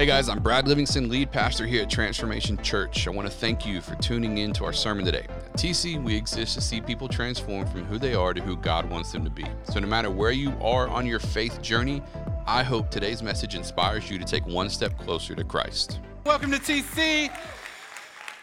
Hey 0.00 0.06
guys, 0.06 0.30
I'm 0.30 0.42
Brad 0.42 0.66
Livingston, 0.66 1.10
lead 1.10 1.30
pastor 1.30 1.66
here 1.66 1.82
at 1.82 1.90
Transformation 1.90 2.56
Church. 2.62 3.06
I 3.06 3.10
want 3.10 3.28
to 3.28 3.34
thank 3.34 3.66
you 3.66 3.82
for 3.82 3.96
tuning 3.96 4.38
in 4.38 4.50
to 4.54 4.64
our 4.64 4.72
sermon 4.72 5.04
today. 5.04 5.26
At 5.28 5.52
TC, 5.52 6.02
we 6.02 6.16
exist 6.16 6.54
to 6.54 6.62
see 6.62 6.80
people 6.80 7.06
transform 7.06 7.66
from 7.66 7.84
who 7.84 7.98
they 7.98 8.14
are 8.14 8.32
to 8.32 8.40
who 8.40 8.56
God 8.56 8.88
wants 8.88 9.12
them 9.12 9.24
to 9.24 9.30
be. 9.30 9.44
So, 9.64 9.78
no 9.78 9.86
matter 9.86 10.10
where 10.10 10.30
you 10.30 10.54
are 10.62 10.88
on 10.88 11.04
your 11.04 11.18
faith 11.18 11.60
journey, 11.60 12.02
I 12.46 12.62
hope 12.62 12.90
today's 12.90 13.22
message 13.22 13.54
inspires 13.54 14.10
you 14.10 14.18
to 14.18 14.24
take 14.24 14.46
one 14.46 14.70
step 14.70 14.96
closer 14.96 15.34
to 15.34 15.44
Christ. 15.44 16.00
Welcome 16.24 16.50
to 16.52 16.58
TC. 16.58 17.30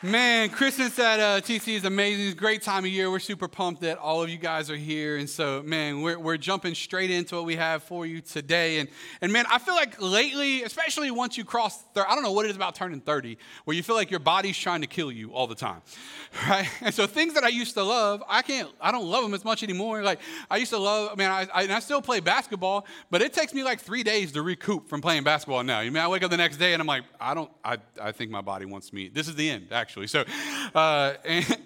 Man, 0.04 0.50
Christmas 0.50 1.00
at 1.00 1.20
uh, 1.20 1.42
TC 1.42 1.74
is 1.74 1.84
amazing. 1.84 2.26
It's 2.26 2.34
a 2.36 2.38
great 2.38 2.62
time 2.62 2.86
of 2.86 2.92
year. 2.92 3.10
We're 3.10 3.18
super 3.18 3.48
pumped 3.48 3.82
that 3.82 3.98
all 3.98 4.22
of 4.22 4.30
you 4.30 4.38
guys 4.38 4.70
are 4.70 4.76
here. 4.76 5.18
And 5.18 5.28
so, 5.28 5.64
man, 5.66 6.04
we're, 6.04 6.20
we're 6.20 6.38
jumping 6.38 6.76
straight 6.76 7.10
into 7.10 7.34
what 7.34 7.46
we 7.46 7.56
have 7.56 7.82
for 7.82 8.06
you 8.06 8.22
today. 8.22 8.78
And, 8.78 8.90
and 9.22 9.34
man, 9.34 9.46
I 9.50 9.58
feel 9.58 9.74
like 9.74 10.00
lately, 10.00 10.62
especially 10.62 11.10
once 11.10 11.36
you 11.36 11.44
cross, 11.44 11.82
30, 11.96 12.08
I 12.08 12.14
don't 12.14 12.24
know 12.24 12.32
what 12.32 12.46
it 12.46 12.50
is 12.50 12.56
about 12.56 12.76
turning 12.76 13.02
30, 13.02 13.40
where 13.66 13.76
you 13.76 13.82
feel 13.82 13.96
like 13.96 14.12
your 14.12 14.20
body's 14.20 14.56
trying 14.56 14.82
to 14.82 14.88
kill 14.88 15.12
you 15.12 15.32
all 15.34 15.48
the 15.48 15.56
time, 15.56 15.82
right? 16.48 16.70
And 16.82 16.94
so 16.94 17.08
things 17.08 17.34
that 17.34 17.44
I 17.44 17.48
used 17.48 17.74
to 17.74 17.82
love, 17.82 18.22
I 18.30 18.44
can't, 18.44 18.70
I 18.80 18.92
don't 18.92 19.08
love 19.08 19.24
them 19.24 19.34
as 19.34 19.44
much 19.44 19.64
anymore. 19.64 20.04
Like 20.04 20.20
I 20.48 20.58
used 20.58 20.74
to 20.74 20.78
love, 20.78 21.18
man, 21.18 21.32
I, 21.32 21.48
I, 21.52 21.76
I 21.76 21.80
still 21.80 22.04
play 22.04 22.20
basketball, 22.20 22.86
but 23.10 23.24
it 23.24 23.34
takes 23.34 23.52
me 23.52 23.64
like 23.64 23.80
three 23.80 24.04
days 24.04 24.32
to 24.34 24.44
recoup 24.44 24.90
from 24.90 25.02
playing 25.02 25.24
basketball 25.24 25.64
now. 25.64 25.80
You 25.80 25.92
mean, 25.92 26.04
I 26.04 26.08
wake 26.08 26.22
up 26.22 26.30
the 26.30 26.38
next 26.38 26.58
day 26.58 26.74
and 26.74 26.82
I'm 26.82 26.88
like, 26.88 27.04
I 27.20 27.34
don't, 27.34 27.50
I, 27.66 27.78
I 28.00 28.12
think 28.12 28.30
my 28.30 28.42
body 28.42 28.66
wants 28.66 28.94
me. 28.94 29.10
This 29.10 29.28
is 29.28 29.34
the 29.34 29.50
end, 29.50 29.70
actually 29.72 29.87
actually. 29.88 30.08
So, 30.08 30.26
uh, 30.76 31.14
and 31.26 31.58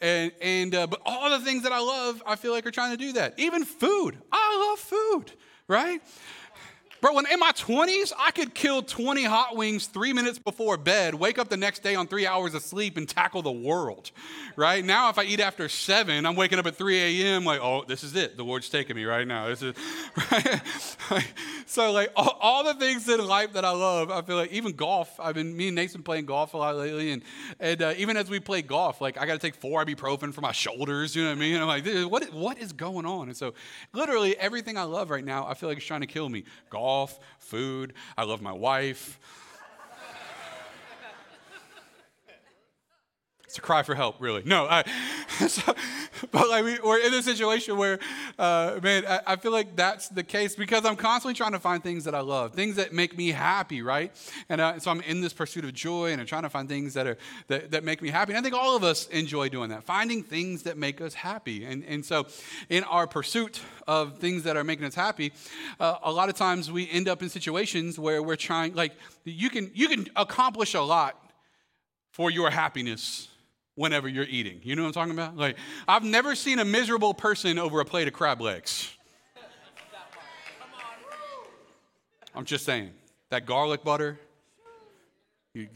and, 0.00 0.32
and 0.40 0.74
uh, 0.74 0.86
but 0.88 1.00
all 1.06 1.30
the 1.30 1.44
things 1.44 1.62
that 1.62 1.70
I 1.70 1.78
love, 1.78 2.20
I 2.26 2.34
feel 2.34 2.52
like 2.52 2.66
are 2.66 2.72
trying 2.72 2.90
to 2.90 2.96
do 2.96 3.12
that. 3.12 3.34
Even 3.38 3.64
food, 3.64 4.18
I 4.32 4.68
love 4.68 4.78
food, 4.80 5.32
right? 5.68 6.00
Bro, 7.00 7.14
when 7.14 7.26
in 7.30 7.38
my 7.38 7.52
20s, 7.52 8.12
I 8.18 8.32
could 8.32 8.54
kill 8.54 8.82
20 8.82 9.22
hot 9.22 9.56
wings 9.56 9.86
three 9.86 10.12
minutes 10.12 10.40
before 10.40 10.76
bed, 10.76 11.14
wake 11.14 11.38
up 11.38 11.48
the 11.48 11.56
next 11.56 11.84
day 11.84 11.94
on 11.94 12.08
three 12.08 12.26
hours 12.26 12.54
of 12.54 12.62
sleep, 12.62 12.96
and 12.96 13.08
tackle 13.08 13.40
the 13.40 13.52
world, 13.52 14.10
right? 14.56 14.84
Now, 14.84 15.08
if 15.08 15.16
I 15.16 15.22
eat 15.22 15.38
after 15.38 15.68
seven, 15.68 16.26
I'm 16.26 16.34
waking 16.34 16.58
up 16.58 16.66
at 16.66 16.74
3 16.74 16.98
a.m., 16.98 17.44
like, 17.44 17.60
oh, 17.60 17.84
this 17.86 18.02
is 18.02 18.16
it. 18.16 18.36
The 18.36 18.42
Lord's 18.42 18.68
taking 18.68 18.96
me 18.96 19.04
right 19.04 19.28
now. 19.28 19.46
This 19.46 19.62
is, 19.62 19.76
right? 20.32 20.60
so, 21.66 21.92
like, 21.92 22.10
all, 22.16 22.36
all, 22.40 22.64
the 22.64 22.74
things 22.74 23.08
in 23.08 23.24
life 23.24 23.52
that 23.52 23.64
I 23.64 23.70
love, 23.70 24.10
I 24.10 24.20
feel 24.22 24.34
like 24.34 24.50
even 24.50 24.72
golf, 24.72 25.20
I've 25.20 25.36
been, 25.36 25.56
me 25.56 25.68
and 25.68 25.76
Nathan 25.76 26.02
playing 26.02 26.26
golf 26.26 26.54
a 26.54 26.56
lot 26.56 26.74
lately, 26.74 27.12
and, 27.12 27.22
and 27.60 27.80
uh, 27.80 27.94
even 27.96 28.16
as 28.16 28.28
we 28.28 28.40
play 28.40 28.60
golf, 28.60 29.00
like, 29.00 29.20
I 29.20 29.24
got 29.24 29.34
to 29.34 29.38
take 29.38 29.54
four 29.54 29.84
ibuprofen 29.84 30.34
for 30.34 30.40
my 30.40 30.52
shoulders, 30.52 31.14
you 31.14 31.22
know 31.22 31.28
what 31.28 31.36
I 31.36 31.40
mean? 31.40 31.54
And 31.54 31.62
I'm 31.62 31.68
like, 31.68 32.10
what, 32.10 32.32
what 32.32 32.58
is 32.58 32.72
going 32.72 33.06
on? 33.06 33.28
And 33.28 33.36
so, 33.36 33.54
literally, 33.92 34.36
everything 34.36 34.76
I 34.76 34.82
love 34.82 35.10
right 35.10 35.24
now, 35.24 35.46
I 35.46 35.54
feel 35.54 35.68
like 35.68 35.78
it's 35.78 35.86
trying 35.86 36.00
to 36.00 36.08
kill 36.08 36.28
me. 36.28 36.42
Golf, 36.70 36.87
golf, 36.88 37.20
food. 37.38 37.92
I 38.16 38.24
love 38.24 38.40
my 38.40 38.52
wife. 38.52 39.20
It's 43.44 43.58
a 43.58 43.60
cry 43.60 43.82
for 43.82 43.94
help, 43.94 44.16
really. 44.20 44.42
No, 44.46 44.64
I, 44.64 44.84
so, 45.46 45.74
but 46.32 46.48
like 46.48 46.64
we, 46.64 46.78
are 46.78 46.98
in 46.98 47.14
a 47.14 47.22
situation 47.22 47.76
where, 47.76 48.00
uh, 48.38 48.78
man, 48.82 49.04
I, 49.06 49.20
I, 49.26 49.36
feel 49.36 49.52
like 49.52 49.76
that's 49.76 50.08
the 50.08 50.24
case 50.24 50.56
because 50.56 50.84
I'm 50.84 50.96
constantly 50.96 51.34
trying 51.34 51.52
to 51.52 51.60
find 51.60 51.80
things 51.80 52.04
that 52.04 52.14
I 52.14 52.20
love, 52.20 52.54
things 52.54 52.76
that 52.76 52.92
make 52.92 53.16
me 53.16 53.30
happy, 53.30 53.80
right? 53.82 54.10
And 54.48 54.60
uh, 54.60 54.80
so 54.80 54.90
I'm 54.90 55.00
in 55.02 55.20
this 55.20 55.32
pursuit 55.32 55.64
of 55.64 55.74
joy, 55.74 56.10
and 56.10 56.20
I'm 56.20 56.26
trying 56.26 56.42
to 56.42 56.50
find 56.50 56.68
things 56.68 56.94
that 56.94 57.06
are 57.06 57.16
that, 57.46 57.70
that 57.70 57.84
make 57.84 58.02
me 58.02 58.08
happy. 58.08 58.32
And 58.32 58.38
I 58.38 58.42
think 58.42 58.54
all 58.54 58.74
of 58.74 58.82
us 58.82 59.06
enjoy 59.08 59.48
doing 59.48 59.70
that, 59.70 59.84
finding 59.84 60.24
things 60.24 60.64
that 60.64 60.76
make 60.76 61.00
us 61.00 61.14
happy. 61.14 61.64
And 61.64 61.84
and 61.84 62.04
so, 62.04 62.26
in 62.68 62.82
our 62.84 63.06
pursuit 63.06 63.60
of 63.86 64.18
things 64.18 64.42
that 64.42 64.56
are 64.56 64.64
making 64.64 64.86
us 64.86 64.94
happy, 64.94 65.32
uh, 65.78 65.98
a 66.02 66.10
lot 66.10 66.28
of 66.28 66.34
times 66.34 66.72
we 66.72 66.90
end 66.90 67.06
up 67.06 67.22
in 67.22 67.28
situations 67.28 67.96
where 67.96 68.22
we're 68.22 68.36
trying, 68.36 68.74
like 68.74 68.92
you 69.24 69.50
can 69.50 69.70
you 69.72 69.88
can 69.88 70.08
accomplish 70.16 70.74
a 70.74 70.82
lot 70.82 71.16
for 72.10 72.28
your 72.30 72.50
happiness 72.50 73.28
whenever 73.78 74.08
you're 74.08 74.26
eating. 74.28 74.60
You 74.64 74.74
know 74.74 74.82
what 74.82 74.88
I'm 74.88 74.94
talking 74.94 75.12
about? 75.12 75.36
Like, 75.36 75.56
I've 75.86 76.02
never 76.02 76.34
seen 76.34 76.58
a 76.58 76.64
miserable 76.64 77.14
person 77.14 77.58
over 77.58 77.80
a 77.80 77.84
plate 77.84 78.08
of 78.08 78.12
crab 78.12 78.40
legs. 78.40 78.92
I'm 82.34 82.44
just 82.44 82.64
saying. 82.64 82.90
That 83.30 83.46
garlic 83.46 83.84
butter, 83.84 84.18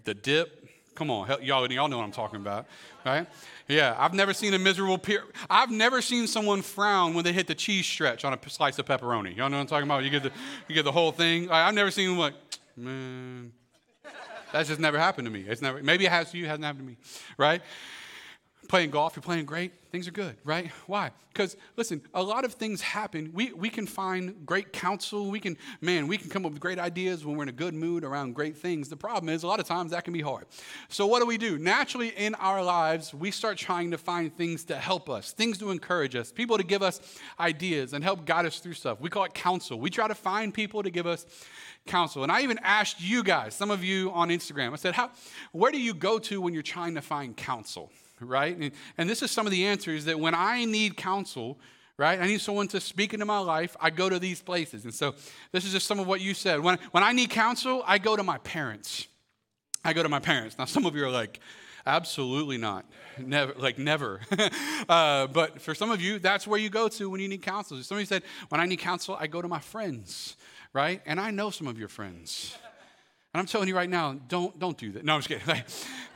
the 0.05 0.15
dip, 0.15 0.69
come 0.95 1.11
on, 1.11 1.29
y'all, 1.43 1.71
y'all 1.71 1.89
know 1.89 1.99
what 1.99 2.05
I'm 2.05 2.13
talking 2.13 2.41
about, 2.41 2.67
right? 3.05 3.27
Yeah, 3.69 3.95
I've 3.99 4.15
never 4.15 4.33
seen 4.33 4.55
a 4.55 4.59
miserable 4.59 4.97
peer. 4.99 5.25
I've 5.51 5.71
never 5.71 6.01
seen 6.01 6.27
someone 6.27 6.63
frown 6.63 7.15
when 7.15 7.25
they 7.25 7.33
hit 7.33 7.47
the 7.47 7.55
cheese 7.55 7.87
stretch 7.87 8.25
on 8.25 8.33
a 8.33 8.39
slice 8.49 8.79
of 8.79 8.87
pepperoni. 8.87 9.37
Y'all 9.37 9.51
know 9.51 9.59
what 9.59 9.63
I'm 9.63 9.67
talking 9.67 9.87
about? 9.87 10.03
You 10.03 10.11
get 10.11 10.23
the, 10.23 10.33
you 10.67 10.75
get 10.75 10.85
the 10.85 10.93
whole 10.93 11.13
thing. 11.13 11.51
I've 11.51 11.75
never 11.75 11.91
seen 11.91 12.17
like, 12.17 12.35
man, 12.77 13.53
that's 14.53 14.69
just 14.69 14.81
never 14.81 14.99
happened 14.99 15.27
to 15.27 15.33
me. 15.33 15.45
It's 15.49 15.63
never, 15.63 15.83
maybe 15.83 16.07
it 16.07 16.11
has 16.11 16.31
to 16.33 16.39
you, 16.39 16.45
it 16.45 16.49
hasn't 16.49 16.65
happened 16.65 16.85
to 16.85 16.91
me, 16.91 16.97
right? 17.37 17.63
Playing 18.73 18.89
golf, 18.89 19.15
you're 19.15 19.23
playing 19.23 19.45
great, 19.45 19.71
things 19.91 20.09
are 20.09 20.13
good, 20.13 20.35
right? 20.45 20.71
Why? 20.87 21.11
Because 21.31 21.59
listen, 21.77 22.01
a 22.15 22.23
lot 22.23 22.47
of 22.47 22.55
things 22.55 22.81
happen. 22.81 23.31
We, 23.35 23.53
we 23.53 23.69
can 23.69 23.87
find 23.87 24.47
great 24.47 24.73
counsel. 24.73 25.31
We 25.31 25.41
can, 25.41 25.59
man, 25.83 26.07
we 26.07 26.17
can 26.17 26.31
come 26.31 26.47
up 26.47 26.53
with 26.53 26.61
great 26.63 26.79
ideas 26.79 27.23
when 27.23 27.37
we're 27.37 27.43
in 27.43 27.51
a 27.51 27.53
good 27.53 27.75
mood 27.75 28.03
around 28.03 28.35
great 28.35 28.57
things. 28.57 28.89
The 28.89 28.97
problem 28.97 29.29
is, 29.29 29.43
a 29.43 29.47
lot 29.47 29.61
of 29.61 29.67
times 29.67 29.91
that 29.91 30.05
can 30.05 30.15
be 30.15 30.23
hard. 30.23 30.47
So, 30.89 31.07
what 31.07 31.21
do 31.21 31.27
we 31.27 31.37
do? 31.37 31.59
Naturally, 31.59 32.15
in 32.17 32.35
our 32.37 32.65
lives, 32.65 33.13
we 33.13 33.31
start 33.31 33.59
trying 33.59 33.91
to 33.91 33.99
find 33.99 34.35
things 34.35 34.65
to 34.65 34.77
help 34.77 35.11
us, 35.11 35.33
things 35.33 35.59
to 35.59 35.71
encourage 35.71 36.17
us, 36.17 36.33
people 36.33 36.57
to 36.57 36.65
give 36.65 36.83
us 36.83 37.03
ideas 37.39 37.93
and 37.93 38.03
help 38.03 38.25
guide 38.25 38.47
us 38.47 38.59
through 38.59 38.73
stuff. 38.73 39.03
We 39.03 39.11
call 39.11 39.25
it 39.25 39.35
counsel. 39.35 39.79
We 39.79 39.91
try 39.91 40.09
to 40.09 40.15
find 40.15 40.55
people 40.55 40.83
to 40.83 40.89
give 40.89 41.07
us 41.07 41.27
counsel. 41.87 42.23
And 42.23 42.33
I 42.33 42.41
even 42.41 42.59
asked 42.63 43.03
you 43.03 43.23
guys, 43.23 43.55
some 43.55 43.71
of 43.71 43.85
you 43.85 44.11
on 44.13 44.31
Instagram, 44.31 44.73
I 44.73 44.77
said, 44.77 44.95
How, 44.95 45.11
where 45.53 45.71
do 45.71 45.79
you 45.79 45.93
go 45.93 46.19
to 46.21 46.41
when 46.41 46.55
you're 46.55 46.63
trying 46.63 46.95
to 46.95 47.03
find 47.03 47.37
counsel? 47.37 47.93
Right? 48.23 48.57
And, 48.57 48.73
and 48.99 49.09
this 49.09 49.23
is 49.23 49.31
some 49.31 49.47
of 49.47 49.53
the 49.53 49.67
answers 49.67 50.05
that 50.07 50.19
when 50.19 50.35
I 50.35 50.65
need 50.65 50.97
counsel, 50.97 51.59
right? 51.97 52.21
I 52.21 52.27
need 52.27 52.41
someone 52.41 52.69
to 52.69 52.81
speak 52.81 53.15
into 53.15 53.27
my 53.27 53.39
life. 53.39 53.77
I 53.81 53.91
go 53.91 54.09
to 54.09 54.19
these 54.19 54.41
places. 54.43 54.85
And 54.85 54.95
so 54.95 55.15
this 55.53 55.65
is 55.65 55.73
just 55.73 55.87
some 55.87 55.99
of 55.99 56.07
what 56.07 56.21
you 56.21 56.35
said. 56.35 56.61
When, 56.61 56.79
when 56.91 57.03
I 57.03 57.13
need 57.13 57.31
counsel, 57.31 57.83
I 57.87 57.99
go 57.99 58.17
to 58.17 58.23
my 58.23 58.39
parents. 58.39 59.07
I 59.85 59.93
go 59.93 60.03
to 60.03 60.09
my 60.09 60.21
parents. 60.21 60.57
Now, 60.59 60.65
some 60.65 60.87
of 60.87 60.95
you 60.95 61.05
are 61.05 61.11
like, 61.11 61.41
absolutely 61.85 62.57
not. 62.57 62.87
Never, 63.19 63.53
like 63.59 63.79
never. 63.79 64.21
uh, 64.89 65.27
but 65.27 65.61
for 65.61 65.75
some 65.75 65.91
of 65.91 66.01
you, 66.01 66.19
that's 66.19 66.47
where 66.47 66.59
you 66.59 66.71
go 66.71 66.89
to 66.89 67.11
when 67.11 67.21
you 67.21 67.29
need 67.29 67.43
counsel. 67.43 67.83
Somebody 67.83 68.07
said, 68.07 68.23
when 68.49 68.61
I 68.61 68.67
need 68.67 68.79
counsel, 68.79 69.17
I 69.19 69.27
go 69.27 69.43
to 69.43 69.49
my 69.49 69.61
friends 69.61 70.37
right? 70.73 71.03
And 71.07 71.21
I 71.21 71.31
know 71.31 71.51
some 71.51 71.67
of 71.67 71.79
your 71.79 71.89
friends. 71.89 72.57
And 73.35 73.41
I'm 73.41 73.47
telling 73.47 73.69
you 73.69 73.77
right 73.77 73.89
now, 73.89 74.19
don't, 74.29 74.59
don't 74.59 74.77
do 74.77 74.93
that. 74.93 75.05
No, 75.05 75.15
I'm 75.15 75.23
just 75.23 75.29
kidding. 75.29 75.65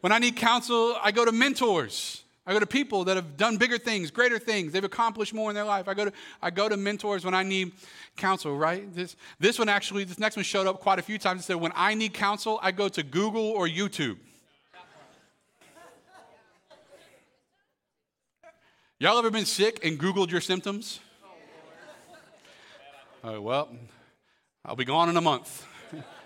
When 0.00 0.12
I 0.12 0.18
need 0.18 0.36
counsel, 0.36 0.96
I 1.02 1.10
go 1.10 1.24
to 1.24 1.32
mentors. 1.32 2.22
I 2.46 2.54
go 2.54 2.60
to 2.60 2.66
people 2.66 3.04
that 3.04 3.16
have 3.16 3.36
done 3.36 3.58
bigger 3.58 3.76
things, 3.76 4.10
greater 4.10 4.38
things. 4.38 4.72
They've 4.72 4.82
accomplished 4.82 5.34
more 5.34 5.50
in 5.50 5.54
their 5.54 5.64
life. 5.64 5.86
I 5.86 5.92
go 5.92 6.06
to, 6.06 6.12
I 6.40 6.48
go 6.48 6.66
to 6.66 6.78
mentors 6.78 7.22
when 7.22 7.34
I 7.34 7.42
need 7.42 7.72
counsel, 8.16 8.56
right? 8.56 8.90
This, 8.94 9.16
this 9.38 9.58
one 9.58 9.68
actually, 9.68 10.04
this 10.04 10.18
next 10.18 10.34
one 10.34 10.44
showed 10.44 10.66
up 10.66 10.80
quite 10.80 10.98
a 10.98 11.02
few 11.02 11.18
times. 11.18 11.40
It 11.40 11.44
said, 11.44 11.56
when 11.56 11.72
I 11.74 11.92
need 11.92 12.14
counsel, 12.14 12.58
I 12.62 12.72
go 12.72 12.88
to 12.88 13.02
Google 13.02 13.50
or 13.50 13.68
YouTube. 13.68 14.16
Y'all 18.98 19.18
ever 19.18 19.30
been 19.30 19.44
sick 19.44 19.84
and 19.84 19.98
Googled 19.98 20.30
your 20.30 20.40
symptoms? 20.40 21.00
Oh, 23.22 23.40
well, 23.40 23.68
I'll 24.64 24.74
be 24.74 24.86
gone 24.86 25.10
in 25.10 25.16
a 25.18 25.20
month. 25.20 25.66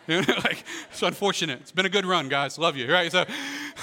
like, 0.09 0.65
it's 0.91 1.03
unfortunate. 1.03 1.61
It's 1.61 1.73
been 1.73 1.87
a 1.87 1.91
good 1.91 2.07
run, 2.07 2.29
guys. 2.29 2.59
Love 2.59 2.77
you, 2.77 2.91
right? 2.91 3.11
So, 3.11 3.25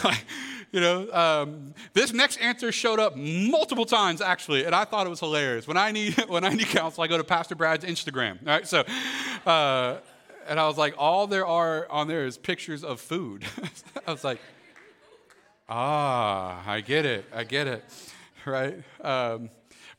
you 0.71 0.79
know, 0.79 1.11
um, 1.11 1.73
this 1.93 2.13
next 2.13 2.37
answer 2.37 2.71
showed 2.71 2.99
up 2.99 3.15
multiple 3.15 3.85
times 3.85 4.21
actually, 4.21 4.65
and 4.65 4.75
I 4.75 4.85
thought 4.85 5.07
it 5.07 5.09
was 5.09 5.19
hilarious. 5.19 5.67
When 5.67 5.77
I 5.77 5.91
need 5.91 6.13
when 6.27 6.43
I 6.43 6.49
need 6.49 6.67
counsel, 6.67 7.03
I 7.03 7.07
go 7.07 7.17
to 7.17 7.23
Pastor 7.23 7.55
Brad's 7.55 7.85
Instagram. 7.85 8.45
Right, 8.45 8.67
so. 8.67 8.83
Uh, 9.45 9.97
and 10.47 10.59
I 10.59 10.67
was 10.67 10.79
like, 10.79 10.95
all 10.97 11.27
there 11.27 11.45
are 11.45 11.87
on 11.91 12.07
there 12.07 12.25
is 12.25 12.35
pictures 12.37 12.83
of 12.83 12.99
food. 12.99 13.45
I 14.07 14.11
was 14.11 14.23
like, 14.23 14.39
ah, 15.69 16.63
I 16.65 16.81
get 16.81 17.05
it, 17.05 17.25
I 17.33 17.43
get 17.43 17.67
it, 17.67 17.83
right? 18.45 18.81
Um, 19.01 19.51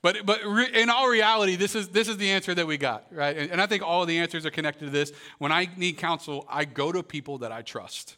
but, 0.02 0.26
but 0.26 0.44
re- 0.44 0.70
in 0.74 0.90
all 0.90 1.08
reality, 1.08 1.56
this 1.56 1.76
is, 1.76 1.88
this 1.88 2.08
is 2.08 2.16
the 2.16 2.30
answer 2.30 2.54
that 2.54 2.66
we 2.66 2.78
got, 2.78 3.06
right? 3.12 3.36
And, 3.36 3.52
and 3.52 3.60
I 3.60 3.66
think 3.66 3.82
all 3.82 4.02
of 4.02 4.08
the 4.08 4.18
answers 4.18 4.44
are 4.44 4.50
connected 4.50 4.86
to 4.86 4.90
this. 4.90 5.12
When 5.38 5.52
I 5.52 5.68
need 5.76 5.98
counsel, 5.98 6.46
I 6.48 6.64
go 6.64 6.90
to 6.90 7.02
people 7.02 7.38
that 7.38 7.52
I 7.52 7.62
trust. 7.62 8.16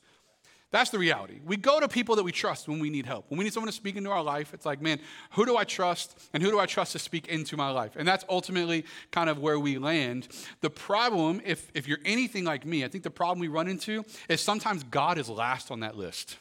That's 0.72 0.88
the 0.88 0.98
reality. 0.98 1.38
We 1.44 1.58
go 1.58 1.80
to 1.80 1.86
people 1.86 2.16
that 2.16 2.22
we 2.22 2.32
trust 2.32 2.66
when 2.66 2.80
we 2.80 2.88
need 2.88 3.04
help. 3.04 3.26
When 3.28 3.36
we 3.36 3.44
need 3.44 3.52
someone 3.52 3.68
to 3.70 3.76
speak 3.76 3.94
into 3.94 4.10
our 4.10 4.22
life, 4.22 4.54
it's 4.54 4.64
like, 4.64 4.80
man, 4.80 5.00
who 5.32 5.44
do 5.44 5.54
I 5.54 5.64
trust 5.64 6.18
and 6.32 6.42
who 6.42 6.50
do 6.50 6.58
I 6.58 6.64
trust 6.64 6.92
to 6.92 6.98
speak 6.98 7.28
into 7.28 7.58
my 7.58 7.70
life? 7.70 7.92
And 7.94 8.08
that's 8.08 8.24
ultimately 8.26 8.86
kind 9.10 9.28
of 9.28 9.38
where 9.38 9.60
we 9.60 9.76
land. 9.76 10.28
The 10.62 10.70
problem, 10.70 11.42
if, 11.44 11.70
if 11.74 11.86
you're 11.86 12.00
anything 12.06 12.44
like 12.44 12.64
me, 12.64 12.84
I 12.84 12.88
think 12.88 13.04
the 13.04 13.10
problem 13.10 13.38
we 13.38 13.48
run 13.48 13.68
into 13.68 14.02
is 14.30 14.40
sometimes 14.40 14.82
God 14.84 15.18
is 15.18 15.28
last 15.28 15.70
on 15.70 15.80
that 15.80 15.98
list. 15.98 16.38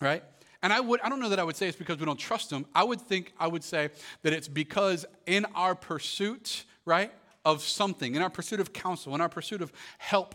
Right? 0.00 0.24
And 0.62 0.72
I 0.72 0.80
would 0.80 1.00
I 1.02 1.10
don't 1.10 1.20
know 1.20 1.28
that 1.28 1.38
I 1.38 1.44
would 1.44 1.56
say 1.56 1.68
it's 1.68 1.76
because 1.76 1.98
we 1.98 2.06
don't 2.06 2.18
trust 2.18 2.50
him. 2.50 2.64
I 2.74 2.82
would 2.82 3.00
think 3.00 3.34
I 3.38 3.46
would 3.46 3.62
say 3.62 3.90
that 4.22 4.32
it's 4.32 4.48
because 4.48 5.04
in 5.26 5.44
our 5.54 5.74
pursuit, 5.74 6.64
right, 6.86 7.12
of 7.44 7.62
something, 7.62 8.14
in 8.14 8.22
our 8.22 8.30
pursuit 8.30 8.60
of 8.60 8.72
counsel, 8.72 9.14
in 9.14 9.20
our 9.20 9.28
pursuit 9.28 9.60
of 9.60 9.70
help, 9.98 10.34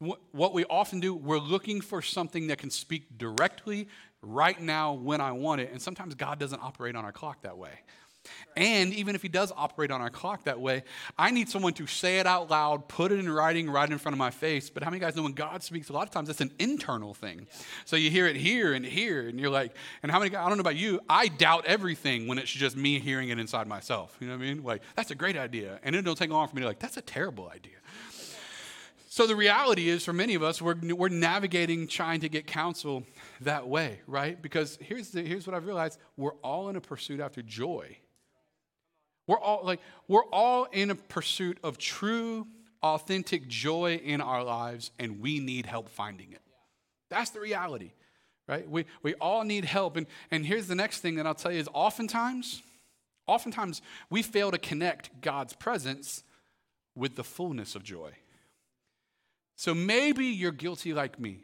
what 0.00 0.54
we 0.54 0.64
often 0.64 1.00
do, 1.00 1.14
we're 1.14 1.38
looking 1.38 1.80
for 1.80 2.00
something 2.00 2.46
that 2.48 2.58
can 2.58 2.70
speak 2.70 3.18
directly 3.18 3.88
right 4.22 4.60
now 4.60 4.94
when 4.94 5.20
I 5.20 5.32
want 5.32 5.60
it. 5.60 5.70
And 5.72 5.80
sometimes 5.80 6.14
God 6.14 6.38
doesn't 6.38 6.62
operate 6.62 6.96
on 6.96 7.04
our 7.04 7.12
clock 7.12 7.42
that 7.42 7.58
way. 7.58 7.72
And 8.54 8.92
even 8.92 9.14
if 9.14 9.22
he 9.22 9.28
does 9.28 9.50
operate 9.56 9.90
on 9.90 10.02
our 10.02 10.10
clock 10.10 10.44
that 10.44 10.60
way, 10.60 10.84
I 11.18 11.30
need 11.30 11.48
someone 11.48 11.72
to 11.74 11.86
say 11.86 12.18
it 12.18 12.26
out 12.26 12.50
loud, 12.50 12.86
put 12.86 13.12
it 13.12 13.18
in 13.18 13.30
writing 13.30 13.70
right 13.70 13.90
in 13.90 13.96
front 13.96 14.14
of 14.14 14.18
my 14.18 14.30
face. 14.30 14.68
But 14.68 14.82
how 14.82 14.90
many 14.90 15.00
guys 15.00 15.16
know 15.16 15.22
when 15.22 15.32
God 15.32 15.62
speaks, 15.62 15.88
a 15.88 15.94
lot 15.94 16.02
of 16.02 16.10
times 16.10 16.28
it's 16.28 16.42
an 16.42 16.52
internal 16.58 17.14
thing. 17.14 17.46
So 17.86 17.96
you 17.96 18.10
hear 18.10 18.26
it 18.26 18.36
here 18.36 18.74
and 18.74 18.84
here, 18.84 19.26
and 19.26 19.40
you're 19.40 19.50
like, 19.50 19.74
and 20.02 20.12
how 20.12 20.18
many 20.18 20.30
guys, 20.30 20.44
I 20.44 20.48
don't 20.48 20.58
know 20.58 20.62
about 20.62 20.76
you, 20.76 21.00
I 21.08 21.28
doubt 21.28 21.64
everything 21.64 22.26
when 22.26 22.38
it's 22.38 22.50
just 22.50 22.76
me 22.76 22.98
hearing 22.98 23.30
it 23.30 23.38
inside 23.38 23.66
myself. 23.66 24.16
You 24.20 24.26
know 24.26 24.36
what 24.36 24.44
I 24.44 24.48
mean? 24.48 24.62
Like, 24.62 24.82
that's 24.96 25.10
a 25.10 25.14
great 25.14 25.36
idea. 25.36 25.80
And 25.82 25.96
it 25.96 26.02
don't 26.02 26.18
take 26.18 26.30
long 26.30 26.46
for 26.46 26.56
me 26.56 26.60
to 26.62 26.68
like, 26.68 26.78
that's 26.78 26.98
a 26.98 27.02
terrible 27.02 27.48
idea. 27.48 27.72
So 29.12 29.26
the 29.26 29.34
reality 29.34 29.88
is, 29.88 30.04
for 30.04 30.12
many 30.12 30.36
of 30.36 30.44
us, 30.44 30.62
we're, 30.62 30.76
we're 30.80 31.08
navigating 31.08 31.88
trying 31.88 32.20
to 32.20 32.28
get 32.28 32.46
counsel 32.46 33.02
that 33.40 33.66
way, 33.66 34.00
right? 34.06 34.40
Because 34.40 34.78
here's, 34.80 35.10
the, 35.10 35.22
here's 35.22 35.48
what 35.48 35.56
I've 35.56 35.66
realized 35.66 35.98
we're 36.16 36.36
all 36.44 36.68
in 36.68 36.76
a 36.76 36.80
pursuit 36.80 37.18
after 37.18 37.42
joy. 37.42 37.96
We're 39.26 39.40
all 39.40 39.62
like, 39.64 39.80
we're 40.06 40.26
all 40.26 40.66
in 40.66 40.90
a 40.90 40.94
pursuit 40.94 41.58
of 41.64 41.76
true, 41.76 42.46
authentic 42.84 43.48
joy 43.48 44.00
in 44.04 44.20
our 44.20 44.44
lives, 44.44 44.92
and 45.00 45.20
we 45.20 45.40
need 45.40 45.66
help 45.66 45.88
finding 45.88 46.30
it. 46.30 46.42
That's 47.08 47.30
the 47.30 47.40
reality, 47.40 47.90
right? 48.46 48.70
We, 48.70 48.86
we 49.02 49.14
all 49.14 49.42
need 49.42 49.64
help. 49.64 49.96
And, 49.96 50.06
and 50.30 50.46
here's 50.46 50.68
the 50.68 50.76
next 50.76 51.00
thing 51.00 51.16
that 51.16 51.26
I'll 51.26 51.34
tell 51.34 51.50
you 51.50 51.58
is 51.58 51.68
oftentimes, 51.74 52.62
oftentimes 53.26 53.82
we 54.08 54.22
fail 54.22 54.52
to 54.52 54.58
connect 54.58 55.20
God's 55.20 55.52
presence 55.52 56.22
with 56.94 57.16
the 57.16 57.24
fullness 57.24 57.74
of 57.74 57.82
joy. 57.82 58.12
So 59.60 59.74
maybe 59.74 60.24
you're 60.24 60.52
guilty 60.52 60.94
like 60.94 61.20
me 61.20 61.42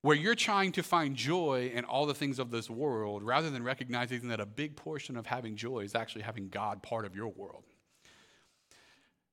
where 0.00 0.16
you're 0.16 0.34
trying 0.34 0.72
to 0.72 0.82
find 0.82 1.14
joy 1.14 1.70
in 1.74 1.84
all 1.84 2.06
the 2.06 2.14
things 2.14 2.38
of 2.38 2.50
this 2.50 2.70
world 2.70 3.22
rather 3.22 3.50
than 3.50 3.62
recognizing 3.62 4.28
that 4.28 4.40
a 4.40 4.46
big 4.46 4.74
portion 4.74 5.18
of 5.18 5.26
having 5.26 5.54
joy 5.54 5.80
is 5.80 5.94
actually 5.94 6.22
having 6.22 6.48
God 6.48 6.82
part 6.82 7.04
of 7.04 7.14
your 7.14 7.28
world. 7.28 7.64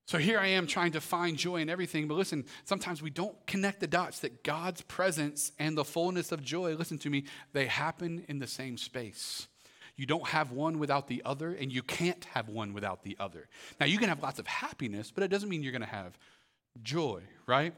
So 0.04 0.18
here 0.18 0.38
I 0.38 0.48
am 0.48 0.66
trying 0.66 0.92
to 0.92 1.00
find 1.00 1.38
joy 1.38 1.62
in 1.62 1.70
everything, 1.70 2.08
but 2.08 2.18
listen, 2.18 2.44
sometimes 2.66 3.00
we 3.00 3.08
don't 3.08 3.34
connect 3.46 3.80
the 3.80 3.86
dots 3.86 4.18
that 4.18 4.44
God's 4.44 4.82
presence 4.82 5.52
and 5.58 5.74
the 5.74 5.82
fullness 5.82 6.30
of 6.30 6.44
joy, 6.44 6.74
listen 6.74 6.98
to 6.98 7.08
me, 7.08 7.24
they 7.54 7.64
happen 7.64 8.22
in 8.28 8.38
the 8.38 8.46
same 8.46 8.76
space. 8.76 9.48
You 9.96 10.04
don't 10.04 10.26
have 10.26 10.52
one 10.52 10.78
without 10.78 11.08
the 11.08 11.22
other, 11.24 11.54
and 11.54 11.72
you 11.72 11.82
can't 11.82 12.24
have 12.26 12.50
one 12.50 12.74
without 12.74 13.02
the 13.02 13.16
other. 13.18 13.48
Now, 13.80 13.86
you 13.86 13.96
can 13.96 14.10
have 14.10 14.22
lots 14.22 14.38
of 14.38 14.46
happiness, 14.46 15.10
but 15.10 15.24
it 15.24 15.28
doesn't 15.28 15.48
mean 15.48 15.62
you're 15.62 15.72
going 15.72 15.80
to 15.80 15.88
have 15.88 16.18
joy, 16.82 17.22
right? 17.46 17.74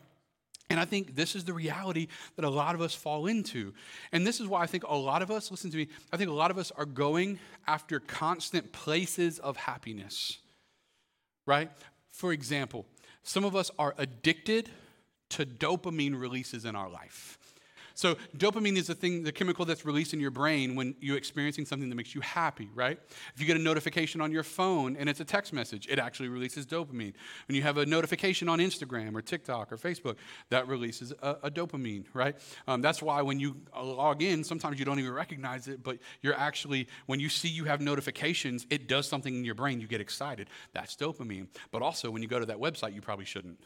And 0.70 0.79
I 0.79 0.85
think 0.85 1.17
this 1.17 1.35
is 1.35 1.44
the 1.44 1.52
reality 1.52 2.06
that 2.37 2.44
a 2.44 2.49
lot 2.49 2.76
of 2.76 2.81
us 2.81 2.94
fall 2.94 3.26
into. 3.26 3.75
And 4.12 4.25
this 4.25 4.41
is 4.41 4.47
why 4.47 4.62
I 4.62 4.67
think 4.67 4.85
a 4.85 4.94
lot 4.94 5.20
of 5.20 5.31
us, 5.31 5.50
listen 5.50 5.70
to 5.73 5.76
me, 5.76 5.88
I 6.12 6.17
think 6.17 6.31
a 6.31 6.35
lot 6.35 6.52
of 6.52 6.58
us 6.58 6.70
are 6.70 6.87
going 6.87 7.41
after 7.67 7.99
constant 7.99 8.70
places 8.73 9.41
of 9.41 9.56
happiness, 9.56 10.38
right? 11.44 11.70
For 12.12 12.32
example, 12.32 12.87
some 13.25 13.44
of 13.44 13.56
us 13.56 13.73
are 13.81 13.94
addicted 13.99 14.70
to 15.31 15.44
dopamine 15.44 16.19
releases 16.19 16.64
in 16.64 16.76
our 16.76 16.88
life. 16.88 17.37
So 18.00 18.17
dopamine 18.35 18.79
is 18.79 18.87
the 18.87 18.94
thing, 18.94 19.25
the 19.25 19.31
chemical 19.31 19.67
that's 19.67 19.85
released 19.85 20.14
in 20.14 20.20
your 20.20 20.31
brain 20.31 20.75
when 20.75 20.94
you're 21.00 21.19
experiencing 21.19 21.67
something 21.67 21.91
that 21.91 21.97
makes 21.97 22.14
you 22.14 22.23
happy, 22.23 22.70
right? 22.75 22.99
If 23.35 23.43
you 23.43 23.47
get 23.47 23.58
a 23.58 23.62
notification 23.62 24.23
on 24.23 24.32
your 24.32 24.43
phone 24.43 24.97
and 24.97 25.06
it's 25.06 25.20
a 25.20 25.25
text 25.25 25.52
message, 25.52 25.87
it 25.87 25.99
actually 25.99 26.31
releases 26.31 26.64
dopamine. 26.64 27.12
When 27.47 27.56
you 27.56 27.61
have 27.61 27.76
a 27.76 27.85
notification 27.85 28.49
on 28.49 28.58
Instagram 28.58 29.14
or 29.14 29.20
TikTok 29.20 29.70
or 29.70 29.76
Facebook, 29.76 30.17
that 30.49 30.67
releases 30.67 31.12
a, 31.20 31.37
a 31.43 31.50
dopamine, 31.50 32.06
right? 32.14 32.37
Um, 32.67 32.81
that's 32.81 33.02
why 33.02 33.20
when 33.20 33.38
you 33.38 33.55
log 33.79 34.23
in, 34.23 34.44
sometimes 34.44 34.79
you 34.79 34.87
don't 34.87 34.99
even 34.99 35.12
recognize 35.12 35.69
it, 35.69 35.82
but 35.82 35.99
you're 36.23 36.38
actually, 36.38 36.88
when 37.05 37.20
you 37.20 37.29
see 37.29 37.49
you 37.49 37.67
have 37.67 37.82
notifications, 37.82 38.67
it 38.70 38.88
does 38.88 39.06
something 39.06 39.35
in 39.35 39.44
your 39.44 39.55
brain. 39.55 39.79
You 39.79 39.87
get 39.87 40.00
excited. 40.00 40.49
That's 40.73 40.96
dopamine. 40.96 41.49
But 41.70 41.82
also, 41.82 42.11
when 42.11 42.23
you 42.23 42.29
go 42.29 42.38
to 42.38 42.46
that 42.46 42.58
website, 42.58 42.94
you 42.94 43.03
probably 43.03 43.26
shouldn't. 43.26 43.61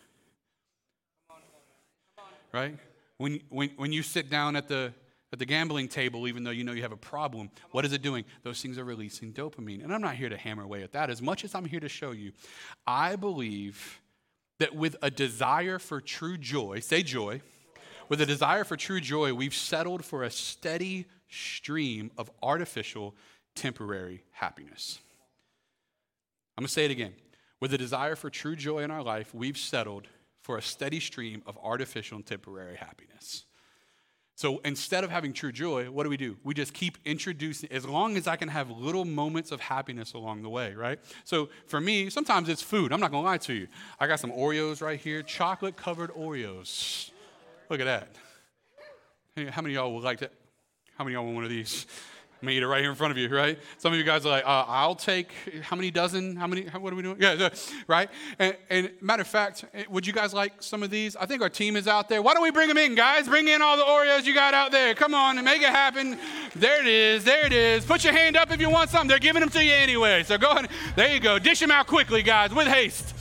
Right? 2.52 2.76
When, 3.18 3.40
when, 3.48 3.70
when 3.76 3.92
you 3.92 4.02
sit 4.02 4.28
down 4.30 4.56
at 4.56 4.68
the, 4.68 4.92
at 5.32 5.38
the 5.38 5.46
gambling 5.46 5.88
table, 5.88 6.26
even 6.26 6.44
though 6.44 6.50
you 6.50 6.64
know 6.64 6.72
you 6.72 6.82
have 6.82 6.92
a 6.92 6.96
problem, 6.96 7.50
what 7.70 7.84
is 7.84 7.92
it 7.92 8.02
doing? 8.02 8.24
Those 8.42 8.60
things 8.60 8.78
are 8.78 8.84
releasing 8.84 9.32
dopamine. 9.32 9.82
And 9.84 9.92
I'm 9.92 10.00
not 10.00 10.16
here 10.16 10.28
to 10.28 10.36
hammer 10.36 10.64
away 10.64 10.82
at 10.82 10.92
that 10.92 11.10
as 11.10 11.22
much 11.22 11.44
as 11.44 11.54
I'm 11.54 11.64
here 11.64 11.80
to 11.80 11.88
show 11.88 12.10
you. 12.10 12.32
I 12.86 13.16
believe 13.16 14.00
that 14.58 14.74
with 14.74 14.96
a 15.02 15.10
desire 15.10 15.78
for 15.78 16.00
true 16.00 16.36
joy, 16.36 16.80
say 16.80 17.02
joy, 17.02 17.40
with 18.08 18.20
a 18.20 18.26
desire 18.26 18.64
for 18.64 18.76
true 18.76 19.00
joy, 19.00 19.32
we've 19.32 19.54
settled 19.54 20.04
for 20.04 20.22
a 20.22 20.30
steady 20.30 21.06
stream 21.28 22.10
of 22.18 22.30
artificial, 22.42 23.14
temporary 23.54 24.22
happiness. 24.30 24.98
I'm 26.56 26.62
going 26.62 26.68
to 26.68 26.72
say 26.72 26.84
it 26.84 26.90
again. 26.90 27.14
With 27.60 27.72
a 27.72 27.78
desire 27.78 28.14
for 28.14 28.30
true 28.30 28.56
joy 28.56 28.80
in 28.80 28.90
our 28.90 29.02
life, 29.02 29.34
we've 29.34 29.56
settled 29.56 30.06
for 30.44 30.58
a 30.58 30.62
steady 30.62 31.00
stream 31.00 31.42
of 31.46 31.58
artificial 31.62 32.16
and 32.16 32.26
temporary 32.26 32.76
happiness. 32.76 33.46
So 34.34 34.58
instead 34.58 35.02
of 35.02 35.10
having 35.10 35.32
true 35.32 35.52
joy, 35.52 35.90
what 35.90 36.02
do 36.02 36.10
we 36.10 36.18
do? 36.18 36.36
We 36.44 36.52
just 36.52 36.74
keep 36.74 36.98
introducing, 37.06 37.72
as 37.72 37.86
long 37.86 38.18
as 38.18 38.26
I 38.26 38.36
can 38.36 38.48
have 38.48 38.68
little 38.68 39.06
moments 39.06 39.52
of 39.52 39.60
happiness 39.60 40.12
along 40.12 40.42
the 40.42 40.50
way, 40.50 40.74
right? 40.74 40.98
So 41.24 41.48
for 41.66 41.80
me, 41.80 42.10
sometimes 42.10 42.50
it's 42.50 42.60
food. 42.60 42.92
I'm 42.92 43.00
not 43.00 43.10
gonna 43.10 43.24
lie 43.24 43.38
to 43.38 43.54
you. 43.54 43.68
I 43.98 44.06
got 44.06 44.20
some 44.20 44.32
Oreos 44.32 44.82
right 44.82 45.00
here, 45.00 45.22
chocolate 45.22 45.76
covered 45.76 46.10
Oreos. 46.10 47.10
Look 47.70 47.80
at 47.80 47.86
that. 47.86 49.50
How 49.50 49.62
many 49.62 49.74
of 49.74 49.80
y'all 49.80 49.94
would 49.94 50.04
like 50.04 50.18
to? 50.18 50.30
How 50.98 51.04
many 51.04 51.14
of 51.14 51.20
y'all 51.20 51.24
want 51.24 51.36
one 51.36 51.44
of 51.44 51.50
these? 51.50 51.86
I'm 52.40 52.46
gonna 52.46 52.56
eat 52.56 52.62
it 52.62 52.66
right 52.66 52.80
here 52.82 52.90
in 52.90 52.96
front 52.96 53.10
of 53.10 53.16
you, 53.16 53.28
right? 53.28 53.58
Some 53.78 53.92
of 53.92 53.98
you 53.98 54.04
guys 54.04 54.26
are 54.26 54.28
like, 54.28 54.44
uh, 54.44 54.64
I'll 54.68 54.94
take 54.94 55.32
how 55.62 55.76
many 55.76 55.90
dozen? 55.90 56.36
How 56.36 56.46
many? 56.46 56.66
How, 56.66 56.78
what 56.78 56.92
are 56.92 56.96
we 56.96 57.02
doing? 57.02 57.16
Yeah, 57.18 57.48
right. 57.86 58.10
And, 58.38 58.56
and, 58.68 58.90
matter 59.00 59.22
of 59.22 59.28
fact, 59.28 59.64
would 59.88 60.06
you 60.06 60.12
guys 60.12 60.34
like 60.34 60.52
some 60.60 60.82
of 60.82 60.90
these? 60.90 61.16
I 61.16 61.24
think 61.26 61.40
our 61.40 61.48
team 61.48 61.74
is 61.74 61.88
out 61.88 62.08
there. 62.08 62.20
Why 62.20 62.34
don't 62.34 62.42
we 62.42 62.50
bring 62.50 62.68
them 62.68 62.76
in, 62.76 62.94
guys? 62.94 63.28
Bring 63.28 63.48
in 63.48 63.62
all 63.62 63.76
the 63.76 63.84
Oreos 63.84 64.24
you 64.24 64.34
got 64.34 64.52
out 64.52 64.72
there. 64.72 64.94
Come 64.94 65.14
on 65.14 65.38
and 65.38 65.44
make 65.44 65.62
it 65.62 65.70
happen. 65.70 66.18
There 66.54 66.80
it 66.80 66.86
is. 66.86 67.24
There 67.24 67.46
it 67.46 67.52
is. 67.52 67.84
Put 67.84 68.04
your 68.04 68.12
hand 68.12 68.36
up 68.36 68.50
if 68.50 68.60
you 68.60 68.68
want 68.68 68.90
something. 68.90 69.08
They're 69.08 69.18
giving 69.18 69.40
them 69.40 69.50
to 69.50 69.64
you 69.64 69.72
anyway. 69.72 70.22
So 70.24 70.36
go 70.36 70.50
ahead. 70.50 70.68
There 70.96 71.14
you 71.14 71.20
go. 71.20 71.38
Dish 71.38 71.60
them 71.60 71.70
out 71.70 71.86
quickly, 71.86 72.22
guys, 72.22 72.52
with 72.52 72.66
haste. 72.66 73.14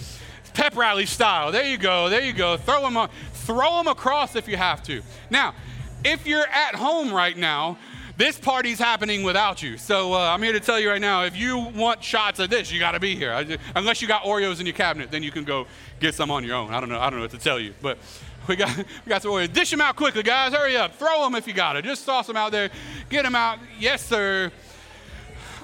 Pep 0.53 0.75
rally 0.75 1.05
style. 1.05 1.51
There 1.51 1.65
you 1.65 1.77
go. 1.77 2.09
There 2.09 2.21
you 2.21 2.33
go. 2.33 2.57
Throw 2.57 2.81
them 2.81 2.97
on. 2.97 3.09
Throw 3.33 3.77
them 3.77 3.87
across 3.87 4.35
if 4.35 4.47
you 4.47 4.57
have 4.57 4.83
to. 4.83 5.01
Now, 5.29 5.55
if 6.03 6.27
you're 6.27 6.45
at 6.47 6.75
home 6.75 7.13
right 7.13 7.37
now, 7.37 7.77
this 8.17 8.37
party's 8.37 8.77
happening 8.77 9.23
without 9.23 9.63
you. 9.63 9.77
So 9.77 10.13
uh, 10.13 10.17
I'm 10.17 10.41
here 10.41 10.53
to 10.53 10.59
tell 10.59 10.79
you 10.79 10.89
right 10.89 11.01
now 11.01 11.23
if 11.23 11.35
you 11.35 11.57
want 11.57 12.03
shots 12.03 12.39
of 12.39 12.49
this, 12.49 12.71
you 12.71 12.79
got 12.79 12.91
to 12.91 12.99
be 12.99 13.15
here. 13.15 13.57
Unless 13.75 14.01
you 14.01 14.07
got 14.07 14.23
Oreos 14.23 14.59
in 14.59 14.65
your 14.65 14.75
cabinet, 14.75 15.09
then 15.09 15.23
you 15.23 15.31
can 15.31 15.43
go 15.43 15.65
get 15.99 16.13
some 16.13 16.29
on 16.29 16.43
your 16.43 16.55
own. 16.55 16.73
I 16.73 16.79
don't 16.79 16.89
know. 16.89 16.99
I 16.99 17.09
don't 17.09 17.19
know 17.19 17.23
what 17.23 17.31
to 17.31 17.39
tell 17.39 17.59
you. 17.59 17.73
But 17.81 17.97
we 18.47 18.55
got, 18.55 18.75
we 18.77 19.09
got 19.09 19.21
some 19.23 19.31
Oreos. 19.31 19.51
Dish 19.51 19.71
them 19.71 19.81
out 19.81 19.95
quickly, 19.95 20.21
guys. 20.21 20.53
Hurry 20.53 20.77
up. 20.77 20.95
Throw 20.95 21.23
them 21.23 21.35
if 21.35 21.47
you 21.47 21.53
got 21.53 21.75
it. 21.75 21.85
Just 21.85 22.05
toss 22.05 22.27
them 22.27 22.37
out 22.37 22.51
there. 22.51 22.69
Get 23.09 23.23
them 23.23 23.35
out. 23.35 23.59
Yes, 23.79 24.05
sir. 24.05 24.51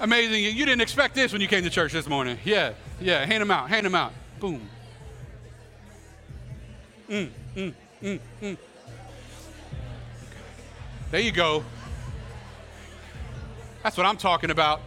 Amazing. 0.02 0.44
You 0.44 0.66
didn't 0.66 0.82
expect 0.82 1.14
this 1.14 1.32
when 1.32 1.42
you 1.42 1.48
came 1.48 1.64
to 1.64 1.70
church 1.70 1.92
this 1.92 2.08
morning. 2.08 2.40
Yeah, 2.46 2.74
yeah. 3.00 3.26
Hand 3.26 3.42
them 3.42 3.52
out. 3.52 3.70
Hand 3.70 3.86
them 3.86 3.96
out. 3.96 4.14
Boom. 4.40 4.68
Mm, 7.10 7.30
mm, 7.56 7.74
mm, 8.02 8.20
mm. 8.42 8.58
There 11.12 11.20
you 11.20 11.32
go. 11.32 11.64
That's 13.84 13.98
what 13.98 14.06
I'm 14.06 14.18
talking 14.18 14.52
about. 14.52 14.82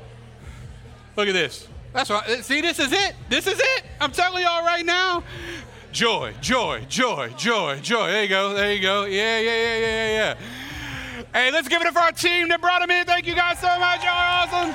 Look 1.17 1.29
at 1.29 1.35
this. 1.35 1.69
That's 1.93 2.11
what. 2.11 2.27
See, 2.45 2.61
this 2.61 2.79
is 2.79 2.93
it. 2.93 3.15
This 3.29 3.47
is 3.47 3.59
it. 3.59 3.85
I'm 4.01 4.13
telling 4.13 4.43
y'all 4.43 4.65
right 4.65 4.85
now. 4.85 5.23
Joy, 5.93 6.33
joy, 6.41 6.87
joy, 6.89 7.31
joy, 7.37 7.79
joy. 7.81 8.07
There 8.11 8.23
you 8.23 8.29
go. 8.29 8.55
There 8.55 8.73
you 8.73 8.81
go. 8.81 9.05
Yeah, 9.05 9.39
yeah, 9.39 9.57
yeah, 9.57 9.79
yeah, 9.79 10.09
yeah. 10.09 10.37
Hey, 11.35 11.51
let's 11.51 11.69
give 11.69 11.81
it 11.83 11.87
up 11.87 11.95
for 11.95 12.01
our 12.01 12.13
team 12.13 12.49
that 12.49 12.61
brought 12.61 12.81
them 12.81 12.91
in. 12.91 13.05
Thank 13.05 13.27
you 13.27 13.35
guys 13.35 13.59
so 13.59 13.69
much. 13.79 14.03
Y'all 14.03 14.13
are 14.13 14.47
awesome. 14.47 14.75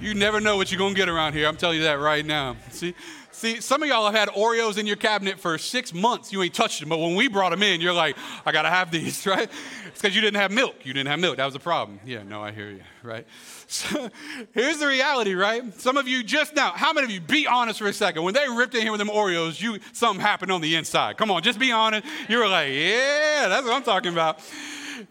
You 0.00 0.14
never 0.14 0.40
know 0.40 0.56
what 0.56 0.72
you're 0.72 0.78
going 0.78 0.94
to 0.94 0.98
get 0.98 1.10
around 1.10 1.34
here. 1.34 1.46
I'm 1.46 1.58
telling 1.58 1.76
you 1.76 1.84
that 1.84 2.00
right 2.00 2.24
now. 2.24 2.56
See? 2.70 2.94
See, 3.40 3.62
some 3.62 3.82
of 3.82 3.88
y'all 3.88 4.04
have 4.04 4.14
had 4.14 4.28
Oreos 4.36 4.76
in 4.76 4.86
your 4.86 4.96
cabinet 4.96 5.40
for 5.40 5.56
six 5.56 5.94
months. 5.94 6.30
You 6.30 6.42
ain't 6.42 6.52
touched 6.52 6.80
them. 6.80 6.90
But 6.90 6.98
when 6.98 7.14
we 7.14 7.26
brought 7.26 7.52
them 7.52 7.62
in, 7.62 7.80
you're 7.80 7.94
like, 7.94 8.18
I 8.44 8.52
got 8.52 8.62
to 8.62 8.68
have 8.68 8.90
these, 8.90 9.26
right? 9.26 9.48
It's 9.86 10.02
because 10.02 10.14
you 10.14 10.20
didn't 10.20 10.38
have 10.38 10.50
milk. 10.50 10.84
You 10.84 10.92
didn't 10.92 11.08
have 11.08 11.18
milk. 11.20 11.38
That 11.38 11.46
was 11.46 11.54
a 11.54 11.58
problem. 11.58 12.00
Yeah, 12.04 12.22
no, 12.22 12.42
I 12.42 12.52
hear 12.52 12.68
you, 12.70 12.82
right? 13.02 13.26
So 13.66 14.10
here's 14.52 14.78
the 14.78 14.88
reality, 14.88 15.34
right? 15.34 15.62
Some 15.80 15.96
of 15.96 16.08
you 16.08 16.24
just 16.24 16.56
now, 16.56 16.72
how 16.72 16.92
many 16.92 17.04
of 17.04 17.12
you, 17.12 17.20
be 17.20 17.46
honest 17.46 17.78
for 17.78 17.86
a 17.86 17.92
second. 17.92 18.24
When 18.24 18.34
they 18.34 18.48
ripped 18.48 18.74
in 18.74 18.82
here 18.82 18.90
with 18.90 18.98
them 18.98 19.08
Oreos, 19.08 19.62
you 19.62 19.78
something 19.92 20.20
happened 20.20 20.50
on 20.50 20.60
the 20.60 20.74
inside. 20.74 21.16
Come 21.16 21.30
on, 21.30 21.40
just 21.42 21.56
be 21.56 21.70
honest. 21.70 22.04
You 22.28 22.38
were 22.38 22.48
like, 22.48 22.72
yeah, 22.72 23.46
that's 23.48 23.64
what 23.64 23.72
I'm 23.72 23.84
talking 23.84 24.12
about. 24.12 24.40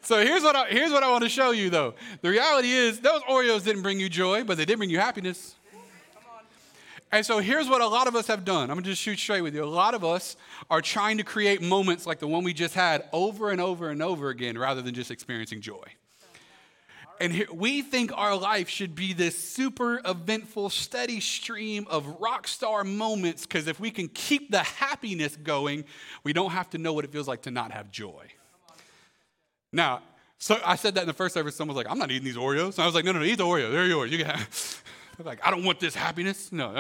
so 0.02 0.22
here's 0.22 0.44
what 0.44 0.58
I, 0.58 0.68
here's 0.68 0.92
what 0.92 1.04
I 1.04 1.10
want 1.10 1.24
to 1.24 1.30
show 1.30 1.52
you 1.52 1.70
though. 1.70 1.94
The 2.22 2.30
reality 2.30 2.70
is 2.70 3.00
those 3.00 3.22
Oreos 3.22 3.64
didn't 3.64 3.82
bring 3.82 3.98
you 3.98 4.10
joy, 4.10 4.44
but 4.44 4.58
they 4.58 4.66
did 4.66 4.78
bring 4.78 4.90
you 4.90 5.00
happiness. 5.00 5.56
And 7.12 7.26
so 7.26 7.40
here's 7.40 7.68
what 7.68 7.82
a 7.82 7.88
lot 7.88 8.08
of 8.08 8.16
us 8.16 8.28
have 8.28 8.46
done. 8.46 8.70
I'm 8.70 8.78
to 8.78 8.84
just 8.84 9.02
shoot 9.02 9.18
straight 9.18 9.42
with 9.42 9.56
you. 9.56 9.64
A 9.64 9.66
lot 9.66 9.96
of 9.96 10.04
us 10.04 10.38
are 10.70 10.82
trying 10.82 11.18
to 11.18 11.24
create 11.24 11.62
moments 11.62 12.06
like 12.06 12.20
the 12.20 12.28
one 12.28 12.44
we 12.44 12.54
just 12.54 12.76
had 12.76 13.04
over 13.12 13.50
and 13.50 13.60
over 13.60 13.90
and 13.90 14.04
over 14.04 14.30
again 14.30 14.58
rather 14.58 14.82
than 14.82 14.94
just 14.94 15.10
experiencing 15.10 15.60
joy. 15.60 15.84
And 17.22 17.34
here, 17.34 17.48
we 17.52 17.82
think 17.82 18.12
our 18.16 18.36
life 18.36 18.70
should 18.70 18.96
be 18.96 19.12
this 19.12 19.38
super 19.38 20.00
eventful, 20.06 20.70
steady 20.70 21.20
stream 21.20 21.86
of 21.90 22.06
rock 22.22 22.48
star 22.48 22.84
moments 22.84 23.46
because 23.46 23.68
if 23.68 23.80
we 23.80 23.92
can 23.92 24.08
keep 24.08 24.52
the 24.52 24.60
happiness 24.60 25.36
going, 25.36 25.84
we 26.24 26.32
don't 26.32 26.52
have 26.52 26.70
to 26.70 26.78
know 26.78 26.94
what 26.94 27.04
it 27.04 27.12
feels 27.12 27.28
like 27.28 27.42
to 27.42 27.52
not 27.52 27.72
have 27.72 27.92
joy. 27.92 28.28
Now, 29.74 30.02
so 30.38 30.58
I 30.64 30.78
said 30.78 30.96
that 30.96 31.02
in 31.02 31.08
the 31.08 31.14
first 31.14 31.34
service. 31.34 31.56
Someone 31.56 31.76
was 31.76 31.84
like, 31.84 31.92
I'm 31.92 32.00
not 32.00 32.12
eating 32.12 32.24
these 32.24 32.38
Oreos. 32.38 32.76
And 32.76 32.80
I 32.80 32.86
was 32.86 32.96
like, 32.96 33.04
no, 33.04 33.12
no, 33.12 33.20
no, 33.20 33.26
eat 33.26 33.36
the 33.36 33.44
Oreo. 33.44 33.70
They're 33.70 33.86
yours. 33.86 34.12
You 34.12 34.20
can 34.20 34.28
have. 34.28 34.84
Like, 35.26 35.46
I 35.46 35.52
don't 35.52 35.64
want 35.64 35.80
this 35.80 35.96
happiness. 35.96 36.52
No. 36.52 36.74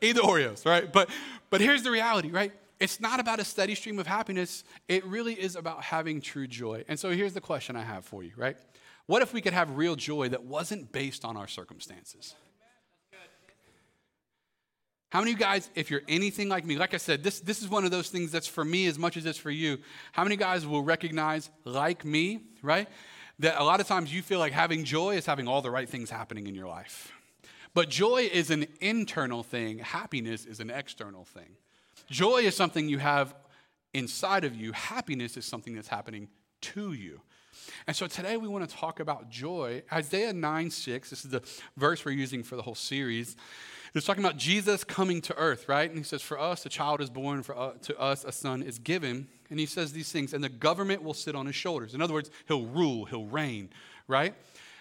eat 0.00 0.12
the 0.12 0.20
Oreos, 0.20 0.64
right? 0.64 0.92
But, 0.92 1.10
but 1.50 1.60
here's 1.60 1.82
the 1.82 1.90
reality, 1.90 2.30
right? 2.30 2.52
It's 2.80 3.00
not 3.00 3.20
about 3.20 3.40
a 3.40 3.44
steady 3.44 3.74
stream 3.74 3.98
of 3.98 4.06
happiness. 4.06 4.64
It 4.88 5.04
really 5.06 5.34
is 5.34 5.56
about 5.56 5.82
having 5.82 6.20
true 6.20 6.46
joy. 6.46 6.84
And 6.88 6.98
so 6.98 7.10
here's 7.10 7.32
the 7.32 7.40
question 7.40 7.76
I 7.76 7.82
have 7.82 8.04
for 8.04 8.22
you, 8.22 8.32
right? 8.36 8.56
What 9.06 9.22
if 9.22 9.32
we 9.32 9.40
could 9.40 9.52
have 9.52 9.76
real 9.76 9.96
joy 9.96 10.28
that 10.30 10.44
wasn't 10.44 10.92
based 10.92 11.24
on 11.24 11.36
our 11.36 11.48
circumstances? 11.48 12.34
How 15.10 15.20
many 15.20 15.30
of 15.30 15.38
you 15.38 15.44
guys, 15.44 15.70
if 15.76 15.92
you're 15.92 16.02
anything 16.08 16.48
like 16.48 16.64
me, 16.64 16.76
like 16.76 16.92
I 16.92 16.96
said, 16.96 17.22
this, 17.22 17.38
this 17.38 17.62
is 17.62 17.68
one 17.68 17.84
of 17.84 17.92
those 17.92 18.08
things 18.08 18.32
that's 18.32 18.48
for 18.48 18.64
me 18.64 18.88
as 18.88 18.98
much 18.98 19.16
as 19.16 19.24
it's 19.26 19.38
for 19.38 19.50
you. 19.50 19.78
How 20.10 20.24
many 20.24 20.34
guys 20.34 20.66
will 20.66 20.82
recognize, 20.82 21.50
like 21.64 22.04
me, 22.04 22.40
right, 22.62 22.88
that 23.38 23.60
a 23.60 23.64
lot 23.64 23.80
of 23.80 23.86
times 23.86 24.12
you 24.12 24.22
feel 24.22 24.38
like 24.38 24.52
having 24.52 24.84
joy 24.84 25.16
is 25.16 25.26
having 25.26 25.48
all 25.48 25.62
the 25.62 25.70
right 25.70 25.88
things 25.88 26.10
happening 26.10 26.46
in 26.46 26.54
your 26.54 26.68
life? 26.68 27.12
But 27.74 27.88
joy 27.88 28.28
is 28.32 28.50
an 28.50 28.66
internal 28.80 29.42
thing, 29.42 29.78
happiness 29.78 30.46
is 30.46 30.60
an 30.60 30.70
external 30.70 31.24
thing. 31.24 31.56
Joy 32.08 32.38
is 32.38 32.54
something 32.54 32.88
you 32.88 32.98
have 32.98 33.34
inside 33.92 34.44
of 34.44 34.54
you, 34.54 34.72
happiness 34.72 35.36
is 35.36 35.44
something 35.44 35.74
that's 35.74 35.88
happening 35.88 36.28
to 36.60 36.92
you. 36.92 37.20
And 37.86 37.96
so 37.96 38.06
today 38.06 38.36
we 38.36 38.48
want 38.48 38.68
to 38.68 38.76
talk 38.76 39.00
about 39.00 39.30
joy. 39.30 39.82
Isaiah 39.92 40.32
9 40.32 40.70
6, 40.70 41.10
this 41.10 41.24
is 41.24 41.30
the 41.30 41.42
verse 41.76 42.04
we're 42.04 42.12
using 42.12 42.42
for 42.42 42.56
the 42.56 42.62
whole 42.62 42.74
series. 42.74 43.36
It's 43.94 44.06
talking 44.06 44.24
about 44.24 44.36
Jesus 44.36 44.82
coming 44.82 45.20
to 45.22 45.36
earth, 45.36 45.68
right? 45.68 45.88
And 45.88 45.96
he 45.96 46.04
says, 46.04 46.20
For 46.20 46.38
us, 46.38 46.66
a 46.66 46.68
child 46.68 47.00
is 47.00 47.10
born, 47.10 47.44
for 47.44 47.56
uh, 47.56 47.72
to 47.82 47.98
us, 47.98 48.24
a 48.24 48.32
son 48.32 48.62
is 48.62 48.78
given. 48.80 49.28
And 49.50 49.60
he 49.60 49.66
says 49.66 49.92
these 49.92 50.10
things, 50.10 50.34
and 50.34 50.42
the 50.42 50.48
government 50.48 51.04
will 51.04 51.14
sit 51.14 51.36
on 51.36 51.46
his 51.46 51.54
shoulders. 51.54 51.94
In 51.94 52.02
other 52.02 52.14
words, 52.14 52.30
he'll 52.48 52.66
rule, 52.66 53.04
he'll 53.04 53.26
reign, 53.26 53.70
right? 54.08 54.34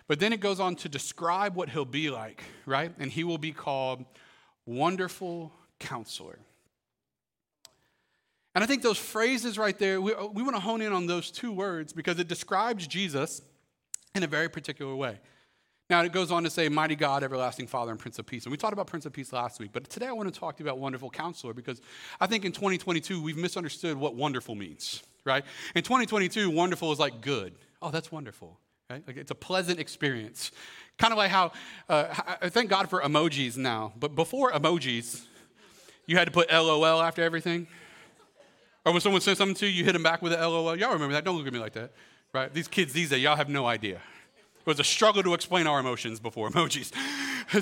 But 0.08 0.20
then 0.20 0.34
it 0.34 0.40
goes 0.40 0.60
on 0.60 0.76
to 0.78 0.90
describe 0.90 1.56
what 1.56 1.70
he'll 1.70 1.86
be 1.86 2.10
like, 2.10 2.44
right? 2.66 2.92
And 2.98 3.12
he 3.12 3.24
will 3.24 3.38
be 3.38 3.52
called 3.52 4.04
Wonderful 4.66 5.52
Counselor. 5.80 6.40
And 8.56 8.64
I 8.64 8.68
think 8.68 8.82
those 8.82 8.98
phrases 8.98 9.58
right 9.58 9.78
there, 9.78 10.02
we, 10.02 10.14
we 10.34 10.44
want 10.44 10.56
to 10.56 10.60
hone 10.60 10.82
in 10.82 10.92
on 10.92 11.06
those 11.06 11.30
two 11.30 11.52
words 11.52 11.94
because 11.94 12.20
it 12.20 12.28
describes 12.28 12.88
Jesus 12.88 13.42
in 14.16 14.24
a 14.24 14.28
very 14.28 14.50
particular 14.50 14.96
way. 14.96 15.20
Now, 15.94 16.02
it 16.02 16.12
goes 16.12 16.32
on 16.32 16.44
to 16.44 16.50
say, 16.50 16.70
Mighty 16.70 16.96
God, 16.96 17.22
Everlasting 17.22 17.68
Father, 17.68 17.92
and 17.92 18.00
Prince 18.00 18.18
of 18.18 18.26
Peace. 18.26 18.46
And 18.46 18.52
we 18.52 18.58
talked 18.58 18.74
about 18.74 18.88
Prince 18.88 19.06
of 19.06 19.14
Peace 19.14 19.32
last 19.32 19.60
week, 19.60 19.70
but 19.72 19.88
today 19.92 20.08
I 20.08 20.12
want 20.12 20.34
to 20.34 20.40
talk 20.40 20.58
to 20.58 20.64
you 20.64 20.68
about 20.68 20.80
Wonderful 20.80 21.12
Counselor 21.12 21.54
because 21.54 21.82
I 22.20 22.26
think 22.26 22.46
in 22.46 22.52
2022 22.52 23.22
we've 23.22 23.38
misunderstood 23.38 23.96
what 23.96 24.16
wonderful 24.16 24.56
means, 24.56 25.04
right? 25.24 25.46
In 25.76 25.84
2022, 25.84 26.50
wonderful 26.50 26.92
is 26.92 26.98
like 26.98 27.22
good. 27.22 27.54
Oh, 27.80 27.92
that's 27.92 28.12
wonderful, 28.12 28.58
right? 28.90 29.04
Like 29.06 29.18
it's 29.18 29.30
a 29.30 29.36
pleasant 29.36 29.80
experience. 29.80 30.50
Kind 30.98 31.12
of 31.14 31.20
like 31.20 31.30
how, 31.30 31.52
uh, 31.88 32.06
I 32.42 32.50
thank 32.50 32.72
God 32.72 32.90
for 32.90 33.00
emojis 33.00 33.56
now, 33.56 33.94
but 33.96 34.16
before 34.16 34.52
emojis, 34.52 35.22
you 36.08 36.18
had 36.18 36.26
to 36.26 36.32
put 36.32 36.52
LOL 36.52 37.04
after 37.04 37.22
everything. 37.22 37.68
Or 38.84 38.94
when 38.94 39.02
someone 39.02 39.22
said 39.22 39.38
something 39.38 39.58
to 39.58 39.68
you, 39.68 39.74
you 39.74 39.84
hit 39.84 39.94
them 39.94 40.02
back 40.02 40.24
with 40.24 40.34
an 40.34 40.40
LOL. 40.40 40.76
Y'all 40.76 40.94
remember 40.94 41.14
that? 41.14 41.24
Don't 41.24 41.38
look 41.38 41.46
at 41.46 41.54
me 41.54 41.60
like 41.60 41.74
that, 41.74 41.92
right? 42.34 42.52
These 42.52 42.68
kids 42.68 42.94
these 42.94 43.12
days, 43.12 43.22
y'all 43.22 43.36
have 43.36 43.48
no 43.48 43.68
idea. 43.68 44.02
It 44.66 44.68
was 44.68 44.80
a 44.80 44.84
struggle 44.84 45.22
to 45.24 45.34
explain 45.34 45.68
our 45.68 45.78
emotions 45.78 46.22
before 46.22 46.50
emojis. 46.52 46.94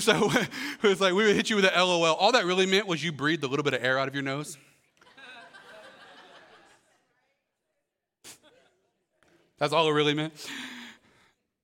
So 0.00 0.30
it 0.30 0.88
was 0.88 1.00
like 1.00 1.14
we 1.14 1.24
would 1.24 1.34
hit 1.34 1.50
you 1.50 1.56
with 1.56 1.64
an 1.64 1.72
LOL. 1.74 2.04
All 2.04 2.30
that 2.32 2.44
really 2.44 2.64
meant 2.64 2.86
was 2.86 3.02
you 3.02 3.10
breathed 3.10 3.42
a 3.42 3.48
little 3.48 3.64
bit 3.64 3.74
of 3.74 3.82
air 3.82 3.98
out 3.98 4.06
of 4.06 4.14
your 4.14 4.22
nose. 4.22 4.56
That's 9.58 9.72
all 9.72 9.88
it 9.88 9.92
really 9.92 10.14
meant. 10.14 10.32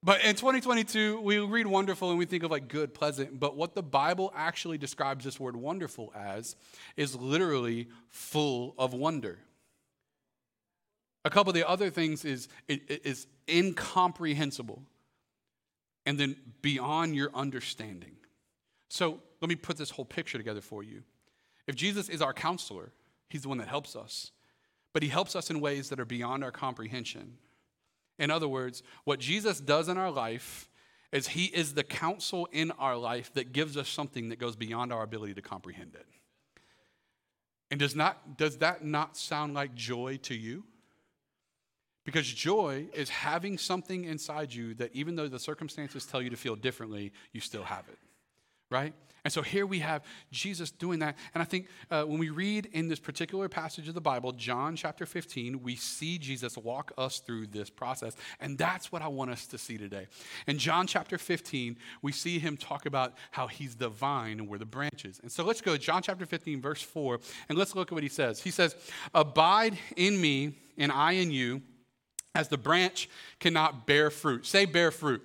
But 0.02 0.25
in 0.25 0.35
2022, 0.35 1.21
we 1.21 1.38
read 1.38 1.66
wonderful 1.68 2.11
and 2.11 2.18
we 2.18 2.25
think 2.25 2.42
of 2.42 2.50
like 2.50 2.66
good, 2.68 2.92
pleasant. 2.92 3.38
But 3.38 3.57
what 3.57 3.75
the 3.75 3.83
Bible 3.83 4.33
actually 4.37 4.78
describes 4.78 5.25
this 5.25 5.38
word 5.38 5.57
wonderful 5.57 6.12
as 6.16 6.57
is 6.97 7.14
literally 7.14 7.88
full 8.09 8.75
of 8.76 8.92
wonder. 8.92 9.38
A 11.25 11.30
couple 11.30 11.50
of 11.50 11.54
the 11.54 11.68
other 11.68 11.90
things 11.90 12.25
is, 12.25 12.49
is 12.68 13.26
incomprehensible 13.49 14.83
and 16.09 16.19
then 16.19 16.35
beyond 16.62 17.15
your 17.15 17.31
understanding. 17.35 18.17
So 18.88 19.21
let 19.43 19.50
me 19.50 19.57
put 19.57 19.77
this 19.77 19.91
whole 19.91 20.07
picture 20.07 20.38
together 20.38 20.62
for 20.62 20.83
you. 20.83 21.03
If 21.67 21.75
Jesus 21.75 22.09
is 22.09 22.23
our 22.23 22.33
counselor, 22.33 22.95
he's 23.29 23.43
the 23.43 23.50
one 23.50 23.59
that 23.59 23.69
helps 23.69 23.95
us, 23.95 24.31
but 24.95 25.03
he 25.03 25.11
helps 25.11 25.37
us 25.37 25.50
in 25.50 25.61
ways 25.61 25.91
that 25.91 26.00
are 26.00 26.07
beyond 26.07 26.43
our 26.43 26.50
comprehension. 26.50 27.35
In 28.19 28.31
other 28.31 28.49
words, 28.49 28.83
what 29.05 29.21
Jesus 29.21 29.61
does 29.61 29.91
in 29.91 29.99
our 29.99 30.11
life 30.11 30.71
is 31.12 31.29
he 31.29 31.45
is 31.45 31.75
the 31.75 31.85
counsel 31.85 32.49
in 32.53 32.71
our 32.79 32.97
life 32.97 33.31
that 33.35 33.53
gives 33.53 33.77
us 33.77 33.87
something 33.87 34.31
that 34.31 34.38
goes 34.38 34.57
beyond 34.57 34.95
our 34.95 35.03
ability 35.03 35.35
to 35.35 35.43
comprehend 35.43 35.95
it. 35.95 36.07
And 37.71 37.79
does, 37.79 37.95
not, 37.95 38.38
does 38.38 38.57
that 38.59 38.83
not 38.83 39.19
sound 39.19 39.53
like 39.53 39.75
joy 39.75 40.17
to 40.23 40.35
you? 40.35 40.65
Because 42.09 42.27
joy 42.27 42.87
is 42.95 43.11
having 43.11 43.59
something 43.59 44.07
inside 44.07 44.55
you 44.55 44.73
that 44.77 44.95
even 44.95 45.15
though 45.15 45.29
the 45.29 45.38
circumstances 45.38 46.07
tell 46.07 46.23
you 46.23 46.31
to 46.31 46.38
feel 46.38 46.57
differently, 46.57 47.12
you 47.35 47.41
still 47.43 47.65
have 47.65 47.85
it, 47.87 47.99
right? 48.71 48.95
And 49.25 49.31
so 49.31 49.43
here 49.43 49.67
we 49.67 49.81
have 49.81 50.03
Jesus 50.33 50.71
doing 50.71 51.00
that. 51.00 51.19
And 51.35 51.43
I 51.43 51.45
think 51.45 51.69
uh, 51.91 52.05
when 52.05 52.19
we 52.19 52.31
read 52.31 52.65
in 52.73 52.88
this 52.88 52.99
particular 52.99 53.47
passage 53.50 53.88
of 53.88 53.95
the 53.95 54.00
Bible, 54.00 54.33
John 54.33 54.75
chapter 54.75 55.05
15, 55.05 55.62
we 55.62 55.77
see 55.77 56.17
Jesus 56.17 56.57
walk 56.57 56.93
us 56.97 57.19
through 57.19 57.49
this 57.49 57.69
process. 57.69 58.17
And 58.41 58.57
that's 58.57 58.91
what 58.91 59.03
I 59.03 59.09
want 59.09 59.31
us 59.31 59.47
to 59.49 59.59
see 59.59 59.77
today. 59.77 60.07
In 60.47 60.57
John 60.57 60.87
chapter 60.87 61.19
15, 61.19 61.77
we 62.00 62.12
see 62.12 62.38
him 62.38 62.57
talk 62.57 62.87
about 62.87 63.19
how 63.33 63.49
he's 63.49 63.75
the 63.75 63.91
vine 63.91 64.38
and 64.38 64.49
we're 64.49 64.57
the 64.57 64.65
branches. 64.65 65.21
And 65.23 65.31
so 65.31 65.45
let's 65.45 65.61
go 65.61 65.73
to 65.73 65.79
John 65.79 66.00
chapter 66.00 66.25
15, 66.25 66.62
verse 66.62 66.81
4, 66.81 67.21
and 67.50 67.59
let's 67.59 67.75
look 67.75 67.88
at 67.88 67.93
what 67.93 68.03
he 68.03 68.09
says. 68.09 68.41
He 68.41 68.50
says, 68.50 68.77
Abide 69.12 69.77
in 69.95 70.19
me, 70.19 70.55
and 70.79 70.91
I 70.91 71.12
in 71.12 71.31
you 71.31 71.61
as 72.35 72.49
the 72.49 72.59
branch 72.59 73.09
cannot 73.41 73.87
bear 73.87 74.11
fruit. 74.11 74.47
Say, 74.47 74.65
bear 74.65 74.91
fruit. 74.91 75.23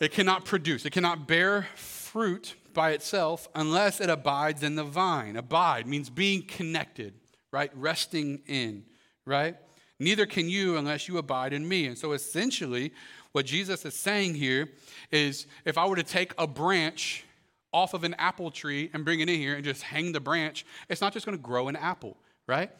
It 0.00 0.12
cannot 0.12 0.44
produce, 0.44 0.86
it 0.86 0.90
cannot 0.90 1.28
bear 1.28 1.68
fruit 1.76 2.54
by 2.72 2.92
itself 2.92 3.48
unless 3.54 4.00
it 4.00 4.08
abides 4.08 4.62
in 4.62 4.74
the 4.74 4.84
vine. 4.84 5.36
Abide 5.36 5.86
means 5.86 6.08
being 6.08 6.42
connected, 6.42 7.14
right? 7.52 7.70
Resting 7.74 8.40
in, 8.46 8.84
right? 9.26 9.56
Neither 9.98 10.24
can 10.24 10.48
you 10.48 10.78
unless 10.78 11.08
you 11.08 11.18
abide 11.18 11.52
in 11.52 11.68
me. 11.68 11.86
And 11.86 11.98
so 11.98 12.12
essentially, 12.12 12.92
what 13.32 13.44
Jesus 13.44 13.84
is 13.84 13.94
saying 13.94 14.34
here 14.34 14.70
is 15.10 15.46
if 15.64 15.76
I 15.76 15.86
were 15.86 15.96
to 15.96 16.02
take 16.02 16.32
a 16.38 16.46
branch 16.46 17.24
off 17.72 17.94
of 17.94 18.02
an 18.02 18.14
apple 18.14 18.50
tree 18.50 18.90
and 18.92 19.04
bring 19.04 19.20
it 19.20 19.28
in 19.28 19.38
here 19.38 19.54
and 19.54 19.64
just 19.64 19.82
hang 19.82 20.12
the 20.12 20.20
branch, 20.20 20.64
it's 20.88 21.00
not 21.00 21.12
just 21.12 21.26
going 21.26 21.36
to 21.36 21.42
grow 21.42 21.68
an 21.68 21.76
apple, 21.76 22.16
right? 22.46 22.70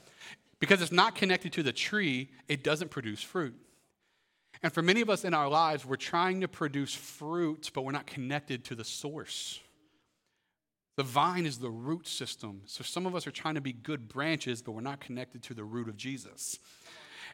Because 0.60 0.82
it's 0.82 0.92
not 0.92 1.14
connected 1.14 1.52
to 1.54 1.62
the 1.62 1.72
tree, 1.72 2.30
it 2.46 2.62
doesn't 2.62 2.90
produce 2.90 3.22
fruit. 3.22 3.54
And 4.62 4.72
for 4.72 4.82
many 4.82 5.00
of 5.00 5.08
us 5.08 5.24
in 5.24 5.32
our 5.32 5.48
lives, 5.48 5.86
we're 5.86 5.96
trying 5.96 6.42
to 6.42 6.48
produce 6.48 6.94
fruit, 6.94 7.70
but 7.74 7.82
we're 7.82 7.92
not 7.92 8.06
connected 8.06 8.64
to 8.66 8.74
the 8.74 8.84
source. 8.84 9.58
The 10.96 11.02
vine 11.02 11.46
is 11.46 11.58
the 11.58 11.70
root 11.70 12.06
system. 12.06 12.60
So 12.66 12.84
some 12.84 13.06
of 13.06 13.14
us 13.14 13.26
are 13.26 13.30
trying 13.30 13.54
to 13.54 13.62
be 13.62 13.72
good 13.72 14.06
branches, 14.06 14.60
but 14.60 14.72
we're 14.72 14.82
not 14.82 15.00
connected 15.00 15.42
to 15.44 15.54
the 15.54 15.64
root 15.64 15.88
of 15.88 15.96
Jesus. 15.96 16.58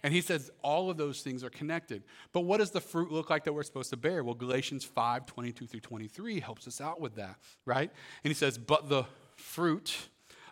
And 0.05 0.15
he 0.15 0.21
says 0.21 0.53
all 0.63 0.89
of 0.89 0.97
those 0.99 1.23
things 1.23 1.43
are 1.43 1.51
connected. 1.51 2.05
But 2.33 2.43
what 2.43 2.59
does 2.59 2.71
the 2.71 2.81
fruit 2.81 3.11
look 3.11 3.29
like 3.29 3.43
that 3.43 3.53
we're 3.53 3.65
supposed 3.65 3.91
to 3.91 3.97
bear? 3.97 4.23
Well, 4.23 4.35
Galatians 4.35 4.85
5 4.85 5.27
22 5.27 5.67
through 5.67 5.81
23 5.81 6.39
helps 6.39 6.69
us 6.69 6.81
out 6.81 7.01
with 7.01 7.17
that, 7.17 7.39
right? 7.65 7.91
And 8.23 8.31
he 8.31 8.35
says, 8.35 8.57
But 8.57 8.89
the 8.89 9.05
fruit 9.35 9.97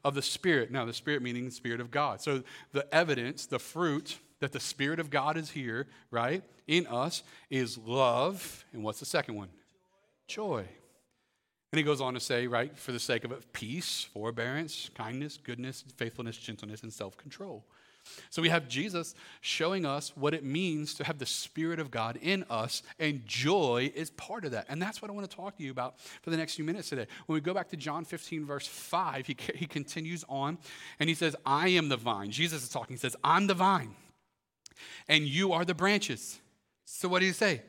of 0.05 0.15
the 0.15 0.23
Spirit. 0.23 0.71
Now, 0.71 0.85
the 0.85 0.93
Spirit 0.93 1.23
meaning 1.23 1.45
the 1.45 1.51
Spirit 1.51 1.81
of 1.81 1.91
God. 1.91 2.21
So 2.21 2.43
the 2.73 2.93
evidence, 2.95 3.47
the 3.47 3.59
fruit 3.59 4.19
that 4.41 4.53
the 4.53 4.61
Spirit 4.61 5.01
of 5.01 5.11
God 5.11 5.37
is 5.37 5.51
here, 5.51 5.87
right, 6.11 6.43
in 6.67 6.87
us 6.87 7.23
is 7.51 7.79
love. 7.79 8.65
And 8.73 8.85
what's 8.85 9.01
the 9.01 9.07
second 9.07 9.37
one? 9.37 9.49
Joy. 10.29 10.67
And 11.73 11.79
he 11.79 11.83
goes 11.83 12.01
on 12.01 12.15
to 12.15 12.21
say, 12.21 12.47
right, 12.47 12.77
for 12.79 12.93
the 12.93 13.01
sake 13.01 13.25
of 13.25 13.33
it, 13.33 13.53
peace, 13.53 14.07
forbearance, 14.13 14.91
kindness, 14.95 15.39
goodness, 15.43 15.85
faithfulness, 15.97 16.37
gentleness, 16.37 16.83
and 16.83 16.93
self 16.93 17.17
control. 17.17 17.65
So 18.31 18.43
we 18.43 18.49
have 18.49 18.69
Jesus 18.69 19.15
showing 19.41 19.87
us 19.87 20.13
what 20.17 20.35
it 20.35 20.45
means 20.45 20.95
to 20.95 21.05
have 21.05 21.19
the 21.19 21.27
Spirit 21.27 21.79
of 21.79 21.91
God 21.91 22.19
in 22.21 22.45
us, 22.51 22.83
and 22.99 23.25
joy 23.27 23.93
is 23.95 24.11
part 24.11 24.45
of 24.45 24.53
that. 24.53 24.67
And 24.69 24.81
that's 24.81 25.01
what 25.01 25.11
I 25.11 25.15
want 25.15 25.29
to 25.29 25.37
talk 25.37 25.57
to 25.57 25.63
you 25.63 25.71
about 25.71 25.99
for 26.23 26.31
the 26.31 26.37
next 26.37 26.55
few 26.55 26.65
minutes 26.65 26.89
today. 26.89 27.07
When 27.27 27.35
we 27.35 27.41
go 27.41 27.55
back 27.55 27.69
to 27.71 27.77
John 27.77 28.05
15, 28.05 28.45
verse 28.45 28.67
5, 28.67 29.27
he, 29.27 29.37
he 29.55 29.67
continues 29.67 30.25
on 30.29 30.59
and 30.99 31.09
he 31.09 31.15
says, 31.15 31.37
I 31.45 31.69
am 31.69 31.89
the 31.89 31.97
vine. 31.97 32.31
Jesus 32.31 32.63
is 32.63 32.69
talking. 32.69 32.95
He 32.95 33.01
says, 33.01 33.17
I'm 33.25 33.47
the 33.47 33.55
vine, 33.55 33.95
and 35.09 35.25
you 35.25 35.53
are 35.53 35.65
the 35.65 35.75
branches. 35.75 36.41
So 36.85 37.09
what 37.09 37.21
do 37.21 37.27
you 37.27 37.33
say? 37.33 37.63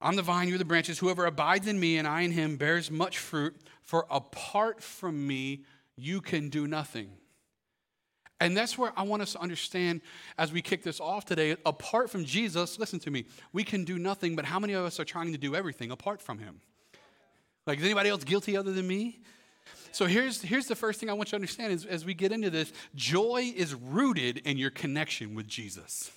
I'm 0.00 0.16
the 0.16 0.22
vine, 0.22 0.48
you're 0.48 0.58
the 0.58 0.64
branches. 0.64 0.98
Whoever 0.98 1.26
abides 1.26 1.66
in 1.66 1.78
me 1.80 1.98
and 1.98 2.06
I 2.06 2.20
in 2.22 2.30
him 2.30 2.56
bears 2.56 2.90
much 2.90 3.18
fruit, 3.18 3.56
for 3.82 4.06
apart 4.10 4.82
from 4.82 5.26
me, 5.26 5.64
you 5.96 6.20
can 6.20 6.50
do 6.50 6.68
nothing. 6.68 7.10
And 8.40 8.56
that's 8.56 8.78
where 8.78 8.92
I 8.96 9.02
want 9.02 9.22
us 9.22 9.32
to 9.32 9.40
understand 9.40 10.00
as 10.38 10.52
we 10.52 10.62
kick 10.62 10.82
this 10.84 11.00
off 11.00 11.24
today. 11.24 11.56
Apart 11.66 12.08
from 12.08 12.24
Jesus, 12.24 12.78
listen 12.78 13.00
to 13.00 13.10
me, 13.10 13.24
we 13.52 13.64
can 13.64 13.84
do 13.84 13.98
nothing, 13.98 14.36
but 14.36 14.44
how 14.44 14.60
many 14.60 14.74
of 14.74 14.84
us 14.84 15.00
are 15.00 15.04
trying 15.04 15.32
to 15.32 15.38
do 15.38 15.56
everything 15.56 15.90
apart 15.90 16.22
from 16.22 16.38
him? 16.38 16.60
Like, 17.66 17.78
is 17.78 17.84
anybody 17.84 18.10
else 18.10 18.24
guilty 18.24 18.56
other 18.56 18.72
than 18.72 18.86
me? 18.86 19.20
So 19.90 20.06
here's, 20.06 20.40
here's 20.40 20.66
the 20.66 20.76
first 20.76 21.00
thing 21.00 21.10
I 21.10 21.14
want 21.14 21.28
you 21.28 21.30
to 21.30 21.36
understand 21.36 21.72
is, 21.72 21.84
as 21.84 22.04
we 22.04 22.14
get 22.14 22.30
into 22.30 22.50
this 22.50 22.72
joy 22.94 23.52
is 23.54 23.74
rooted 23.74 24.38
in 24.38 24.56
your 24.56 24.70
connection 24.70 25.34
with 25.34 25.48
Jesus. 25.48 26.10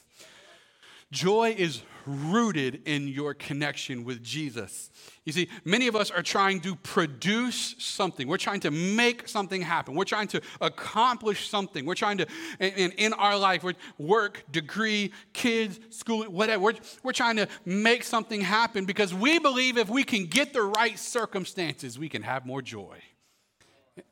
Joy 1.12 1.56
is 1.58 1.82
rooted 2.06 2.82
in 2.88 3.08
your 3.08 3.34
connection 3.34 4.04
with 4.04 4.24
Jesus. 4.24 4.90
You 5.26 5.34
see, 5.34 5.50
many 5.64 5.88
of 5.88 5.96
us 5.96 6.10
are 6.10 6.24
trying 6.24 6.62
to 6.62 6.76
produce 6.78 7.76
something. 7.78 8.28
We're 8.28 8.38
trying 8.38 8.62
to 8.62 8.72
make 8.72 9.28
something 9.28 9.62
happen. 9.62 9.96
We're 9.96 10.04
trying 10.06 10.28
to 10.30 10.42
accomplish 10.60 11.50
something. 11.50 11.86
We're 11.86 11.96
trying 11.96 12.18
to, 12.20 12.28
in, 12.60 12.92
in 12.94 13.14
our 13.14 13.38
life, 13.38 13.64
work, 13.98 14.44
degree, 14.52 15.12
kids, 15.34 15.80
school, 15.90 16.24
whatever. 16.24 16.64
We're, 16.64 16.74
we're 17.04 17.12
trying 17.12 17.36
to 17.38 17.48
make 17.66 18.04
something 18.04 18.42
happen 18.42 18.86
because 18.86 19.14
we 19.14 19.38
believe 19.40 19.78
if 19.78 19.90
we 19.90 20.04
can 20.04 20.26
get 20.26 20.54
the 20.54 20.64
right 20.64 20.98
circumstances, 20.98 22.00
we 22.00 22.10
can 22.10 22.24
have 22.24 22.46
more 22.46 22.62
joy. 22.62 22.98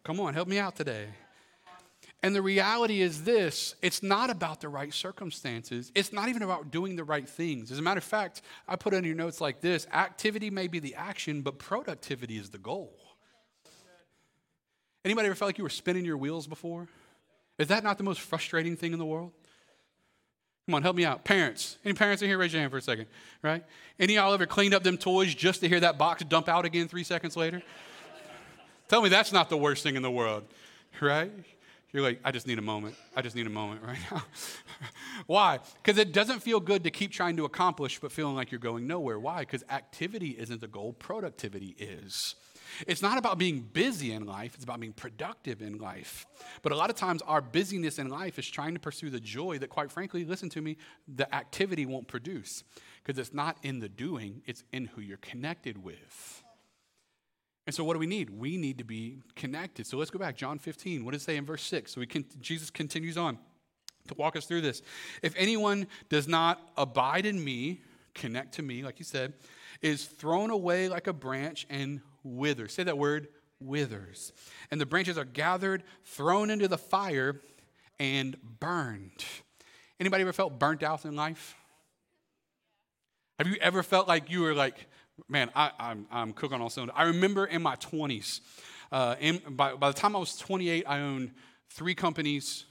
Come 0.04 0.20
on, 0.20 0.34
help 0.34 0.48
me 0.48 0.60
out 0.60 0.76
today. 0.76 1.08
And 2.22 2.36
the 2.36 2.42
reality 2.42 3.02
is 3.02 3.24
this 3.24 3.76
it's 3.82 4.04
not 4.04 4.30
about 4.30 4.62
the 4.62 4.70
right 4.70 4.94
circumstances. 4.94 5.92
It's 5.96 6.12
not 6.12 6.28
even 6.30 6.42
about 6.42 6.72
doing 6.72 6.96
the 6.96 7.04
right 7.04 7.28
things. 7.28 7.72
As 7.72 7.80
a 7.80 7.82
matter 7.82 8.00
of 8.00 8.04
fact, 8.04 8.42
I 8.68 8.76
put 8.76 8.94
in 8.94 9.04
your 9.06 9.16
notes 9.16 9.40
like 9.40 9.62
this 9.62 9.88
activity 9.94 10.50
may 10.50 10.68
be 10.68 10.80
the 10.80 10.96
action, 10.96 11.42
but 11.42 11.60
productivity 11.60 12.38
is 12.38 12.50
the 12.50 12.58
goal. 12.58 12.94
Anybody 15.06 15.28
ever 15.28 15.36
felt 15.36 15.48
like 15.48 15.58
you 15.58 15.64
were 15.64 15.70
spinning 15.70 16.04
your 16.04 16.18
wheels 16.18 16.46
before? 16.46 16.90
Is 17.58 17.70
that 17.70 17.84
not 17.84 17.98
the 17.98 18.04
most 18.04 18.20
frustrating 18.20 18.76
thing 18.76 18.92
in 18.92 19.00
the 19.00 19.06
world? 19.06 19.32
Come 20.66 20.76
on, 20.76 20.84
help 20.84 20.96
me 20.96 21.06
out. 21.06 21.24
Parents. 21.24 21.78
Any 21.84 21.94
parents 21.94 22.22
in 22.22 22.30
here? 22.30 22.38
Raise 22.38 22.54
your 22.54 22.60
hand 22.60 22.72
for 22.72 22.78
a 22.78 22.82
second, 22.82 23.08
right? 23.42 23.64
Any 23.98 24.18
of 24.18 24.24
y'all 24.24 24.34
ever 24.34 24.46
cleaned 24.46 24.74
up 24.74 24.84
them 24.84 24.98
toys 24.98 25.34
just 25.34 25.62
to 25.62 25.70
hear 25.70 25.80
that 25.80 25.98
box 25.98 26.24
dump 26.24 26.48
out 26.48 26.66
again 26.66 26.88
three 26.88 27.04
seconds 27.04 27.36
later? 27.36 27.64
Tell 28.88 29.02
me 29.02 29.10
that's 29.10 29.32
not 29.32 29.50
the 29.50 29.58
worst 29.58 29.84
thing 29.84 29.96
in 29.96 30.02
the 30.02 30.12
world, 30.12 30.44
right? 31.02 31.32
You're 31.92 32.04
like, 32.04 32.20
I 32.24 32.32
just 32.32 32.46
need 32.46 32.60
a 32.60 32.64
moment. 32.64 32.96
I 33.16 33.22
just 33.22 33.36
need 33.36 33.48
a 33.48 33.52
moment 33.52 33.82
right 33.84 33.98
now. 34.12 34.24
Why? 35.26 35.60
Because 35.82 35.98
it 35.98 36.14
doesn't 36.14 36.42
feel 36.42 36.60
good 36.60 36.84
to 36.84 36.92
keep 36.92 37.12
trying 37.12 37.36
to 37.38 37.46
accomplish 37.46 38.00
but 38.00 38.12
feeling 38.12 38.36
like 38.36 38.52
you're 38.52 38.60
going 38.60 38.86
nowhere. 38.86 39.20
Why? 39.20 39.40
Because 39.40 39.64
activity 39.70 40.36
isn't 40.38 40.62
the 40.62 40.68
goal, 40.68 40.94
productivity 40.94 41.76
is. 41.80 42.36
It's 42.88 43.02
not 43.02 43.18
about 43.18 43.38
being 43.38 43.62
busy 43.62 44.12
in 44.12 44.26
life, 44.26 44.54
it's 44.54 44.64
about 44.64 44.80
being 44.80 44.94
productive 44.94 45.62
in 45.62 45.80
life. 45.80 46.28
But 46.62 46.72
a 46.72 46.76
lot 46.76 46.90
of 46.92 46.96
times, 46.96 47.22
our 47.24 47.42
busyness 47.42 47.98
in 47.98 48.10
life 48.10 48.38
is 48.38 48.48
trying 48.48 48.76
to 48.76 48.80
pursue 48.80 49.10
the 49.10 49.20
joy 49.20 49.58
that, 49.60 49.70
quite 49.70 49.92
frankly, 49.92 50.24
listen 50.24 50.50
to 50.50 50.62
me, 50.62 50.78
the 51.08 51.34
activity 51.34 51.86
won't 51.86 52.08
produce. 52.08 52.64
Because 53.04 53.20
it's 53.20 53.34
not 53.34 53.58
in 53.64 53.80
the 53.80 53.90
doing, 53.90 54.44
it's 54.46 54.64
in 54.72 54.86
who 54.86 55.02
you're 55.02 55.18
connected 55.18 55.84
with. 55.84 56.39
And 57.70 57.76
so, 57.76 57.84
what 57.84 57.94
do 57.94 58.00
we 58.00 58.08
need? 58.08 58.32
We 58.32 58.58
need 58.58 58.80
to 58.80 58.84
be 58.84 59.20
connected. 59.36 59.86
So, 59.86 59.98
let's 59.98 60.10
go 60.10 60.18
back. 60.18 60.36
John 60.36 60.58
15. 60.58 61.06
What 61.06 61.12
does 61.12 61.22
it 61.22 61.26
say 61.26 61.38
in 61.38 61.46
verse 61.46 61.62
6? 61.62 61.94
So, 61.94 62.00
we 62.00 62.08
can, 62.08 62.26
Jesus 62.42 62.72
continues 62.72 63.16
on 63.16 63.38
to 64.08 64.16
walk 64.16 64.36
us 64.36 64.46
through 64.46 64.62
this. 64.62 64.82
If 65.22 65.36
anyone 65.38 65.86
does 66.10 66.28
not 66.28 66.60
abide 66.78 67.28
in 67.28 67.44
me, 67.44 67.82
connect 68.16 68.56
to 68.56 68.64
me, 68.64 68.82
like 68.82 68.98
you 68.98 69.06
said, 69.06 69.34
is 69.84 70.06
thrown 70.06 70.50
away 70.50 70.90
like 70.90 71.06
a 71.06 71.14
branch 71.14 71.68
and 71.70 72.02
withers. 72.24 72.74
Say 72.74 72.86
that 72.86 72.98
word, 72.98 73.28
withers. 73.60 74.34
And 74.72 74.82
the 74.82 74.88
branches 74.88 75.20
are 75.20 75.24
gathered, 75.24 75.84
thrown 76.06 76.50
into 76.50 76.68
the 76.68 76.80
fire, 76.80 77.40
and 78.00 78.36
burned. 78.60 79.26
Anybody 80.00 80.24
ever 80.24 80.34
felt 80.34 80.58
burnt 80.58 80.82
out 80.82 81.06
in 81.06 81.16
life? 81.16 81.56
Have 83.38 83.46
you 83.46 83.58
ever 83.62 83.84
felt 83.84 84.08
like 84.08 84.32
you 84.32 84.42
were 84.42 84.56
like, 84.56 84.88
man, 85.28 85.50
I, 85.56 85.68
am 85.68 85.72
I'm, 85.80 86.08
I'm 86.12 86.34
cooking 86.34 86.62
on 86.62 86.70
cylinders. 86.70 86.96
I 86.98 87.04
remember 87.04 87.46
in 87.46 87.62
my 87.62 87.76
20s, 87.76 88.42
uh, 88.92 89.16
in, 89.20 89.42
by, 89.50 89.76
by 89.76 89.90
the 89.90 89.98
time 89.98 90.16
I 90.16 90.20
was 90.20 90.38
28, 90.38 90.86
I 90.88 91.00
owned 91.00 91.32
three 91.70 91.96
companies, 91.96 92.66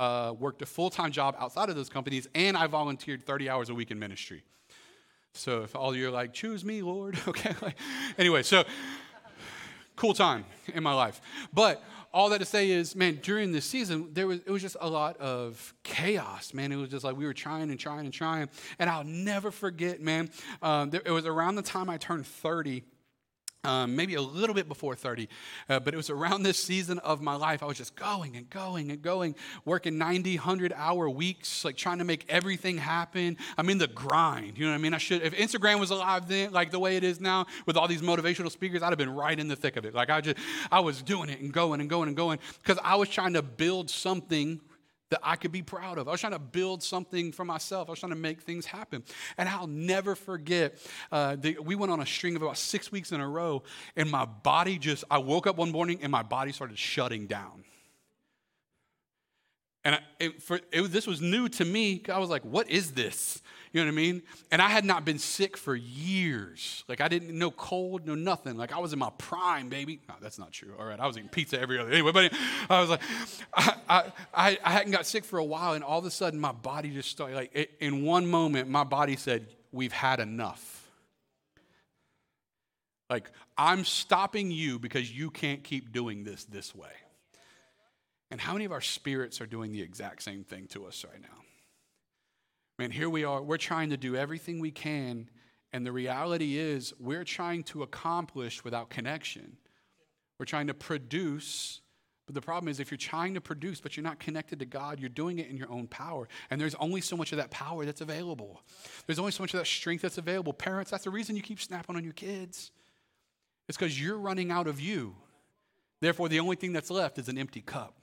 uh, 0.00 0.34
worked 0.38 0.62
a 0.62 0.66
full 0.66 0.90
time 0.90 1.10
job 1.10 1.36
outside 1.38 1.68
of 1.68 1.76
those 1.76 1.88
companies, 1.88 2.28
and 2.34 2.56
I 2.56 2.66
volunteered 2.66 3.24
30 3.24 3.48
hours 3.48 3.68
a 3.70 3.74
week 3.74 3.90
in 3.90 3.98
ministry. 3.98 4.42
So 5.34 5.62
if 5.62 5.76
all 5.76 5.94
you're 5.94 6.10
like, 6.10 6.32
choose 6.32 6.64
me, 6.64 6.82
Lord, 6.82 7.18
okay. 7.28 7.54
anyway, 8.18 8.42
so 8.42 8.64
cool 9.96 10.14
time 10.14 10.44
in 10.74 10.82
my 10.82 10.94
life. 10.94 11.20
But 11.52 11.82
all 12.12 12.30
that 12.30 12.38
to 12.38 12.44
say 12.44 12.70
is, 12.70 12.96
man, 12.96 13.18
during 13.22 13.52
this 13.52 13.64
season, 13.64 14.10
there 14.12 14.26
was 14.26 14.40
it 14.40 14.50
was 14.50 14.62
just 14.62 14.76
a 14.80 14.88
lot 14.88 15.16
of 15.18 15.74
chaos, 15.82 16.54
man. 16.54 16.72
It 16.72 16.76
was 16.76 16.90
just 16.90 17.04
like 17.04 17.16
we 17.16 17.26
were 17.26 17.34
trying 17.34 17.70
and 17.70 17.78
trying 17.78 18.00
and 18.00 18.12
trying. 18.12 18.48
And 18.78 18.88
I'll 18.88 19.04
never 19.04 19.50
forget, 19.50 20.00
man. 20.00 20.30
Um, 20.62 20.90
there, 20.90 21.02
it 21.04 21.10
was 21.10 21.26
around 21.26 21.56
the 21.56 21.62
time 21.62 21.90
I 21.90 21.96
turned 21.96 22.26
30 22.26 22.84
um, 23.68 23.94
maybe 23.94 24.14
a 24.14 24.22
little 24.22 24.54
bit 24.54 24.66
before 24.66 24.94
30, 24.94 25.28
uh, 25.68 25.78
but 25.80 25.92
it 25.92 25.96
was 25.96 26.08
around 26.08 26.42
this 26.42 26.58
season 26.58 26.98
of 27.00 27.20
my 27.20 27.34
life. 27.34 27.62
I 27.62 27.66
was 27.66 27.76
just 27.76 27.94
going 27.94 28.34
and 28.34 28.48
going 28.48 28.90
and 28.90 29.02
going, 29.02 29.34
working 29.66 29.98
90, 29.98 30.36
100 30.36 30.72
hour 30.74 31.10
weeks, 31.10 31.64
like 31.64 31.76
trying 31.76 31.98
to 31.98 32.04
make 32.04 32.24
everything 32.30 32.78
happen. 32.78 33.36
I'm 33.58 33.68
in 33.68 33.76
the 33.76 33.86
grind. 33.86 34.56
You 34.56 34.64
know 34.64 34.72
what 34.72 34.78
I 34.78 34.80
mean? 34.80 34.94
I 34.94 34.98
should, 34.98 35.22
if 35.22 35.34
Instagram 35.34 35.78
was 35.80 35.90
alive 35.90 36.28
then, 36.28 36.50
like 36.50 36.70
the 36.70 36.78
way 36.78 36.96
it 36.96 37.04
is 37.04 37.20
now, 37.20 37.46
with 37.66 37.76
all 37.76 37.86
these 37.86 38.02
motivational 38.02 38.50
speakers, 38.50 38.82
I'd 38.82 38.88
have 38.88 38.98
been 38.98 39.14
right 39.14 39.38
in 39.38 39.48
the 39.48 39.56
thick 39.56 39.76
of 39.76 39.84
it. 39.84 39.94
Like 39.94 40.08
I 40.08 40.22
just, 40.22 40.38
I 40.72 40.80
was 40.80 41.02
doing 41.02 41.28
it 41.28 41.40
and 41.40 41.52
going 41.52 41.80
and 41.80 41.90
going 41.90 42.08
and 42.08 42.16
going 42.16 42.38
because 42.62 42.78
I 42.82 42.96
was 42.96 43.10
trying 43.10 43.34
to 43.34 43.42
build 43.42 43.90
something 43.90 44.60
that 45.10 45.20
I 45.22 45.36
could 45.36 45.52
be 45.52 45.62
proud 45.62 45.98
of. 45.98 46.08
I 46.08 46.12
was 46.12 46.20
trying 46.20 46.32
to 46.32 46.38
build 46.38 46.82
something 46.82 47.32
for 47.32 47.44
myself. 47.44 47.88
I 47.88 47.92
was 47.92 48.00
trying 48.00 48.12
to 48.12 48.18
make 48.18 48.42
things 48.42 48.66
happen. 48.66 49.02
And 49.36 49.48
I'll 49.48 49.66
never 49.66 50.14
forget, 50.14 50.78
uh, 51.10 51.36
the, 51.36 51.58
we 51.62 51.74
went 51.74 51.92
on 51.92 52.00
a 52.00 52.06
string 52.06 52.36
of 52.36 52.42
about 52.42 52.58
six 52.58 52.92
weeks 52.92 53.12
in 53.12 53.20
a 53.20 53.28
row, 53.28 53.62
and 53.96 54.10
my 54.10 54.24
body 54.24 54.78
just, 54.78 55.04
I 55.10 55.18
woke 55.18 55.46
up 55.46 55.56
one 55.56 55.72
morning 55.72 56.00
and 56.02 56.12
my 56.12 56.22
body 56.22 56.52
started 56.52 56.78
shutting 56.78 57.26
down. 57.26 57.64
And 59.84 59.94
I, 60.20 60.28
for, 60.40 60.60
it, 60.72 60.82
this 60.92 61.06
was 61.06 61.22
new 61.22 61.48
to 61.48 61.64
me. 61.64 62.02
I 62.12 62.18
was 62.18 62.28
like, 62.28 62.42
what 62.42 62.68
is 62.68 62.92
this? 62.92 63.40
You 63.72 63.80
know 63.80 63.86
what 63.86 63.92
I 63.92 63.96
mean? 63.96 64.22
And 64.50 64.62
I 64.62 64.68
had 64.68 64.84
not 64.84 65.04
been 65.04 65.18
sick 65.18 65.56
for 65.56 65.76
years. 65.76 66.84
Like, 66.88 67.00
I 67.00 67.08
didn't 67.08 67.36
know 67.36 67.50
cold, 67.50 68.06
no 68.06 68.14
nothing. 68.14 68.56
Like, 68.56 68.72
I 68.72 68.78
was 68.78 68.92
in 68.92 68.98
my 68.98 69.10
prime, 69.18 69.68
baby. 69.68 70.00
No, 70.08 70.14
that's 70.20 70.38
not 70.38 70.52
true. 70.52 70.74
All 70.78 70.86
right, 70.86 70.98
I 70.98 71.06
was 71.06 71.16
eating 71.16 71.28
pizza 71.28 71.60
every 71.60 71.78
other 71.78 71.90
day. 71.90 71.96
Anyway, 71.96 72.12
but 72.12 72.32
I 72.70 72.80
was 72.80 72.90
like, 72.90 73.02
I, 73.54 74.12
I, 74.34 74.58
I 74.64 74.70
hadn't 74.70 74.92
got 74.92 75.06
sick 75.06 75.24
for 75.24 75.38
a 75.38 75.44
while, 75.44 75.74
and 75.74 75.84
all 75.84 75.98
of 75.98 76.04
a 76.04 76.10
sudden, 76.10 76.40
my 76.40 76.52
body 76.52 76.90
just 76.90 77.10
started, 77.10 77.36
like, 77.36 77.50
it, 77.54 77.70
in 77.80 78.04
one 78.04 78.26
moment, 78.26 78.68
my 78.68 78.84
body 78.84 79.16
said, 79.16 79.46
We've 79.70 79.92
had 79.92 80.18
enough. 80.18 80.88
Like, 83.10 83.30
I'm 83.56 83.84
stopping 83.84 84.50
you 84.50 84.78
because 84.78 85.10
you 85.10 85.30
can't 85.30 85.62
keep 85.62 85.92
doing 85.92 86.24
this 86.24 86.44
this 86.44 86.74
way. 86.74 86.90
And 88.30 88.40
how 88.40 88.52
many 88.52 88.64
of 88.64 88.72
our 88.72 88.80
spirits 88.80 89.40
are 89.40 89.46
doing 89.46 89.72
the 89.72 89.82
exact 89.82 90.22
same 90.22 90.44
thing 90.44 90.66
to 90.68 90.86
us 90.86 91.04
right 91.04 91.20
now? 91.20 91.28
Man, 92.78 92.92
here 92.92 93.10
we 93.10 93.24
are. 93.24 93.42
We're 93.42 93.56
trying 93.56 93.90
to 93.90 93.96
do 93.96 94.14
everything 94.14 94.60
we 94.60 94.70
can. 94.70 95.28
And 95.72 95.84
the 95.84 95.90
reality 95.92 96.56
is, 96.56 96.94
we're 97.00 97.24
trying 97.24 97.64
to 97.64 97.82
accomplish 97.82 98.62
without 98.62 98.88
connection. 98.88 99.56
We're 100.38 100.46
trying 100.46 100.68
to 100.68 100.74
produce. 100.74 101.80
But 102.26 102.36
the 102.36 102.40
problem 102.40 102.68
is, 102.68 102.78
if 102.78 102.90
you're 102.90 102.98
trying 102.98 103.34
to 103.34 103.40
produce, 103.40 103.80
but 103.80 103.96
you're 103.96 104.04
not 104.04 104.20
connected 104.20 104.60
to 104.60 104.64
God, 104.64 105.00
you're 105.00 105.08
doing 105.08 105.40
it 105.40 105.48
in 105.48 105.56
your 105.56 105.70
own 105.72 105.88
power. 105.88 106.28
And 106.50 106.60
there's 106.60 106.76
only 106.76 107.00
so 107.00 107.16
much 107.16 107.32
of 107.32 107.38
that 107.38 107.50
power 107.50 107.84
that's 107.84 108.00
available. 108.00 108.62
There's 109.06 109.18
only 109.18 109.32
so 109.32 109.42
much 109.42 109.54
of 109.54 109.58
that 109.58 109.66
strength 109.66 110.02
that's 110.02 110.18
available. 110.18 110.52
Parents, 110.52 110.90
that's 110.90 111.04
the 111.04 111.10
reason 111.10 111.34
you 111.34 111.42
keep 111.42 111.60
snapping 111.60 111.96
on 111.96 112.04
your 112.04 112.12
kids. 112.12 112.70
It's 113.68 113.76
because 113.76 114.00
you're 114.00 114.18
running 114.18 114.52
out 114.52 114.68
of 114.68 114.80
you. 114.80 115.16
Therefore, 116.00 116.28
the 116.28 116.38
only 116.38 116.56
thing 116.56 116.72
that's 116.72 116.90
left 116.90 117.18
is 117.18 117.28
an 117.28 117.38
empty 117.38 117.60
cup. 117.60 117.94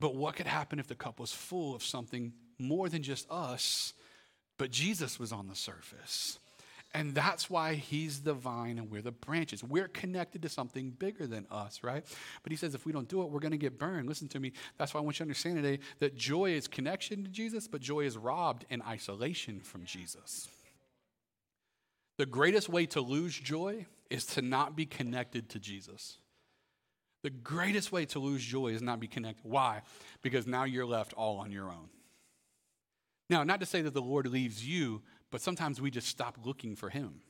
But 0.00 0.16
what 0.16 0.34
could 0.34 0.46
happen 0.46 0.78
if 0.78 0.86
the 0.88 0.94
cup 0.94 1.20
was 1.20 1.32
full 1.32 1.74
of 1.74 1.82
something 1.84 2.32
more 2.62 2.88
than 2.88 3.02
just 3.02 3.26
us, 3.30 3.92
but 4.58 4.70
Jesus 4.70 5.18
was 5.18 5.32
on 5.32 5.48
the 5.48 5.54
surface. 5.54 6.38
And 6.94 7.14
that's 7.14 7.48
why 7.48 7.74
he's 7.74 8.20
the 8.20 8.34
vine 8.34 8.78
and 8.78 8.90
we're 8.90 9.00
the 9.00 9.12
branches. 9.12 9.64
We're 9.64 9.88
connected 9.88 10.42
to 10.42 10.50
something 10.50 10.90
bigger 10.90 11.26
than 11.26 11.46
us, 11.50 11.82
right? 11.82 12.04
But 12.42 12.52
he 12.52 12.56
says 12.56 12.74
if 12.74 12.84
we 12.84 12.92
don't 12.92 13.08
do 13.08 13.22
it, 13.22 13.30
we're 13.30 13.40
going 13.40 13.52
to 13.52 13.58
get 13.58 13.78
burned. 13.78 14.08
Listen 14.08 14.28
to 14.28 14.40
me. 14.40 14.52
That's 14.76 14.92
why 14.92 15.00
I 15.00 15.02
want 15.02 15.16
you 15.16 15.24
to 15.24 15.28
understand 15.28 15.56
today 15.56 15.78
that 16.00 16.16
joy 16.16 16.50
is 16.50 16.68
connection 16.68 17.24
to 17.24 17.30
Jesus, 17.30 17.66
but 17.66 17.80
joy 17.80 18.00
is 18.00 18.18
robbed 18.18 18.66
in 18.68 18.82
isolation 18.82 19.60
from 19.60 19.84
Jesus. 19.84 20.48
The 22.18 22.26
greatest 22.26 22.68
way 22.68 22.84
to 22.86 23.00
lose 23.00 23.38
joy 23.38 23.86
is 24.10 24.26
to 24.26 24.42
not 24.42 24.76
be 24.76 24.84
connected 24.84 25.48
to 25.50 25.58
Jesus. 25.58 26.18
The 27.22 27.30
greatest 27.30 27.90
way 27.90 28.04
to 28.06 28.18
lose 28.18 28.44
joy 28.44 28.68
is 28.68 28.82
not 28.82 29.00
be 29.00 29.06
connected. 29.06 29.48
Why? 29.48 29.80
Because 30.20 30.46
now 30.46 30.64
you're 30.64 30.84
left 30.84 31.14
all 31.14 31.38
on 31.38 31.52
your 31.52 31.66
own. 31.66 31.88
Now, 33.32 33.44
not 33.44 33.60
to 33.60 33.66
say 33.66 33.80
that 33.80 33.94
the 33.94 34.02
Lord 34.02 34.26
leaves 34.26 34.66
you, 34.68 35.00
but 35.30 35.40
sometimes 35.40 35.80
we 35.80 35.90
just 35.90 36.06
stop 36.06 36.36
looking 36.44 36.76
for 36.76 36.90
Him. 36.90 37.22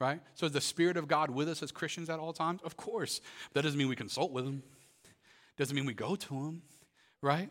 Right? 0.00 0.20
So, 0.34 0.46
is 0.46 0.52
the 0.52 0.60
Spirit 0.60 0.96
of 0.96 1.06
God 1.06 1.30
with 1.30 1.48
us 1.48 1.62
as 1.62 1.70
Christians 1.70 2.10
at 2.10 2.18
all 2.18 2.32
times? 2.32 2.60
Of 2.64 2.76
course. 2.76 3.20
That 3.52 3.62
doesn't 3.62 3.78
mean 3.78 3.86
we 3.86 3.94
consult 3.94 4.32
with 4.32 4.44
Him, 4.44 4.64
doesn't 5.56 5.76
mean 5.76 5.86
we 5.86 5.94
go 5.94 6.16
to 6.16 6.34
Him. 6.34 6.62
Right? 7.20 7.50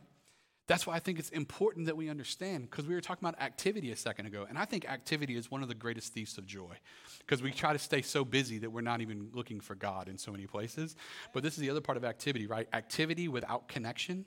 That's 0.68 0.86
why 0.86 0.96
I 0.96 1.00
think 1.00 1.18
it's 1.18 1.30
important 1.30 1.86
that 1.86 1.96
we 1.96 2.10
understand, 2.10 2.70
because 2.70 2.86
we 2.86 2.94
were 2.94 3.00
talking 3.00 3.26
about 3.26 3.42
activity 3.42 3.90
a 3.92 3.96
second 3.96 4.26
ago. 4.26 4.46
And 4.50 4.58
I 4.58 4.66
think 4.66 4.90
activity 4.90 5.38
is 5.38 5.50
one 5.50 5.64
of 5.64 5.70
the 5.70 5.76
greatest 5.76 6.12
thieves 6.12 6.38
of 6.38 6.46
joy, 6.46 6.76
because 7.20 7.42
we 7.42 7.52
try 7.52 7.72
to 7.72 7.80
stay 7.80 8.02
so 8.02 8.26
busy 8.26 8.58
that 8.58 8.70
we're 8.70 8.82
not 8.82 9.00
even 9.00 9.30
looking 9.34 9.62
for 9.62 9.76
God 9.76 10.10
in 10.10 10.18
so 10.18 10.30
many 10.30 10.46
places. 10.46 10.98
But 11.34 11.42
this 11.42 11.54
is 11.54 11.60
the 11.60 11.70
other 11.70 11.82
part 11.82 11.98
of 11.98 12.04
activity, 12.04 12.48
right? 12.48 12.68
Activity 12.74 13.30
without 13.30 13.70
connection, 13.70 14.26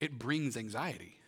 it 0.00 0.18
brings 0.18 0.56
anxiety. 0.56 1.19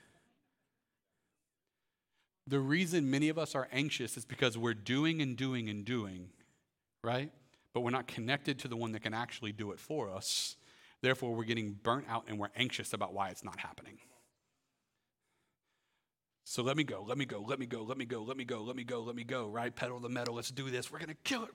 The 2.52 2.60
reason 2.60 3.10
many 3.10 3.30
of 3.30 3.38
us 3.38 3.54
are 3.54 3.66
anxious 3.72 4.18
is 4.18 4.26
because 4.26 4.58
we're 4.58 4.74
doing 4.74 5.22
and 5.22 5.38
doing 5.38 5.70
and 5.70 5.86
doing, 5.86 6.28
right? 7.02 7.32
But 7.72 7.80
we're 7.80 7.88
not 7.88 8.06
connected 8.06 8.58
to 8.58 8.68
the 8.68 8.76
one 8.76 8.92
that 8.92 9.00
can 9.00 9.14
actually 9.14 9.52
do 9.52 9.72
it 9.72 9.80
for 9.80 10.10
us. 10.10 10.56
Therefore, 11.00 11.34
we're 11.34 11.44
getting 11.44 11.72
burnt 11.72 12.04
out 12.10 12.24
and 12.28 12.38
we're 12.38 12.50
anxious 12.54 12.92
about 12.92 13.14
why 13.14 13.30
it's 13.30 13.42
not 13.42 13.58
happening. 13.58 13.96
So 16.44 16.62
let 16.62 16.76
me 16.76 16.84
go, 16.84 17.02
let 17.08 17.16
me 17.16 17.24
go, 17.24 17.40
let 17.40 17.58
me 17.58 17.64
go, 17.64 17.84
let 17.84 17.96
me 17.96 18.04
go, 18.04 18.22
let 18.22 18.36
me 18.36 18.44
go, 18.44 18.60
let 18.60 18.76
me 18.76 18.84
go, 18.84 19.00
let 19.00 19.16
me 19.16 19.24
go, 19.24 19.46
right? 19.46 19.74
Pedal 19.74 20.00
the 20.00 20.10
metal, 20.10 20.34
let's 20.34 20.50
do 20.50 20.68
this. 20.68 20.92
We're 20.92 20.98
to 20.98 21.14
kill 21.24 21.44
it. 21.44 21.52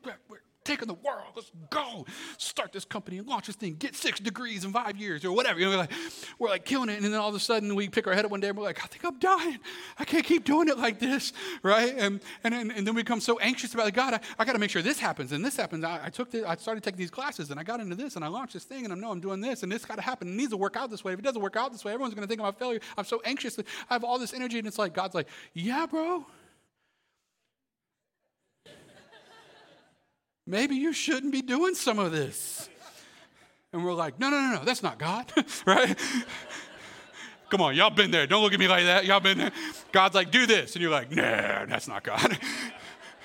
Taking 0.68 0.90
the 0.90 0.96
world. 0.96 1.32
Let's 1.34 1.50
go. 1.70 2.06
Start 2.38 2.74
this 2.74 2.84
company 2.84 3.20
and 3.20 3.26
launch 3.26 3.48
this 3.48 3.56
thing. 3.56 3.76
Get 3.76 3.96
six 3.96 4.20
degrees 4.20 4.66
in 4.66 4.74
five 4.74 4.98
years 4.98 5.24
or 5.24 5.32
whatever. 5.32 5.62
You 5.62 5.68
know, 5.68 5.72
we're, 5.72 5.78
like, 5.78 5.92
we're 6.40 6.50
like 6.50 6.66
killing 6.66 6.90
it. 6.90 7.02
And 7.02 7.06
then 7.06 7.14
all 7.14 7.30
of 7.30 7.36
a 7.36 7.40
sudden 7.40 7.74
we 7.74 7.88
pick 7.88 8.06
our 8.06 8.14
head 8.14 8.26
up 8.26 8.32
one 8.32 8.42
day 8.42 8.50
and 8.50 8.58
we're 8.58 8.66
like, 8.66 8.84
I 8.84 8.88
think 8.88 9.06
I'm 9.06 9.18
dying. 9.18 9.60
I 9.98 10.04
can't 10.04 10.26
keep 10.26 10.44
doing 10.44 10.68
it 10.68 10.78
like 10.78 11.00
this. 11.00 11.32
Right. 11.64 11.96
And, 11.98 12.20
and, 12.44 12.54
and, 12.54 12.74
and 12.74 12.86
then 12.86 12.96
we 12.96 13.02
become 13.02 13.22
so 13.22 13.40
anxious 13.40 13.74
about 13.74 13.88
it. 13.88 13.94
God, 13.94 14.16
I, 14.16 14.20
I 14.38 14.44
got 14.44 14.54
to 14.54 14.60
make 14.60 14.70
sure 14.70 14.82
this 14.82 15.00
happens 15.00 15.32
and 15.32 15.44
this 15.44 15.56
happens. 15.56 15.86
I, 15.86 16.02
I 16.08 16.10
took 16.10 16.32
the, 16.32 16.46
I 16.46 16.58
started 16.58 16.84
taking 16.84 17.00
these 17.00 17.12
classes 17.12 17.50
and 17.50 17.58
I 17.58 17.64
got 17.64 17.80
into 17.80 17.96
this 17.96 18.18
and 18.18 18.26
I 18.26 18.28
launched 18.28 18.52
this 18.52 18.66
thing 18.66 18.84
and 18.84 18.92
I 18.92 18.98
know 18.98 19.10
I'm 19.10 19.22
doing 19.22 19.40
this 19.40 19.64
and 19.64 19.72
this 19.72 19.86
got 19.86 19.96
to 19.96 20.02
happen. 20.02 20.28
It 20.28 20.36
needs 20.36 20.52
to 20.52 20.58
work 20.58 20.76
out 20.76 20.90
this 20.90 21.06
way. 21.06 21.14
If 21.14 21.20
it 21.20 21.24
doesn't 21.24 21.42
work 21.42 21.56
out 21.56 21.72
this 21.72 21.86
way, 21.86 21.94
everyone's 21.94 22.14
going 22.14 22.28
to 22.28 22.30
think 22.30 22.42
I'm 22.42 22.48
a 22.48 22.52
failure. 22.52 22.82
I'm 22.98 23.06
so 23.06 23.22
anxious. 23.24 23.58
I 23.58 23.94
have 23.94 24.04
all 24.04 24.20
this 24.20 24.34
energy 24.34 24.60
and 24.60 24.68
it's 24.68 24.78
like, 24.78 24.94
God's 24.94 25.16
like, 25.16 25.30
yeah, 25.54 25.86
bro. 25.86 26.26
Maybe 30.48 30.76
you 30.76 30.94
shouldn't 30.94 31.32
be 31.32 31.42
doing 31.42 31.76
some 31.76 32.00
of 32.00 32.12
this. 32.12 32.70
And 33.74 33.84
we're 33.84 33.94
like, 33.94 34.20
no, 34.20 34.30
no, 34.30 34.40
no, 34.40 34.56
no, 34.56 34.66
that's 34.66 34.82
not 34.82 34.98
God, 34.98 35.32
right? 35.66 35.96
Come 37.50 37.62
on, 37.62 37.76
y'all 37.76 37.90
been 37.90 38.12
there. 38.12 38.26
Don't 38.26 38.42
look 38.42 38.54
at 38.54 38.60
me 38.60 38.68
like 38.68 38.86
that. 38.86 39.06
Y'all 39.06 39.20
been 39.20 39.38
there. 39.38 39.52
God's 39.92 40.16
like, 40.16 40.32
do 40.32 40.46
this. 40.46 40.76
And 40.76 40.82
you're 40.82 40.92
like, 40.92 41.12
nah, 41.12 41.66
that's 41.66 41.88
not 41.88 42.04
God. 42.04 42.38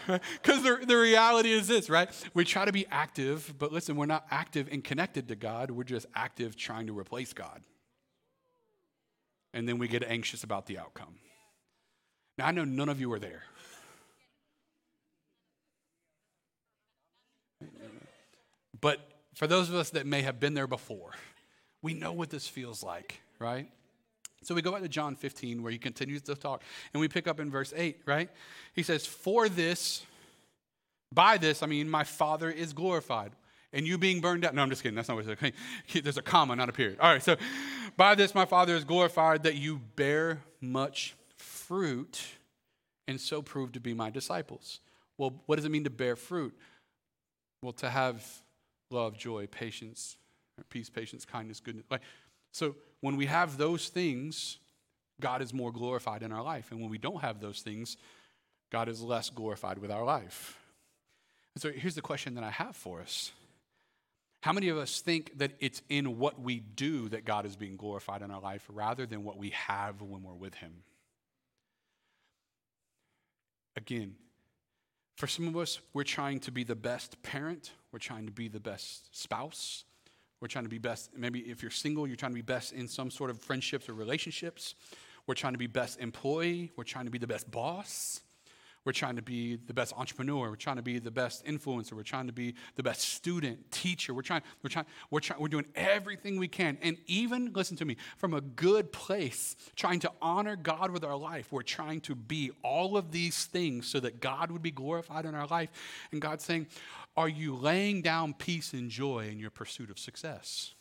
Because 0.05 0.65
the, 0.65 0.85
the 0.85 0.97
reality 0.97 1.53
is 1.53 1.69
this, 1.69 1.89
right? 1.89 2.11
We 2.35 2.45
try 2.45 2.65
to 2.65 2.73
be 2.73 2.87
active, 2.91 3.55
but 3.57 3.73
listen, 3.73 3.95
we're 3.95 4.07
not 4.07 4.27
active 4.33 4.69
and 4.73 4.83
connected 4.83 5.29
to 5.29 5.37
God. 5.37 5.71
We're 5.71 5.85
just 5.85 6.07
active 6.13 6.57
trying 6.57 6.89
to 6.89 6.99
replace 6.99 7.33
God. 7.33 7.63
And 9.55 9.69
then 9.69 9.79
we 9.79 9.87
get 9.87 10.03
anxious 10.03 10.43
about 10.43 10.67
the 10.67 10.79
outcome. 10.79 11.15
Now, 12.37 12.47
I 12.47 12.51
know 12.51 12.65
none 12.65 12.89
of 12.89 13.01
you 13.01 13.13
are 13.13 13.21
there. 13.21 13.45
But 18.83 19.01
for 19.35 19.47
those 19.47 19.71
of 19.71 19.77
us 19.77 19.89
that 19.91 20.07
may 20.07 20.21
have 20.21 20.39
been 20.39 20.53
there 20.53 20.67
before, 20.67 21.13
we 21.81 21.95
know 21.95 22.13
what 22.13 22.29
this 22.29 22.47
feels 22.47 22.83
like, 22.83 23.23
right? 23.39 23.71
So 24.43 24.55
we 24.55 24.61
go 24.61 24.73
back 24.73 24.83
to 24.83 24.89
John 24.89 25.17
15 25.17 25.63
where 25.63 25.73
he 25.73 25.79
continues 25.79 26.21
to 26.23 26.35
talk, 26.35 26.63
and 26.93 27.01
we 27.01 27.09
pick 27.09 27.27
up 27.27 27.41
in 27.41 27.51
verse 27.51 27.73
8, 27.75 28.03
right? 28.05 28.29
He 28.75 28.83
says, 28.83 29.07
For 29.07 29.49
this, 29.49 30.05
by 31.11 31.39
this, 31.39 31.63
I 31.63 31.67
mean, 31.67 31.89
my 31.89 32.05
Father 32.05 32.51
is 32.51 32.75
glorified. 32.75 33.33
And 33.75 33.87
you 33.87 33.97
being 33.97 34.21
burned 34.21 34.45
out. 34.45 34.55
No, 34.55 34.61
I'm 34.61 34.69
just 34.69 34.83
kidding. 34.83 34.97
That's 34.97 35.09
not 35.09 35.15
what 35.15 35.27
it's 35.27 35.41
saying. 35.41 35.55
There's 36.05 36.19
a 36.19 36.23
comma, 36.23 36.55
not 36.55 36.69
a 36.69 36.73
period. 36.73 36.99
All 37.01 37.11
right, 37.11 37.23
so 37.23 37.37
by 37.97 38.15
this, 38.15 38.35
my 38.35 38.45
Father 38.45 38.77
is 38.77 38.85
glorified 38.85 39.45
that 39.45 39.55
you 39.55 39.81
bear 39.97 40.43
much 40.61 41.15
fruit 41.37 42.21
and 43.09 43.19
so 43.19 43.41
prove 43.41 43.73
to 43.73 43.81
be 43.81 43.95
my 43.95 44.11
disciples. 44.11 44.81
Well, 45.17 45.41
what 45.47 45.57
does 45.57 45.65
it 45.65 45.71
mean 45.71 45.85
to 45.85 45.91
bear 45.91 46.17
fruit? 46.17 46.55
Well, 47.63 47.73
to 47.75 47.89
have 47.89 48.27
love, 48.93 49.17
joy, 49.17 49.47
patience, 49.47 50.17
peace, 50.71 50.91
patience, 50.91 51.25
kindness, 51.25 51.61
goodness. 51.61 51.87
Like, 51.91 52.03
so 52.53 52.77
when 53.01 53.17
we 53.17 53.27
have 53.27 53.57
those 53.57 53.89
things, 53.89 54.59
God 55.21 55.43
is 55.43 55.53
more 55.53 55.73
glorified 55.73 56.23
in 56.23 56.33
our 56.33 56.43
life. 56.43 56.71
And 56.71 56.81
when 56.81 56.91
we 56.91 56.99
don't 56.99 57.21
have 57.21 57.41
those 57.41 57.61
things, 57.61 57.97
God 58.71 58.89
is 58.89 59.01
less 59.01 59.31
glorified 59.31 59.79
with 59.79 59.91
our 59.91 60.05
life. 60.05 60.59
And 61.55 61.63
so 61.63 61.71
here's 61.71 61.95
the 61.95 62.03
question 62.03 62.35
that 62.35 62.45
I 62.45 62.51
have 62.51 62.77
for 62.77 63.01
us. 63.01 63.33
How 64.43 64.53
many 64.53 64.69
of 64.71 64.77
us 64.77 65.01
think 65.01 65.39
that 65.39 65.53
it's 65.61 65.83
in 65.89 66.19
what 66.19 66.41
we 66.41 66.59
do 66.61 67.09
that 67.11 67.25
God 67.25 67.47
is 67.47 67.55
being 67.55 67.77
glorified 67.77 68.23
in 68.23 68.31
our 68.31 68.41
life 68.41 68.65
rather 68.69 69.07
than 69.07 69.23
what 69.23 69.39
we 69.39 69.51
have 69.51 70.03
when 70.03 70.23
we're 70.23 70.35
with 70.35 70.55
Him? 70.55 70.73
Again, 73.77 74.17
for 75.17 75.27
some 75.27 75.47
of 75.47 75.57
us, 75.57 75.79
we're 75.95 76.03
trying 76.03 76.41
to 76.41 76.51
be 76.51 76.65
the 76.65 76.75
best 76.75 77.23
parent, 77.23 77.71
we're 77.93 77.99
trying 77.99 78.27
to 78.27 78.33
be 78.33 78.49
the 78.49 78.61
best 78.61 79.17
spouse, 79.19 79.85
we're 80.41 80.49
trying 80.49 80.65
to 80.65 80.71
be 80.71 80.79
best. 80.79 81.11
Maybe 81.17 81.41
if 81.41 81.63
you're 81.63 81.71
single, 81.71 82.07
you're 82.07 82.17
trying 82.17 82.33
to 82.33 82.37
be 82.37 82.43
best 82.43 82.73
in 82.73 82.89
some 82.89 83.11
sort 83.11 83.31
of 83.31 83.41
friendships 83.41 83.89
or 83.89 83.95
relationships. 83.95 84.75
We're 85.27 85.35
trying 85.35 85.53
to 85.53 85.59
be 85.59 85.69
best 85.69 86.01
employee, 86.01 86.73
we're 86.77 86.85
trying 86.85 87.05
to 87.05 87.11
be 87.11 87.19
the 87.19 87.29
best 87.29 87.51
boss. 87.51 88.23
We're 88.85 88.93
trying 88.93 89.15
to 89.17 89.23
be 89.23 89.57
the 89.57 89.73
best 89.73 89.93
entrepreneur. 89.97 90.51
We're 90.51 90.57
trying 90.57 90.77
to 90.77 90.83
be 90.83 90.99
the 90.99 91.11
best 91.11 91.45
influencer. 91.45 91.93
We're 91.93 92.03
trying 92.03 92.27
to 92.27 92.33
be 92.33 92.55
the 92.75 92.83
best 92.83 93.03
student, 93.03 93.71
teacher. 93.71 94.13
We're 94.13 94.23
trying, 94.23 94.43
we're 94.63 94.71
trying, 94.71 94.87
we're 95.11 95.21
trying, 95.21 95.41
we're 95.41 95.49
doing 95.49 95.67
everything 95.77 96.37
we 96.37 96.49
can. 96.49 96.79
And 96.83 96.97
even, 97.07 97.53
listen 97.53 97.77
to 97.77 97.85
me, 97.85 97.97
from 98.17 98.35
a 98.35 98.41
good 98.41 98.91
place, 98.91 99.55
trying 99.77 100.01
to 100.01 100.11
honor 100.21 100.57
God 100.57 100.91
with 100.91 101.05
our 101.05 101.17
life, 101.17 101.53
we're 101.53 101.63
trying 101.63 102.01
to 102.03 102.17
be 102.17 102.51
all 102.65 102.97
of 102.97 103.13
these 103.13 103.45
things 103.45 103.87
so 103.87 104.01
that 104.01 104.21
God 104.21 104.51
would 104.51 104.63
be 104.63 104.73
glorified 104.73 105.27
in 105.27 105.35
our 105.37 105.47
life. 105.47 105.71
And 106.11 106.21
God's 106.21 106.45
saying, 106.45 106.67
Are 107.17 107.29
you 107.29 107.55
laying 107.55 108.03
down 108.03 108.35
peace 108.35 108.73
and 108.73 108.91
joy 108.91 109.29
in 109.31 109.39
your 109.39 109.51
pursuit 109.51 109.91
of 109.91 109.99
success? 109.99 110.75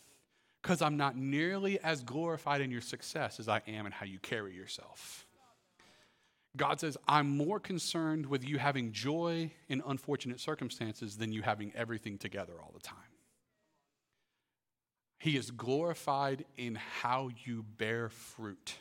Because 0.63 0.81
I'm 0.81 0.97
not 0.97 1.15
nearly 1.15 1.79
as 1.81 2.01
glorified 2.01 2.61
in 2.61 2.71
your 2.71 2.81
success 2.81 3.39
as 3.39 3.47
I 3.47 3.61
am 3.67 3.85
in 3.85 3.91
how 3.91 4.05
you 4.05 4.19
carry 4.19 4.55
yourself. 4.55 5.27
God 6.57 6.79
says, 6.79 6.97
I'm 7.07 7.37
more 7.37 7.59
concerned 7.59 8.25
with 8.25 8.47
you 8.47 8.57
having 8.57 8.91
joy 8.91 9.51
in 9.69 9.81
unfortunate 9.85 10.39
circumstances 10.39 11.17
than 11.17 11.31
you 11.31 11.41
having 11.41 11.71
everything 11.75 12.17
together 12.17 12.53
all 12.61 12.71
the 12.73 12.81
time. 12.81 12.97
He 15.17 15.37
is 15.37 15.51
glorified 15.51 16.45
in 16.57 16.75
how 16.75 17.29
you 17.45 17.63
bear 17.77 18.09
fruit, 18.09 18.75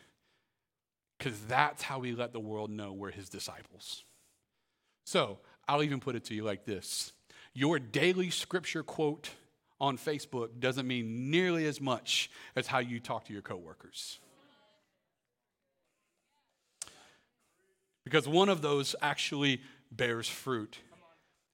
because 1.19 1.39
that's 1.47 1.83
how 1.83 1.99
we 2.01 2.15
let 2.15 2.33
the 2.33 2.41
world 2.41 2.71
know 2.71 2.93
we're 2.93 3.11
his 3.11 3.29
disciples. 3.29 4.05
So 5.05 5.39
I'll 5.69 5.83
even 5.83 6.01
put 6.01 6.17
it 6.17 6.25
to 6.25 6.35
you 6.35 6.43
like 6.43 6.65
this 6.65 7.13
Your 7.53 7.79
daily 7.79 8.31
scripture 8.31 8.83
quote 8.83 9.31
on 9.81 9.97
Facebook 9.97 10.59
doesn't 10.59 10.87
mean 10.87 11.31
nearly 11.31 11.67
as 11.67 11.81
much 11.81 12.31
as 12.57 12.67
how 12.67 12.79
you 12.79 13.01
talk 13.01 13.27
to 13.27 13.33
your 13.33 13.43
coworkers. 13.43 14.19
Because 18.11 18.27
one 18.27 18.49
of 18.49 18.61
those 18.61 18.97
actually 19.01 19.61
bears 19.93 20.29
fruit 20.29 20.79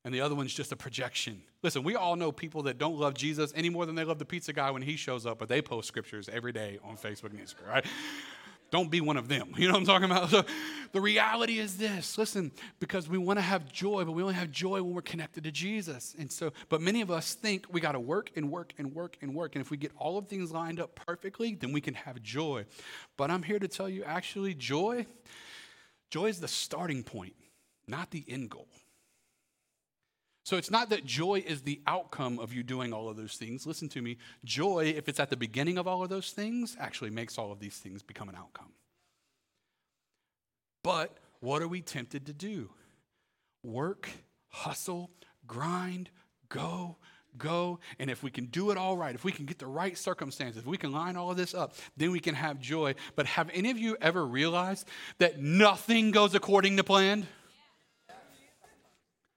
and 0.07 0.15
the 0.15 0.23
other 0.23 0.35
one's 0.35 0.55
just 0.55 0.73
a 0.73 0.77
projection. 0.77 1.43
Listen, 1.63 1.83
we 1.83 1.97
all 1.97 2.17
know 2.17 2.33
people 2.33 2.63
that 2.63 2.79
don't 2.79 2.97
love 2.97 3.13
Jesus 3.13 3.53
any 3.55 3.69
more 3.69 3.85
than 3.85 3.95
they 3.95 4.05
love 4.05 4.19
the 4.19 4.25
pizza 4.25 4.55
guy 4.55 4.71
when 4.71 4.81
he 4.81 4.97
shows 4.97 5.27
up, 5.27 5.39
but 5.39 5.51
they 5.51 5.61
post 5.61 5.87
scriptures 5.87 6.31
every 6.33 6.53
day 6.53 6.79
on 6.83 6.97
Facebook 6.97 7.31
and 7.31 7.41
Instagram, 7.41 7.69
right? 7.69 7.85
Don't 8.71 8.91
be 8.91 9.03
one 9.03 9.19
of 9.19 9.29
them. 9.29 9.53
You 9.59 9.69
know 9.69 9.75
what 9.75 9.81
I'm 9.81 9.87
talking 9.87 10.11
about? 10.11 10.31
So 10.31 10.45
the 10.93 11.01
reality 11.01 11.59
is 11.59 11.77
this 11.77 12.17
listen, 12.17 12.53
because 12.81 13.07
we 13.07 13.19
want 13.19 13.39
to 13.39 13.43
have 13.43 13.71
joy, 13.71 14.05
but 14.05 14.13
we 14.13 14.23
only 14.23 14.35
have 14.35 14.51
joy 14.51 14.83
when 14.83 14.95
we're 14.95 15.03
connected 15.03 15.45
to 15.45 15.51
Jesus. 15.51 16.15
And 16.19 16.33
so, 16.33 16.53
but 16.71 16.81
many 16.81 17.03
of 17.03 17.11
us 17.11 17.35
think 17.35 17.67
we 17.71 17.83
got 17.83 17.93
to 17.93 18.01
work 18.01 18.31
and 18.35 18.51
work 18.51 18.73
and 18.79 18.95
work 18.95 19.19
and 19.21 19.35
work. 19.35 19.57
And 19.57 19.63
if 19.63 19.71
we 19.71 19.77
get 19.77 19.93
all 19.99 20.17
of 20.17 20.29
things 20.29 20.53
lined 20.53 20.81
up 20.81 20.95
perfectly, 20.95 21.55
then 21.55 21.73
we 21.73 21.83
can 21.83 21.95
have 21.95 22.23
joy. 22.23 22.65
But 23.19 23.31
I'm 23.31 23.43
here 23.43 23.59
to 23.59 23.69
tell 23.69 23.91
you 23.91 24.05
actually, 24.05 24.55
joy 24.55 25.07
Joy 26.11 26.27
is 26.27 26.41
the 26.41 26.49
starting 26.49 27.03
point. 27.03 27.35
not 27.89 28.11
the 28.11 28.25
end 28.27 28.51
goal. 28.51 28.67
So 30.47 30.57
it's 30.57 30.71
not 30.71 30.91
that 30.91 31.05
joy 31.05 31.43
is 31.45 31.63
the 31.63 31.81
outcome 31.89 32.39
of 32.39 32.53
you 32.53 32.63
doing 32.63 32.93
all 32.93 33.09
of 33.09 33.17
those 33.17 33.35
things. 33.35 33.67
Listen 33.67 33.89
to 33.91 34.01
me. 34.01 34.19
Joy, 34.45 34.95
if 34.97 35.09
it's 35.09 35.19
at 35.19 35.31
the 35.31 35.37
beginning 35.37 35.77
of 35.77 35.89
all 35.89 36.05
of 36.05 36.09
those 36.09 36.31
things, 36.31 36.77
actually 36.79 37.11
makes 37.11 37.37
all 37.37 37.51
of 37.51 37.59
these 37.59 37.77
things 37.77 38.03
become 38.03 38.29
an 38.29 38.37
outcome. 38.37 38.73
But 40.85 41.19
what 41.41 41.63
are 41.63 41.69
we 41.69 41.81
tempted 41.81 42.27
to 42.27 42.33
do? 42.33 42.71
Work, 43.65 44.09
hustle, 44.49 45.11
grind, 45.49 46.11
go, 46.49 46.97
go. 47.39 47.79
And 47.99 48.11
if 48.11 48.23
we 48.23 48.31
can 48.31 48.47
do 48.47 48.71
it 48.71 48.77
all 48.77 48.97
right, 48.97 49.15
if 49.15 49.25
we 49.25 49.33
can 49.33 49.47
get 49.47 49.59
the 49.59 49.67
right 49.67 49.97
circumstances, 49.97 50.63
if 50.63 50.67
we 50.67 50.77
can 50.77 50.93
line 50.93 51.17
all 51.17 51.31
of 51.31 51.37
this 51.37 51.55
up, 51.55 51.75
then 51.97 52.11
we 52.11 52.21
can 52.21 52.35
have 52.35 52.61
joy. 52.61 52.95
But 53.15 53.27
have 53.27 53.51
any 53.53 53.71
of 53.71 53.79
you 53.79 53.97
ever 54.01 54.25
realized 54.25 54.89
that 55.19 55.41
nothing 55.41 56.11
goes 56.11 56.35
according 56.35 56.77
to 56.77 56.85
plan? 56.85 57.27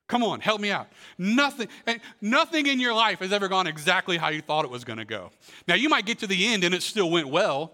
Come 0.09 0.23
on, 0.23 0.39
help 0.39 0.59
me 0.59 0.71
out. 0.71 0.87
Nothing, 1.19 1.67
eh, 1.85 1.99
nothing 2.19 2.65
in 2.65 2.79
your 2.79 2.95
life 2.95 3.19
has 3.19 3.31
ever 3.31 3.47
gone 3.47 3.67
exactly 3.67 4.17
how 4.17 4.29
you 4.29 4.41
thought 4.41 4.65
it 4.65 4.71
was 4.71 4.83
going 4.83 4.97
to 4.97 5.05
go. 5.05 5.29
Now, 5.67 5.75
you 5.75 5.87
might 5.87 6.07
get 6.07 6.17
to 6.19 6.27
the 6.27 6.47
end 6.47 6.63
and 6.63 6.73
it 6.73 6.81
still 6.81 7.11
went 7.11 7.29
well, 7.29 7.73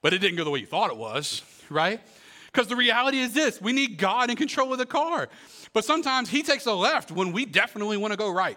but 0.00 0.14
it 0.14 0.18
didn't 0.18 0.36
go 0.36 0.44
the 0.44 0.50
way 0.50 0.60
you 0.60 0.66
thought 0.66 0.90
it 0.90 0.96
was, 0.96 1.42
right? 1.68 2.00
Because 2.46 2.68
the 2.68 2.76
reality 2.76 3.18
is 3.18 3.34
this 3.34 3.60
we 3.60 3.74
need 3.74 3.98
God 3.98 4.30
in 4.30 4.36
control 4.36 4.72
of 4.72 4.78
the 4.78 4.86
car. 4.86 5.28
But 5.74 5.84
sometimes 5.84 6.30
He 6.30 6.42
takes 6.42 6.64
a 6.64 6.72
left 6.72 7.10
when 7.10 7.32
we 7.32 7.44
definitely 7.44 7.98
want 7.98 8.12
to 8.12 8.16
go 8.16 8.30
right 8.30 8.56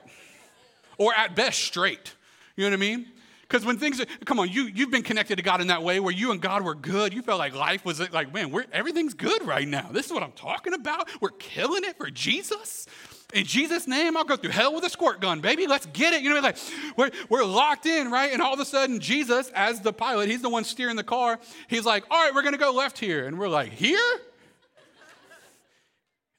or 0.97 1.13
at 1.13 1.36
best 1.36 1.60
straight. 1.60 2.13
You 2.55 2.63
know 2.63 2.71
what 2.71 2.77
I 2.77 2.79
mean? 2.79 3.05
Because 3.41 3.65
when 3.65 3.77
things 3.77 4.01
are, 4.01 4.05
come 4.25 4.39
on, 4.39 4.49
you, 4.49 4.63
you've 4.63 4.91
been 4.91 5.03
connected 5.03 5.38
to 5.38 5.41
God 5.41 5.62
in 5.62 5.67
that 5.67 5.81
way 5.81 6.01
where 6.01 6.13
you 6.13 6.31
and 6.31 6.41
God 6.41 6.63
were 6.63 6.75
good. 6.75 7.13
You 7.13 7.21
felt 7.21 7.39
like 7.39 7.55
life 7.55 7.86
was 7.86 7.99
like, 8.12 8.33
man, 8.33 8.51
we're, 8.51 8.65
everything's 8.73 9.13
good 9.13 9.45
right 9.45 9.67
now. 9.67 9.89
This 9.91 10.07
is 10.07 10.12
what 10.12 10.21
I'm 10.21 10.33
talking 10.33 10.73
about. 10.73 11.07
We're 11.21 11.29
killing 11.29 11.86
it 11.86 11.97
for 11.97 12.10
Jesus. 12.10 12.88
In 13.33 13.45
Jesus' 13.45 13.88
name, 13.88 14.17
I'll 14.17 14.25
go 14.25 14.36
through 14.36 14.51
hell 14.51 14.73
with 14.73 14.83
a 14.83 14.89
squirt 14.89 15.21
gun, 15.21 15.39
baby. 15.39 15.65
Let's 15.65 15.86
get 15.88 16.13
it. 16.13 16.23
You 16.23 16.33
know, 16.33 16.39
like 16.41 16.57
we're, 16.97 17.12
we're 17.29 17.45
locked 17.45 17.86
in, 17.86 18.12
right? 18.12 18.33
And 18.33 18.41
all 18.41 18.53
of 18.53 18.60
a 18.60 18.65
sudden, 18.65 18.99
Jesus, 18.99 19.49
as 19.55 19.79
the 19.79 19.93
pilot, 19.93 20.29
he's 20.29 20.41
the 20.41 20.49
one 20.49 20.65
steering 20.65 20.97
the 20.97 21.03
car. 21.03 21.39
He's 21.69 21.86
like, 21.86 22.03
all 22.10 22.21
right, 22.21 22.33
we're 22.33 22.41
going 22.41 22.53
to 22.53 22.60
go 22.60 22.71
left 22.71 22.97
here. 22.97 23.27
And 23.27 23.39
we're 23.39 23.49
like, 23.49 23.71
here? 23.71 23.97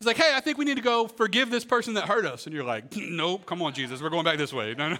He's 0.00 0.06
like, 0.06 0.16
hey, 0.16 0.32
I 0.36 0.38
think 0.38 0.58
we 0.58 0.64
need 0.64 0.76
to 0.76 0.82
go 0.82 1.08
forgive 1.08 1.50
this 1.50 1.64
person 1.64 1.94
that 1.94 2.04
hurt 2.04 2.24
us. 2.24 2.46
And 2.46 2.54
you're 2.54 2.62
like, 2.62 2.84
nope, 2.96 3.44
come 3.46 3.60
on, 3.62 3.74
Jesus, 3.74 4.00
we're 4.00 4.10
going 4.10 4.24
back 4.24 4.38
this 4.38 4.52
way. 4.52 4.72
No, 4.78 4.90
no, 4.90 4.96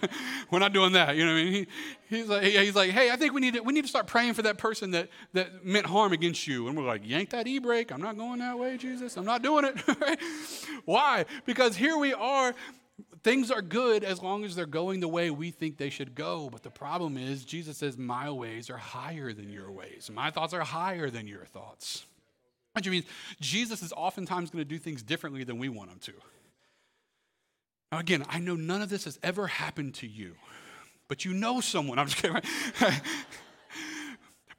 we're 0.51 0.59
not 0.59 0.73
doing 0.73 0.91
that. 0.91 1.15
You 1.15 1.25
know 1.25 1.31
what 1.31 1.39
I 1.39 1.43
mean? 1.45 1.67
He, 2.09 2.17
he's, 2.17 2.27
like, 2.27 2.43
he's 2.43 2.75
like, 2.75 2.91
hey, 2.91 3.09
I 3.09 3.15
think 3.15 3.33
we 3.33 3.39
need, 3.39 3.53
to, 3.53 3.61
we 3.61 3.71
need 3.71 3.83
to 3.83 3.87
start 3.87 4.07
praying 4.07 4.33
for 4.33 4.41
that 4.41 4.57
person 4.57 4.91
that, 4.91 5.07
that 5.31 5.63
meant 5.63 5.85
harm 5.85 6.11
against 6.11 6.47
you. 6.47 6.67
And 6.67 6.75
we're 6.75 6.83
like, 6.83 7.07
yank 7.07 7.29
that 7.29 7.47
e 7.47 7.59
brake. 7.59 7.93
I'm 7.93 8.01
not 8.01 8.17
going 8.17 8.39
that 8.39 8.59
way, 8.59 8.75
Jesus. 8.75 9.15
I'm 9.15 9.23
not 9.23 9.41
doing 9.41 9.63
it. 9.63 10.19
Why? 10.85 11.23
Because 11.45 11.77
here 11.77 11.97
we 11.97 12.13
are. 12.13 12.53
Things 13.23 13.51
are 13.51 13.61
good 13.61 14.03
as 14.03 14.21
long 14.21 14.43
as 14.43 14.53
they're 14.53 14.65
going 14.65 14.99
the 14.99 15.07
way 15.07 15.31
we 15.31 15.51
think 15.51 15.77
they 15.77 15.89
should 15.89 16.13
go. 16.13 16.49
But 16.49 16.63
the 16.63 16.71
problem 16.71 17.17
is, 17.17 17.45
Jesus 17.45 17.77
says, 17.77 17.97
My 17.97 18.29
ways 18.29 18.69
are 18.69 18.77
higher 18.77 19.31
than 19.31 19.49
your 19.49 19.71
ways. 19.71 20.09
My 20.13 20.29
thoughts 20.29 20.53
are 20.53 20.61
higher 20.61 21.09
than 21.09 21.25
your 21.25 21.45
thoughts. 21.45 22.05
Which 22.79 22.91
means 22.91 23.05
Jesus 23.39 23.83
is 23.83 23.91
oftentimes 23.91 24.49
going 24.49 24.63
to 24.63 24.69
do 24.69 24.79
things 24.79 25.03
differently 25.03 25.43
than 25.43 25.57
we 25.57 25.69
want 25.69 25.91
him 25.91 25.99
to. 25.99 26.13
Now, 27.91 27.99
again, 27.99 28.23
I 28.29 28.39
know 28.39 28.55
none 28.55 28.81
of 28.81 28.89
this 28.89 29.05
has 29.05 29.19
ever 29.23 29.47
happened 29.47 29.95
to 29.95 30.07
you, 30.07 30.35
but 31.07 31.25
you 31.25 31.33
know 31.33 31.59
someone. 31.59 31.97
I'm 31.97 32.07
just 32.07 32.21
kidding. 32.21 32.35
Right? 32.35 32.45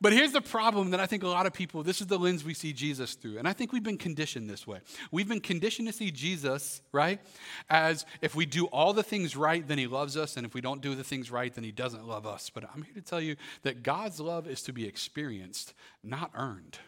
but 0.01 0.13
here's 0.13 0.33
the 0.33 0.41
problem 0.41 0.91
that 0.91 1.01
I 1.01 1.07
think 1.07 1.23
a 1.23 1.29
lot 1.29 1.47
of 1.47 1.53
people, 1.53 1.85
this 1.85 2.01
is 2.01 2.09
the 2.09 2.19
lens 2.19 2.45
we 2.45 2.55
see 2.55 2.73
Jesus 2.73 3.15
through. 3.15 3.39
And 3.39 3.47
I 3.47 3.53
think 3.53 3.73
we've 3.73 3.85
been 3.85 3.99
conditioned 3.99 4.51
this 4.51 4.67
way. 4.67 4.81
We've 5.13 5.29
been 5.29 5.41
conditioned 5.41 5.87
to 5.87 5.95
see 5.95 6.11
Jesus, 6.11 6.83
right, 6.91 7.21
as 7.69 8.05
if 8.21 8.35
we 8.35 8.47
do 8.47 8.67
all 8.67 8.93
the 8.93 9.05
things 9.05 9.37
right, 9.37 9.67
then 9.67 9.79
he 9.79 9.87
loves 9.87 10.17
us. 10.17 10.37
And 10.37 10.45
if 10.45 10.53
we 10.53 10.61
don't 10.61 10.83
do 10.83 10.97
the 10.97 11.05
things 11.05 11.31
right, 11.31 11.55
then 11.55 11.63
he 11.63 11.73
doesn't 11.73 12.07
love 12.07 12.27
us. 12.27 12.51
But 12.51 12.65
I'm 12.75 12.83
here 12.83 12.95
to 12.95 13.03
tell 13.03 13.21
you 13.21 13.37
that 13.63 13.85
God's 13.85 14.19
love 14.19 14.49
is 14.49 14.61
to 14.63 14.73
be 14.73 14.87
experienced, 14.87 15.73
not 16.03 16.33
earned. 16.35 16.79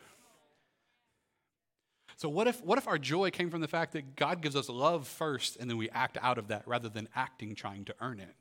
So, 2.16 2.28
what 2.28 2.46
if, 2.46 2.62
what 2.62 2.78
if 2.78 2.86
our 2.86 2.98
joy 2.98 3.30
came 3.30 3.50
from 3.50 3.60
the 3.60 3.68
fact 3.68 3.92
that 3.92 4.16
God 4.16 4.40
gives 4.40 4.56
us 4.56 4.68
love 4.68 5.06
first 5.06 5.56
and 5.56 5.68
then 5.68 5.76
we 5.76 5.88
act 5.90 6.18
out 6.20 6.38
of 6.38 6.48
that 6.48 6.66
rather 6.66 6.88
than 6.88 7.08
acting 7.14 7.54
trying 7.54 7.84
to 7.86 7.94
earn 8.00 8.20
it? 8.20 8.34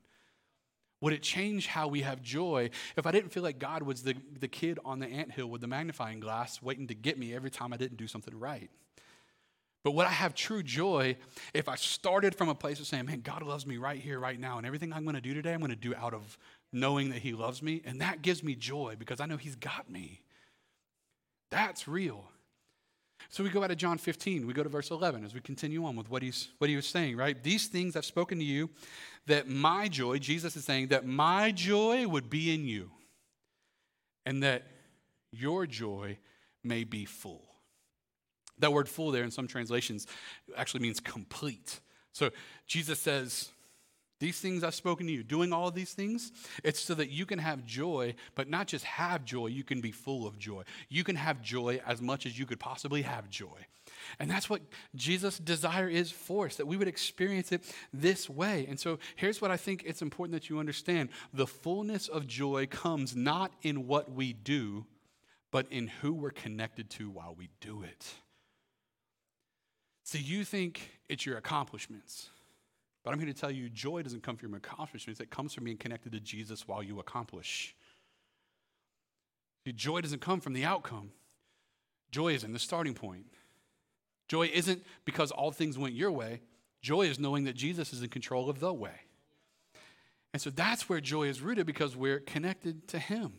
Would 1.02 1.14
it 1.14 1.24
change 1.24 1.66
how 1.68 1.88
we 1.88 2.02
have 2.02 2.22
joy 2.22 2.70
if 2.96 3.08
I 3.08 3.12
didn't 3.12 3.32
feel 3.32 3.42
like 3.42 3.58
God 3.58 3.82
was 3.82 4.04
the, 4.04 4.16
the 4.40 4.48
kid 4.48 4.78
on 4.86 5.00
the 5.00 5.08
ant 5.08 5.32
hill 5.32 5.48
with 5.48 5.62
the 5.62 5.68
magnifying 5.68 6.20
glass 6.20 6.62
waiting 6.62 6.88
to 6.88 6.94
get 6.94 7.18
me 7.18 7.34
every 7.34 7.50
time 7.50 7.74
I 7.74 7.78
didn't 7.78 7.98
do 7.98 8.08
something 8.08 8.38
right? 8.40 8.70
But 9.84 9.92
would 9.92 10.06
I 10.06 10.12
have 10.12 10.36
true 10.36 10.62
joy 10.62 11.18
if 11.56 11.68
I 11.68 11.76
started 11.76 12.36
from 12.36 12.50
a 12.50 12.56
place 12.56 12.80
of 12.80 12.86
saying, 12.86 13.06
man, 13.08 13.22
God 13.22 13.42
loves 13.42 13.66
me 13.66 13.78
right 13.78 14.00
here, 14.00 14.20
right 14.20 14.40
now, 14.40 14.58
and 14.58 14.68
everything 14.68 14.94
I'm 14.94 15.04
going 15.04 15.16
to 15.16 15.22
do 15.22 15.34
today, 15.34 15.54
I'm 15.54 15.60
going 15.60 15.72
to 15.72 15.76
do 15.76 15.96
out 15.96 16.14
of 16.14 16.38
knowing 16.72 17.10
that 17.10 17.20
He 17.20 17.34
loves 17.34 17.64
me? 17.64 17.82
And 17.84 18.00
that 18.02 18.22
gives 18.22 18.44
me 18.44 18.54
joy 18.54 18.96
because 18.98 19.20
I 19.20 19.26
know 19.26 19.38
He's 19.38 19.56
got 19.56 19.90
me. 19.90 20.22
That's 21.50 21.88
real. 21.88 22.31
So 23.30 23.44
we 23.44 23.50
go 23.50 23.64
out 23.64 23.68
to 23.68 23.76
John 23.76 23.98
15. 23.98 24.46
We 24.46 24.54
go 24.54 24.64
to 24.64 24.70
verse 24.70 24.92
11 24.92 25.24
as 25.26 25.34
we 25.34 25.40
continue 25.40 25.86
on 25.86 25.96
with 25.96 26.10
what 26.10 26.22
he's 26.22 26.50
what 26.58 26.70
he 26.70 26.76
was 26.76 26.88
saying, 26.88 27.18
right? 27.18 27.42
These 27.42 27.68
things 27.68 27.96
I've 27.96 28.06
spoken 28.06 28.38
to 28.40 28.44
you 28.44 28.70
that 29.28 29.48
my 29.48 29.88
joy, 29.88 30.18
Jesus 30.18 30.56
is 30.56 30.66
saying 30.66 30.88
that 30.88 31.06
my 31.06 31.52
joy 31.52 32.08
would 32.08 32.30
be 32.30 32.54
in 32.54 32.66
you 32.66 32.92
and 34.26 34.44
that 34.44 34.64
your 35.32 35.66
joy 35.66 36.18
may 36.64 36.84
be 36.84 37.06
full. 37.06 37.44
That 38.60 38.74
word 38.74 38.88
full 38.88 39.12
there 39.12 39.24
in 39.24 39.32
some 39.32 39.48
translations 39.48 40.08
actually 40.56 40.82
means 40.82 41.00
complete. 41.00 41.80
So 42.14 42.30
Jesus 42.68 43.00
says, 43.00 43.50
these 44.22 44.40
things 44.40 44.64
I've 44.64 44.76
spoken 44.76 45.08
to 45.08 45.12
you, 45.12 45.24
doing 45.24 45.52
all 45.52 45.68
of 45.68 45.74
these 45.74 45.94
things, 45.94 46.32
it's 46.64 46.80
so 46.80 46.94
that 46.94 47.10
you 47.10 47.26
can 47.26 47.40
have 47.40 47.66
joy, 47.66 48.14
but 48.36 48.48
not 48.48 48.68
just 48.68 48.86
have 48.86 49.26
joy, 49.26 49.48
you 49.48 49.64
can 49.64 49.82
be 49.82 49.92
full 49.92 50.28
of 50.28 50.38
joy. 50.38 50.62
You 50.90 51.04
can 51.04 51.16
have 51.16 51.42
joy 51.42 51.82
as 51.88 52.04
much 52.04 52.28
as 52.28 52.38
you 52.38 52.46
could 52.46 52.60
possibly 52.60 53.02
have 53.02 53.32
joy. 53.32 53.66
And 54.20 54.30
that's 54.30 54.48
what 54.48 54.62
Jesus' 54.96 55.40
desire 55.40 55.90
is 55.90 56.12
for 56.12 56.46
us, 56.46 56.58
that 56.58 56.68
we 56.68 56.78
would 56.78 56.88
experience 56.88 57.52
it 57.52 57.64
this 57.92 58.30
way. 58.30 58.68
And 58.70 58.80
so 58.80 59.00
here's 59.16 59.42
what 59.42 59.50
I 59.50 59.58
think 59.58 59.84
it's 59.88 60.04
important 60.04 60.40
that 60.40 60.50
you 60.50 60.60
understand 60.60 61.10
the 61.34 61.48
fullness 61.48 62.08
of 62.08 62.28
joy 62.28 62.68
comes 62.68 63.16
not 63.16 63.52
in 63.64 63.88
what 63.88 64.12
we 64.12 64.34
do, 64.34 64.86
but 65.50 65.66
in 65.72 65.88
who 65.88 66.14
we're 66.14 66.30
connected 66.30 66.92
to 66.92 67.10
while 67.10 67.34
we 67.36 67.50
do 67.60 67.82
it. 67.82 68.14
So 70.04 70.20
you 70.20 70.44
think 70.44 70.92
it's 71.10 71.26
your 71.26 71.38
accomplishments. 71.38 72.30
But 73.04 73.14
I'm 73.14 73.20
here 73.20 73.32
to 73.32 73.40
tell 73.40 73.52
you 73.52 73.70
joy 73.70 74.04
doesn't 74.04 74.24
come 74.24 74.38
from 74.38 74.50
your 74.50 74.58
accomplishments, 74.58 75.20
it 75.20 75.30
comes 75.30 75.54
from 75.54 75.64
being 75.64 75.78
connected 75.78 76.12
to 76.12 76.20
Jesus 76.20 76.68
while 76.68 76.84
you 76.84 77.00
accomplish. 77.00 77.76
See, 79.66 79.74
joy 79.74 80.02
doesn't 80.02 80.22
come 80.22 80.42
from 80.42 80.54
the 80.54 80.66
outcome, 80.66 81.12
joy 82.12 82.34
is 82.34 82.44
in 82.44 82.54
the 82.54 82.60
starting 82.60 82.94
point. 82.94 83.26
Joy 84.28 84.50
isn't 84.54 84.86
because 85.04 85.32
all 85.32 85.52
things 85.52 85.78
went 85.78 85.94
your 85.94 86.12
way, 86.12 86.40
joy 86.82 87.02
is 87.02 87.20
knowing 87.20 87.44
that 87.46 87.56
Jesus 87.56 87.92
is 87.92 88.02
in 88.02 88.08
control 88.08 88.50
of 88.50 88.62
the 88.62 88.74
way. 88.74 89.02
And 90.34 90.42
so 90.42 90.50
that's 90.50 90.88
where 90.88 91.02
joy 91.02 91.24
is 91.24 91.42
rooted 91.42 91.66
because 91.66 91.98
we're 91.98 92.20
connected 92.20 92.88
to 92.90 93.00
Him. 93.00 93.34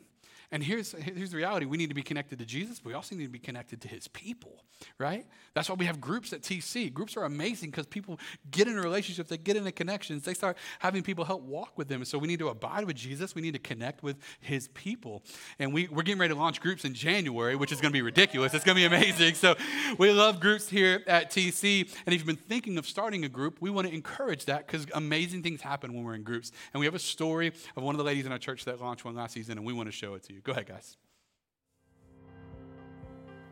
And 0.53 0.63
here's, 0.63 0.93
here's 0.93 1.31
the 1.31 1.39
reality 1.39 1.65
we 1.65 1.79
need 1.79 1.89
to 1.89 1.95
be 1.95 2.03
connected 2.03 2.39
to 2.39 2.45
Jesus, 2.45 2.79
but 2.79 2.91
we 2.91 2.95
also 2.95 3.17
need 3.17 3.25
to 3.25 3.31
be 3.31 3.39
connected 3.39 3.81
to 3.81 3.89
his 3.89 4.07
people, 4.09 4.65
right? 4.99 5.27
That's 5.55 5.71
why 5.71 5.77
we 5.77 5.87
have 5.87 5.99
groups 5.99 6.35
at 6.35 6.43
TC. 6.43 6.93
Groups 6.93 7.17
are 7.17 7.25
amazing 7.25 7.71
because 7.71 7.87
people 7.87 8.21
get 8.51 8.69
in 8.69 8.77
a 8.77 8.83
relationship, 8.83 9.29
they 9.29 9.39
get 9.39 9.57
into 9.57 9.73
connections, 9.73 10.25
they 10.25 10.35
start 10.35 10.59
having 10.79 11.03
people 11.03 11.25
help 11.25 11.41
walk 11.41 11.79
with 11.79 11.89
them. 11.89 12.05
So 12.05 12.19
we 12.19 12.29
need 12.29 12.39
to 12.41 12.51
abide 12.51 12.85
with 12.85 12.97
Jesus, 12.97 13.35
we 13.35 13.41
need 13.41 13.55
to 13.55 13.59
connect 13.59 14.03
with 14.03 14.19
his 14.41 14.69
people. 14.69 15.23
And 15.59 15.73
we, 15.73 15.89
we're 15.89 16.03
getting 16.03 16.21
ready 16.21 16.35
to 16.35 16.39
launch 16.39 16.61
groups 16.61 16.85
in 16.85 16.93
January, 16.93 17.57
which 17.57 17.73
is 17.73 17.81
going 17.81 17.91
to 17.91 17.97
be 17.97 18.03
ridiculous. 18.03 18.53
It's 18.53 18.65
going 18.65 18.77
to 18.77 18.89
be 18.89 18.95
amazing. 18.95 19.35
So 19.35 19.55
we 19.97 20.13
love 20.13 20.39
groups 20.39 20.69
here 20.69 21.03
at 21.07 21.31
TC. 21.31 21.91
And 22.05 22.15
if 22.15 22.21
you've 22.21 22.27
been 22.27 22.37
thinking 22.37 22.77
of 22.77 22.87
starting 22.87 23.25
a 23.25 23.29
group, 23.31 23.57
we 23.61 23.71
want 23.71 23.89
to 23.89 23.95
encourage 23.95 24.45
that 24.45 24.67
because 24.67 24.87
amazing 24.93 25.43
things 25.43 25.63
happen 25.63 25.95
when 25.95 26.05
we're 26.05 26.15
in 26.15 26.25
groups. 26.25 26.53
And 26.75 26.81
we 26.81 26.85
have 26.85 26.95
a 26.95 26.99
story 26.99 27.53
of 27.75 27.83
one 27.83 27.95
of 27.95 27.99
the 27.99 28.05
ladies 28.05 28.27
in 28.27 28.33
our 28.33 28.39
church 28.39 28.67
that 28.67 28.83
launched 28.83 29.07
one 29.07 29.15
last 29.15 29.33
season, 29.33 29.57
and 29.57 29.67
we 29.67 29.73
want 29.73 29.89
to 29.89 29.93
show 29.93 30.13
it 30.13 30.23
to 30.25 30.35
you. 30.35 30.42
Go 30.45 30.53
ahead, 30.53 30.67
guys. 30.67 30.97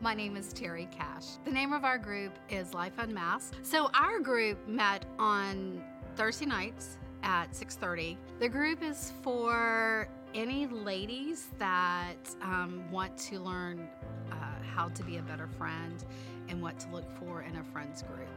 My 0.01 0.13
name 0.13 0.35
is 0.35 0.51
Terry 0.51 0.89
Cash. 0.91 1.25
The 1.45 1.51
name 1.51 1.73
of 1.73 1.85
our 1.85 1.97
group 1.97 2.33
is 2.49 2.73
Life 2.73 2.93
Unmasked. 2.97 3.65
So 3.65 3.89
our 3.93 4.19
group 4.19 4.67
met 4.67 5.05
on 5.19 5.81
Thursday 6.15 6.47
nights 6.47 6.97
at 7.23 7.53
6:30. 7.53 8.17
The 8.39 8.49
group 8.49 8.83
is 8.83 9.13
for 9.21 10.09
any 10.33 10.67
ladies 10.67 11.47
that 11.59 12.17
um, 12.41 12.83
want 12.91 13.17
to 13.29 13.39
learn 13.39 13.87
uh, 14.31 14.35
how 14.75 14.89
to 14.89 15.03
be 15.03 15.17
a 15.17 15.21
better 15.21 15.47
friend 15.47 16.03
and 16.49 16.61
what 16.61 16.79
to 16.79 16.89
look 16.89 17.09
for 17.17 17.43
in 17.43 17.55
a 17.57 17.63
friends 17.63 18.03
group. 18.03 18.27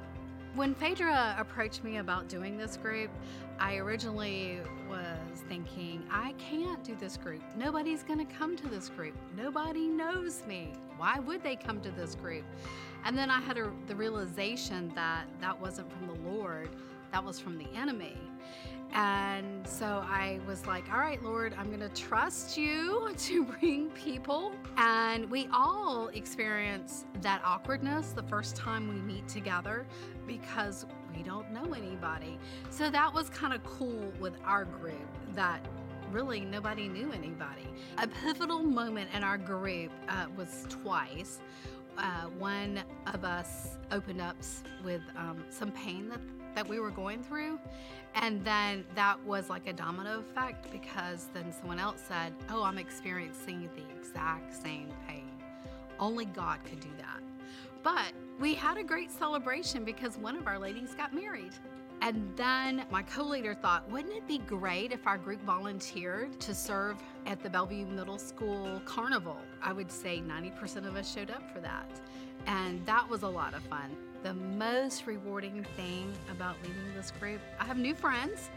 When 0.54 0.72
Phaedra 0.72 1.34
approached 1.36 1.82
me 1.82 1.96
about 1.96 2.28
doing 2.28 2.56
this 2.56 2.76
group, 2.76 3.10
I 3.58 3.74
originally 3.78 4.60
was 4.88 5.42
thinking, 5.48 6.04
I 6.12 6.32
can't 6.34 6.84
do 6.84 6.94
this 6.94 7.16
group. 7.16 7.42
Nobody's 7.56 8.04
going 8.04 8.24
to 8.24 8.34
come 8.34 8.56
to 8.58 8.68
this 8.68 8.88
group. 8.88 9.14
Nobody 9.36 9.88
knows 9.88 10.44
me. 10.46 10.74
Why 10.96 11.18
would 11.18 11.42
they 11.42 11.56
come 11.56 11.80
to 11.80 11.90
this 11.90 12.14
group? 12.14 12.44
And 13.04 13.18
then 13.18 13.30
I 13.30 13.40
had 13.40 13.58
a, 13.58 13.72
the 13.88 13.96
realization 13.96 14.92
that 14.94 15.24
that 15.40 15.60
wasn't 15.60 15.90
from 15.90 16.06
the 16.06 16.30
Lord, 16.30 16.68
that 17.10 17.24
was 17.24 17.40
from 17.40 17.58
the 17.58 17.66
enemy. 17.74 18.16
And 18.94 19.66
so 19.66 20.04
I 20.08 20.38
was 20.46 20.66
like, 20.66 20.90
all 20.92 20.98
right, 20.98 21.20
Lord, 21.22 21.52
I'm 21.58 21.66
going 21.66 21.80
to 21.80 21.88
trust 22.00 22.56
you 22.56 23.10
to 23.18 23.44
bring 23.44 23.90
people. 23.90 24.52
And 24.76 25.28
we 25.30 25.48
all 25.52 26.08
experience 26.08 27.04
that 27.20 27.42
awkwardness 27.44 28.12
the 28.12 28.22
first 28.22 28.54
time 28.54 28.88
we 28.88 28.94
meet 28.94 29.26
together 29.26 29.86
because 30.26 30.86
we 31.14 31.22
don't 31.24 31.50
know 31.52 31.72
anybody. 31.72 32.38
So 32.70 32.88
that 32.88 33.12
was 33.12 33.28
kind 33.30 33.52
of 33.52 33.64
cool 33.64 34.12
with 34.20 34.34
our 34.44 34.64
group 34.64 35.08
that 35.34 35.60
really 36.12 36.40
nobody 36.40 36.86
knew 36.86 37.10
anybody. 37.12 37.66
A 37.98 38.06
pivotal 38.06 38.62
moment 38.62 39.10
in 39.12 39.24
our 39.24 39.38
group 39.38 39.90
uh, 40.08 40.26
was 40.36 40.66
twice. 40.68 41.40
Uh, 41.98 42.26
one 42.38 42.82
of 43.12 43.24
us 43.24 43.78
opened 43.90 44.20
up 44.20 44.36
with 44.84 45.02
um, 45.16 45.44
some 45.50 45.72
pain 45.72 46.08
that, 46.08 46.20
that 46.54 46.68
we 46.68 46.80
were 46.80 46.90
going 46.90 47.22
through. 47.22 47.58
And 48.14 48.44
then 48.44 48.84
that 48.94 49.22
was 49.24 49.50
like 49.50 49.66
a 49.66 49.72
domino 49.72 50.20
effect 50.20 50.70
because 50.70 51.28
then 51.34 51.52
someone 51.52 51.80
else 51.80 52.00
said, 52.06 52.32
Oh, 52.48 52.62
I'm 52.62 52.78
experiencing 52.78 53.68
the 53.74 53.82
exact 53.98 54.54
same 54.54 54.88
pain. 55.08 55.28
Only 55.98 56.24
God 56.26 56.58
could 56.64 56.80
do 56.80 56.90
that. 56.98 57.20
But 57.82 58.12
we 58.40 58.54
had 58.54 58.78
a 58.78 58.84
great 58.84 59.12
celebration 59.12 59.84
because 59.84 60.16
one 60.16 60.36
of 60.36 60.46
our 60.46 60.58
ladies 60.58 60.94
got 60.94 61.12
married. 61.12 61.52
And 62.00 62.30
then 62.36 62.84
my 62.90 63.02
co 63.02 63.22
leader 63.22 63.54
thought, 63.54 63.88
wouldn't 63.90 64.14
it 64.14 64.26
be 64.26 64.38
great 64.38 64.92
if 64.92 65.06
our 65.06 65.16
group 65.16 65.42
volunteered 65.42 66.38
to 66.40 66.54
serve 66.54 66.98
at 67.26 67.42
the 67.42 67.48
Bellevue 67.48 67.86
Middle 67.86 68.18
School 68.18 68.80
Carnival? 68.84 69.38
I 69.62 69.72
would 69.72 69.90
say 69.90 70.20
90% 70.20 70.86
of 70.86 70.96
us 70.96 71.10
showed 71.10 71.30
up 71.30 71.50
for 71.52 71.60
that. 71.60 71.90
And 72.46 72.84
that 72.84 73.08
was 73.08 73.22
a 73.22 73.28
lot 73.28 73.54
of 73.54 73.62
fun. 73.62 73.96
The 74.24 74.32
most 74.32 75.06
rewarding 75.06 75.66
thing 75.76 76.10
about 76.30 76.56
leading 76.62 76.94
this 76.96 77.10
group, 77.20 77.42
I 77.60 77.64
have 77.66 77.76
new 77.76 77.94
friends, 77.94 78.48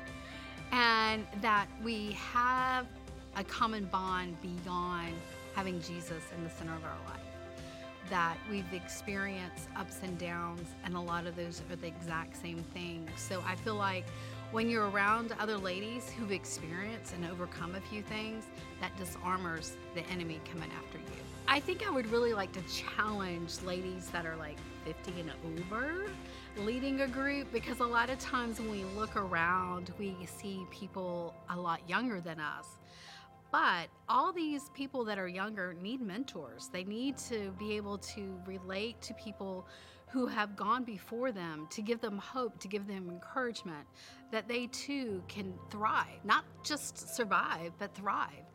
and 0.72 1.28
that 1.42 1.68
we 1.84 2.14
have 2.14 2.88
a 3.36 3.44
common 3.44 3.84
bond 3.84 4.38
beyond 4.42 5.12
having 5.56 5.82
Jesus 5.82 6.24
in 6.38 6.46
the 6.46 6.50
center 6.50 6.74
of 6.74 6.86
our 6.86 6.98
life 7.06 7.20
that 8.10 8.38
we've 8.50 8.72
experienced 8.72 9.68
ups 9.76 10.00
and 10.04 10.18
downs, 10.18 10.70
and 10.86 10.96
a 10.96 11.00
lot 11.02 11.28
of 11.28 11.36
those 11.36 11.62
are 11.70 11.76
the 11.76 11.88
exact 11.88 12.42
same 12.42 12.64
things. 12.74 13.10
So 13.18 13.44
I 13.46 13.56
feel 13.56 13.76
like 13.76 14.06
when 14.52 14.70
you're 14.70 14.90
around 14.90 15.36
other 15.38 15.58
ladies 15.58 16.10
who've 16.10 16.32
experienced 16.32 17.14
and 17.14 17.26
overcome 17.26 17.76
a 17.76 17.82
few 17.82 18.02
things, 18.02 18.46
that 18.80 18.96
disarmors 18.96 19.74
the 19.96 20.08
enemy 20.10 20.40
coming 20.50 20.70
after 20.78 20.98
you. 20.98 21.22
I 21.50 21.60
think 21.60 21.86
I 21.86 21.92
would 21.92 22.10
really 22.10 22.32
like 22.32 22.54
to 22.54 22.62
challenge 22.74 23.62
ladies 23.66 24.10
that 24.12 24.26
are 24.26 24.38
like 24.38 24.56
50 24.88 25.20
and 25.20 25.32
over 25.46 26.06
leading 26.56 27.02
a 27.02 27.08
group 27.08 27.52
because 27.52 27.82
a 27.82 27.86
lot 27.86 28.10
of 28.10 28.18
times 28.20 28.58
when 28.58 28.72
we 28.72 28.86
look 28.98 29.18
around, 29.18 29.92
we 30.00 30.16
see 30.26 30.66
people 30.72 31.36
a 31.50 31.60
lot 31.60 31.82
younger 31.90 32.22
than 32.22 32.40
us. 32.40 32.68
But 33.52 33.88
all 34.08 34.32
these 34.32 34.70
people 34.74 35.04
that 35.04 35.20
are 35.20 35.28
younger 35.28 35.76
need 35.82 36.00
mentors. 36.00 36.70
They 36.72 36.86
need 36.86 37.18
to 37.30 37.54
be 37.60 37.76
able 37.76 37.98
to 37.98 38.40
relate 38.46 39.02
to 39.02 39.14
people 39.16 39.68
who 40.08 40.26
have 40.26 40.56
gone 40.56 40.86
before 40.86 41.34
them 41.34 41.68
to 41.72 41.82
give 41.82 42.00
them 42.00 42.18
hope, 42.18 42.58
to 42.60 42.70
give 42.70 42.88
them 42.88 43.10
encouragement 43.10 43.86
that 44.32 44.48
they 44.48 44.68
too 44.68 45.22
can 45.28 45.54
thrive, 45.70 46.24
not 46.24 46.46
just 46.64 47.14
survive, 47.14 47.74
but 47.78 47.94
thrive. 47.94 48.46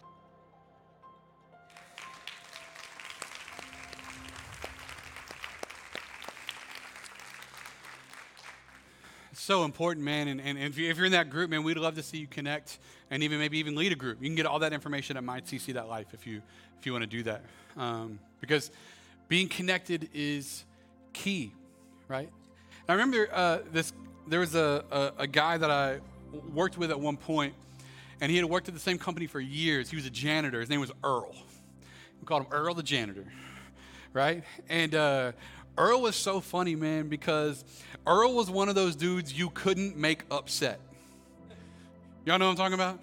So 9.42 9.64
important, 9.64 10.04
man. 10.04 10.28
And, 10.28 10.40
and 10.40 10.56
if, 10.58 10.78
you, 10.78 10.92
are 10.94 11.04
in 11.04 11.12
that 11.12 11.28
group, 11.28 11.50
man, 11.50 11.64
we'd 11.64 11.76
love 11.76 11.96
to 11.96 12.02
see 12.02 12.18
you 12.18 12.26
connect 12.26 12.78
and 13.10 13.22
even 13.22 13.38
maybe 13.38 13.58
even 13.58 13.74
lead 13.74 13.92
a 13.92 13.96
group. 13.96 14.18
You 14.20 14.28
can 14.28 14.36
get 14.36 14.46
all 14.46 14.60
that 14.60 14.72
information 14.72 15.16
at 15.16 15.24
mytc.life 15.24 16.06
if 16.14 16.26
you 16.26 16.42
if 16.78 16.86
you 16.86 16.92
want 16.92 17.02
to 17.02 17.08
do 17.08 17.22
that. 17.24 17.42
Um, 17.76 18.18
because 18.40 18.70
being 19.28 19.48
connected 19.48 20.08
is 20.14 20.64
key, 21.12 21.52
right? 22.08 22.28
I 22.88 22.92
remember 22.92 23.28
uh, 23.32 23.58
this. 23.72 23.92
There 24.28 24.40
was 24.40 24.54
a, 24.54 24.84
a, 24.90 25.12
a 25.22 25.26
guy 25.26 25.58
that 25.58 25.70
I 25.70 25.98
worked 26.54 26.78
with 26.78 26.90
at 26.90 27.00
one 27.00 27.16
point, 27.16 27.54
and 28.20 28.30
he 28.30 28.36
had 28.36 28.46
worked 28.46 28.68
at 28.68 28.74
the 28.74 28.80
same 28.80 28.98
company 28.98 29.26
for 29.26 29.40
years. 29.40 29.90
He 29.90 29.96
was 29.96 30.06
a 30.06 30.10
janitor. 30.10 30.60
His 30.60 30.70
name 30.70 30.80
was 30.80 30.92
Earl. 31.02 31.34
We 32.20 32.26
called 32.26 32.42
him 32.42 32.52
Earl 32.52 32.74
the 32.74 32.82
janitor, 32.84 33.26
right? 34.12 34.44
And 34.68 34.94
uh, 34.94 35.32
Earl 35.76 36.02
was 36.02 36.16
so 36.16 36.40
funny, 36.40 36.74
man, 36.74 37.08
because 37.08 37.64
Earl 38.06 38.34
was 38.34 38.50
one 38.50 38.68
of 38.68 38.74
those 38.74 38.96
dudes 38.96 39.32
you 39.32 39.50
couldn't 39.50 39.96
make 39.96 40.24
upset. 40.30 40.80
Y'all 42.24 42.38
know 42.38 42.46
what 42.46 42.52
I'm 42.52 42.56
talking 42.56 42.74
about? 42.74 43.00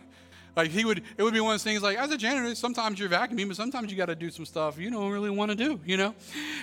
Like 0.55 0.71
he 0.71 0.83
would, 0.83 1.03
it 1.17 1.23
would 1.23 1.33
be 1.33 1.39
one 1.39 1.51
of 1.51 1.53
those 1.53 1.63
things 1.63 1.81
like, 1.81 1.97
as 1.97 2.11
a 2.11 2.17
janitor, 2.17 2.53
sometimes 2.55 2.99
you're 2.99 3.09
vacuuming, 3.09 3.47
but 3.47 3.55
sometimes 3.55 3.91
you 3.91 3.97
got 3.97 4.07
to 4.07 4.15
do 4.15 4.29
some 4.29 4.45
stuff 4.45 4.77
you 4.77 4.89
don't 4.89 5.11
really 5.11 5.29
want 5.29 5.51
to 5.51 5.55
do, 5.55 5.79
you 5.85 5.97
know? 5.97 6.13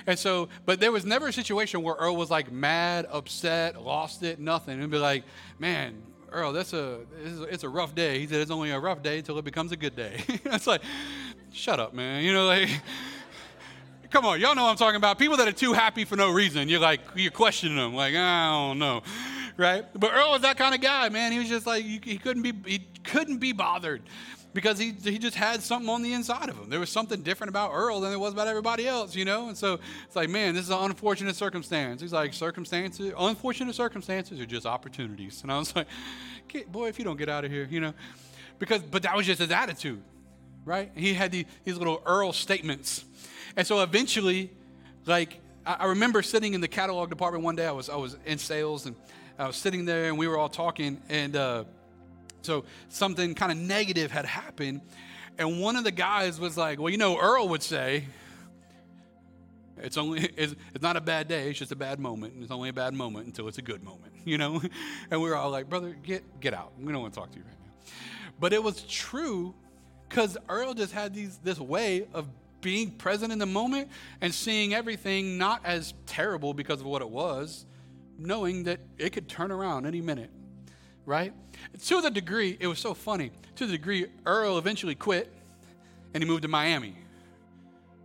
And 0.05 0.17
so, 0.17 0.49
but 0.65 0.79
there 0.79 0.91
was 0.91 1.05
never 1.05 1.27
a 1.27 1.33
situation 1.33 1.81
where 1.81 1.95
Earl 1.95 2.15
was 2.15 2.29
like 2.29 2.51
mad, 2.51 3.07
upset, 3.11 3.81
lost 3.81 4.23
it, 4.23 4.39
nothing. 4.39 4.81
And 4.81 4.91
be 4.91 4.97
like, 4.97 5.23
man, 5.57 5.95
Earl, 6.31 6.53
that's 6.53 6.73
a, 6.73 6.99
it's 7.49 7.63
a 7.63 7.69
rough 7.69 7.95
day. 7.95 8.19
He 8.19 8.27
said, 8.27 8.41
it's 8.41 8.51
only 8.51 8.71
a 8.71 8.79
rough 8.79 9.01
day 9.01 9.19
until 9.19 9.37
it 9.39 9.45
becomes 9.45 9.71
a 9.71 9.77
good 9.77 9.95
day. 9.95 10.21
it's 10.27 10.67
like, 10.67 10.81
shut 11.51 11.79
up, 11.79 11.93
man. 11.93 12.23
You 12.23 12.33
know, 12.33 12.45
like, 12.45 12.69
Come 14.09 14.25
on, 14.25 14.39
y'all 14.39 14.55
know 14.55 14.63
what 14.63 14.69
I'm 14.69 14.77
talking 14.77 14.95
about. 14.95 15.19
People 15.19 15.35
that 15.37 15.49
are 15.49 15.53
too 15.53 15.73
happy 15.73 16.05
for 16.05 16.15
no 16.15 16.31
reason. 16.31 16.69
You're 16.69 16.79
like, 16.79 17.01
you're 17.15 17.31
questioning 17.31 17.75
them, 17.75 17.93
like, 17.93 18.15
I 18.15 18.49
don't 18.51 18.79
know, 18.79 19.01
right? 19.57 19.85
But 19.93 20.13
Earl 20.13 20.31
was 20.31 20.41
that 20.43 20.57
kind 20.57 20.73
of 20.73 20.79
guy, 20.79 21.09
man. 21.09 21.33
He 21.33 21.39
was 21.39 21.49
just 21.49 21.67
like, 21.67 21.83
he 21.83 22.17
couldn't 22.17 22.41
be, 22.41 22.53
he 22.65 22.87
couldn't 23.03 23.39
be 23.39 23.51
bothered 23.51 24.01
because 24.53 24.79
he, 24.79 24.91
he 25.03 25.19
just 25.19 25.35
had 25.35 25.61
something 25.61 25.89
on 25.89 26.03
the 26.03 26.13
inside 26.13 26.47
of 26.47 26.57
him. 26.57 26.69
There 26.69 26.79
was 26.79 26.89
something 26.89 27.21
different 27.21 27.49
about 27.49 27.71
Earl 27.73 27.99
than 27.99 28.11
there 28.11 28.19
was 28.19 28.31
about 28.31 28.47
everybody 28.47 28.87
else, 28.87 29.13
you 29.13 29.25
know? 29.25 29.49
And 29.49 29.57
so 29.57 29.77
it's 30.05 30.15
like, 30.15 30.29
man, 30.29 30.55
this 30.55 30.63
is 30.63 30.69
an 30.69 30.79
unfortunate 30.79 31.35
circumstance. 31.35 31.99
He's 31.99 32.13
like, 32.13 32.33
circumstances, 32.33 33.11
unfortunate 33.17 33.75
circumstances 33.75 34.39
are 34.39 34.45
just 34.45 34.65
opportunities. 34.65 35.41
And 35.43 35.51
I 35.51 35.59
was 35.59 35.75
like, 35.75 35.87
boy, 36.71 36.87
if 36.87 36.97
you 36.97 37.03
don't 37.03 37.17
get 37.17 37.27
out 37.27 37.43
of 37.43 37.51
here, 37.51 37.67
you 37.69 37.81
know? 37.81 37.93
Because, 38.57 38.81
but 38.83 39.03
that 39.03 39.17
was 39.17 39.25
just 39.25 39.41
his 39.41 39.51
attitude, 39.51 40.01
right? 40.63 40.91
He 40.95 41.13
had 41.13 41.33
the, 41.33 41.45
these 41.65 41.77
little 41.77 42.01
Earl 42.05 42.31
statements 42.31 43.03
and 43.57 43.65
so 43.65 43.81
eventually, 43.81 44.51
like, 45.05 45.41
I, 45.65 45.87
remember 45.87 46.21
sitting 46.21 46.53
in 46.53 46.61
the 46.61 46.67
catalog 46.67 47.09
department 47.09 47.43
one 47.43 47.55
day. 47.55 47.65
I 47.65 47.71
was, 47.71 47.89
I 47.89 47.95
was 47.95 48.15
in 48.25 48.37
sales 48.37 48.85
and 48.85 48.95
I 49.37 49.47
was 49.47 49.57
sitting 49.57 49.83
there 49.83 50.05
and 50.05 50.17
we 50.17 50.27
were 50.27 50.37
all 50.37 50.47
talking. 50.47 51.01
And 51.09 51.35
uh, 51.35 51.63
so 52.43 52.63
something 52.89 53.35
kind 53.35 53.51
of 53.51 53.57
negative 53.57 54.11
had 54.11 54.25
happened. 54.25 54.81
And 55.39 55.59
one 55.59 55.75
of 55.75 55.83
the 55.83 55.91
guys 55.91 56.39
was 56.39 56.55
like, 56.55 56.79
Well, 56.79 56.89
you 56.89 56.97
know, 56.97 57.19
Earl 57.19 57.49
would 57.49 57.63
say, 57.63 58.05
it's 59.79 59.97
only 59.97 60.21
it's, 60.37 60.55
it's 60.73 60.81
not 60.81 60.97
a 60.97 61.01
bad 61.01 61.27
day 61.27 61.49
it's 61.49 61.59
just 61.59 61.71
a 61.71 61.75
bad 61.75 61.99
moment 61.99 62.33
and 62.33 62.41
it's 62.41 62.51
only 62.51 62.69
a 62.69 62.73
bad 62.73 62.95
moment 62.95 63.27
until 63.27 63.47
it's 63.47 63.59
a 63.59 63.61
good 63.61 63.83
moment 63.83 64.11
you 64.25 64.37
know 64.37 64.59
and 65.11 65.21
we 65.21 65.29
were 65.29 65.35
all 65.35 65.51
like 65.51 65.69
brother 65.69 65.95
get 66.03 66.23
get 66.39 66.51
out 66.51 66.71
we 66.79 66.91
don't 66.91 67.03
want 67.03 67.13
to 67.13 67.19
talk 67.19 67.29
to 67.31 67.37
you 67.37 67.43
right 67.43 67.53
now 67.59 67.93
but 68.39 68.53
it 68.53 68.63
was 68.63 68.81
true 68.83 69.53
because 70.09 70.35
earl 70.49 70.73
just 70.73 70.93
had 70.93 71.13
these 71.13 71.37
this 71.43 71.59
way 71.59 72.07
of 72.13 72.27
being 72.61 72.91
present 72.91 73.31
in 73.31 73.39
the 73.39 73.45
moment 73.45 73.89
and 74.21 74.33
seeing 74.33 74.73
everything 74.73 75.37
not 75.37 75.61
as 75.65 75.93
terrible 76.05 76.53
because 76.53 76.81
of 76.81 76.87
what 76.87 77.01
it 77.01 77.09
was, 77.09 77.65
knowing 78.17 78.63
that 78.63 78.79
it 78.97 79.11
could 79.11 79.27
turn 79.29 79.51
around 79.51 79.85
any 79.85 80.01
minute, 80.01 80.31
right? 81.05 81.33
To 81.85 82.01
the 82.01 82.09
degree, 82.09 82.57
it 82.59 82.67
was 82.67 82.79
so 82.79 82.93
funny, 82.93 83.31
to 83.55 83.65
the 83.65 83.73
degree 83.73 84.07
Earl 84.25 84.57
eventually 84.57 84.95
quit 84.95 85.33
and 86.13 86.23
he 86.23 86.27
moved 86.29 86.43
to 86.43 86.47
Miami. 86.47 86.95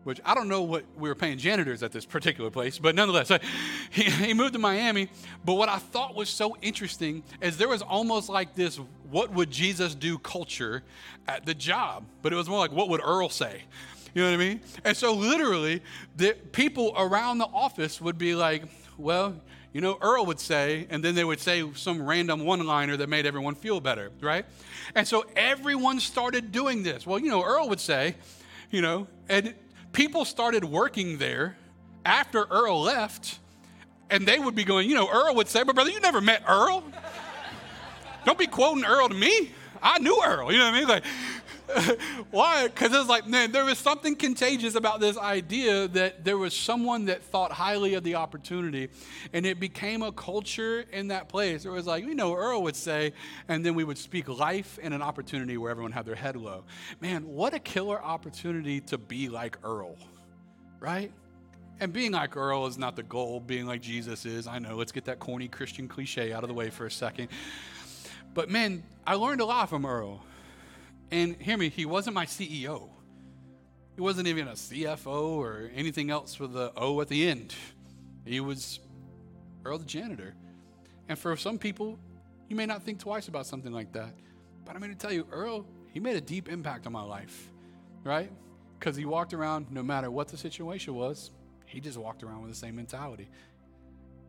Which 0.04 0.20
I 0.24 0.34
don't 0.34 0.48
know 0.48 0.62
what 0.62 0.84
we 0.96 1.08
were 1.08 1.14
paying 1.14 1.38
janitors 1.38 1.82
at 1.84 1.92
this 1.92 2.04
particular 2.04 2.50
place, 2.50 2.76
but 2.76 2.96
nonetheless, 2.96 3.30
he, 3.90 4.34
moved 4.34 4.52
to 4.54 4.58
Miami. 4.58 5.08
But 5.44 5.54
what 5.54 5.68
I 5.68 5.78
thought 5.78 6.16
was 6.16 6.28
so 6.28 6.56
interesting 6.60 7.22
is 7.40 7.56
there 7.56 7.68
was 7.68 7.82
almost 7.82 8.28
like 8.28 8.56
this 8.56 8.80
what 9.10 9.30
would 9.32 9.50
Jesus 9.50 9.94
do 9.94 10.18
culture 10.18 10.82
at 11.28 11.46
the 11.46 11.54
job, 11.54 12.04
but 12.20 12.32
it 12.32 12.36
was 12.36 12.48
more 12.48 12.58
like 12.58 12.72
what 12.72 12.88
would 12.88 13.00
Earl 13.02 13.28
say? 13.28 13.62
You 14.14 14.22
know 14.22 14.30
what 14.30 14.34
I 14.34 14.44
mean? 14.48 14.60
And 14.84 14.96
so, 14.96 15.14
literally, 15.14 15.82
the 16.16 16.34
people 16.52 16.92
around 16.96 17.38
the 17.38 17.46
office 17.46 18.00
would 18.00 18.18
be 18.18 18.34
like, 18.34 18.64
well, 18.98 19.34
you 19.72 19.80
know, 19.80 19.96
Earl 20.02 20.26
would 20.26 20.38
say, 20.38 20.86
and 20.90 21.02
then 21.02 21.14
they 21.14 21.24
would 21.24 21.40
say 21.40 21.64
some 21.74 22.02
random 22.02 22.44
one 22.44 22.64
liner 22.66 22.96
that 22.98 23.08
made 23.08 23.24
everyone 23.24 23.54
feel 23.54 23.80
better, 23.80 24.10
right? 24.20 24.44
And 24.94 25.08
so 25.08 25.24
everyone 25.34 25.98
started 25.98 26.52
doing 26.52 26.82
this. 26.82 27.06
Well, 27.06 27.18
you 27.18 27.30
know, 27.30 27.42
Earl 27.42 27.70
would 27.70 27.80
say, 27.80 28.16
you 28.70 28.82
know, 28.82 29.06
and 29.30 29.54
people 29.92 30.26
started 30.26 30.62
working 30.64 31.16
there 31.16 31.56
after 32.04 32.44
Earl 32.50 32.82
left, 32.82 33.38
and 34.10 34.26
they 34.26 34.38
would 34.38 34.54
be 34.54 34.64
going, 34.64 34.90
you 34.90 34.94
know, 34.94 35.08
Earl 35.10 35.36
would 35.36 35.48
say, 35.48 35.62
but 35.62 35.74
brother, 35.74 35.90
you 35.90 36.00
never 36.00 36.20
met 36.20 36.42
Earl. 36.46 36.84
Don't 38.26 38.38
be 38.38 38.46
quoting 38.46 38.84
Earl 38.84 39.08
to 39.08 39.14
me. 39.14 39.52
I 39.82 39.98
knew 39.98 40.22
Earl, 40.24 40.52
you 40.52 40.58
know 40.58 40.66
what 40.66 40.74
I 40.74 40.78
mean? 40.78 40.88
Like, 40.88 41.04
Why? 42.30 42.68
Because 42.68 42.92
it's 42.92 43.08
like, 43.08 43.26
man, 43.26 43.52
there 43.52 43.64
was 43.64 43.78
something 43.78 44.16
contagious 44.16 44.74
about 44.74 45.00
this 45.00 45.16
idea 45.16 45.88
that 45.88 46.24
there 46.24 46.36
was 46.36 46.54
someone 46.54 47.06
that 47.06 47.22
thought 47.22 47.52
highly 47.52 47.94
of 47.94 48.04
the 48.04 48.14
opportunity, 48.16 48.88
and 49.32 49.46
it 49.46 49.60
became 49.60 50.02
a 50.02 50.12
culture 50.12 50.84
in 50.92 51.08
that 51.08 51.28
place. 51.28 51.64
It 51.64 51.70
was 51.70 51.86
like, 51.86 52.04
you 52.04 52.14
know, 52.14 52.34
Earl 52.34 52.62
would 52.62 52.76
say, 52.76 53.12
and 53.48 53.64
then 53.64 53.74
we 53.74 53.84
would 53.84 53.98
speak 53.98 54.28
life 54.28 54.78
and 54.82 54.92
an 54.92 55.02
opportunity 55.02 55.56
where 55.56 55.70
everyone 55.70 55.92
had 55.92 56.06
their 56.06 56.14
head 56.14 56.36
low. 56.36 56.64
Man, 57.00 57.26
what 57.26 57.54
a 57.54 57.58
killer 57.58 58.02
opportunity 58.02 58.80
to 58.82 58.98
be 58.98 59.28
like 59.28 59.58
Earl, 59.64 59.96
right? 60.80 61.12
And 61.80 61.92
being 61.92 62.12
like 62.12 62.36
Earl 62.36 62.66
is 62.66 62.78
not 62.78 62.96
the 62.96 63.02
goal, 63.02 63.40
being 63.40 63.66
like 63.66 63.80
Jesus 63.80 64.24
is. 64.26 64.46
I 64.46 64.58
know, 64.58 64.76
let's 64.76 64.92
get 64.92 65.06
that 65.06 65.18
corny 65.18 65.48
Christian 65.48 65.88
cliche 65.88 66.32
out 66.32 66.44
of 66.44 66.48
the 66.48 66.54
way 66.54 66.70
for 66.70 66.86
a 66.86 66.90
second. 66.90 67.28
But 68.34 68.48
man, 68.48 68.82
I 69.06 69.14
learned 69.14 69.40
a 69.40 69.44
lot 69.44 69.68
from 69.68 69.84
Earl. 69.84 70.24
And 71.12 71.36
hear 71.36 71.58
me, 71.58 71.68
he 71.68 71.84
wasn't 71.84 72.14
my 72.14 72.24
CEO. 72.24 72.88
He 73.94 74.00
wasn't 74.00 74.28
even 74.28 74.48
a 74.48 74.52
CFO 74.52 75.36
or 75.36 75.70
anything 75.74 76.10
else 76.10 76.40
with 76.40 76.54
the 76.54 76.72
O 76.74 76.98
at 77.02 77.08
the 77.08 77.28
end. 77.28 77.54
He 78.24 78.40
was 78.40 78.80
Earl 79.62 79.76
the 79.78 79.84
janitor. 79.84 80.34
And 81.10 81.18
for 81.18 81.36
some 81.36 81.58
people, 81.58 81.98
you 82.48 82.56
may 82.56 82.64
not 82.64 82.82
think 82.82 82.98
twice 82.98 83.28
about 83.28 83.46
something 83.46 83.72
like 83.72 83.92
that. 83.92 84.14
But 84.64 84.74
I'm 84.74 84.80
going 84.80 84.90
to 84.90 84.98
tell 84.98 85.12
you, 85.12 85.26
Earl, 85.30 85.66
he 85.92 86.00
made 86.00 86.16
a 86.16 86.20
deep 86.20 86.48
impact 86.48 86.86
on 86.86 86.92
my 86.92 87.02
life, 87.02 87.50
right? 88.04 88.32
Because 88.78 88.96
he 88.96 89.04
walked 89.04 89.34
around, 89.34 89.70
no 89.70 89.82
matter 89.82 90.10
what 90.10 90.28
the 90.28 90.38
situation 90.38 90.94
was, 90.94 91.30
he 91.66 91.78
just 91.78 91.98
walked 91.98 92.22
around 92.22 92.40
with 92.40 92.50
the 92.50 92.56
same 92.56 92.76
mentality. 92.76 93.28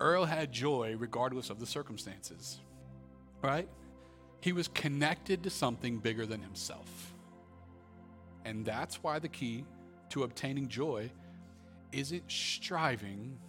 Earl 0.01 0.25
had 0.25 0.51
joy 0.51 0.97
regardless 0.99 1.49
of 1.49 1.61
the 1.61 1.65
circumstances, 1.65 2.59
right? 3.41 3.69
He 4.43 4.51
was 4.51 4.67
connected 4.67 5.43
to 5.43 5.49
something 5.49 5.99
bigger 5.99 6.25
than 6.25 6.41
himself. 6.41 7.13
And 8.43 8.65
that's 8.65 9.01
why 9.01 9.19
the 9.19 9.29
key 9.29 9.63
to 10.09 10.23
obtaining 10.23 10.67
joy 10.67 11.09
isn't 11.93 12.29
striving, 12.29 13.39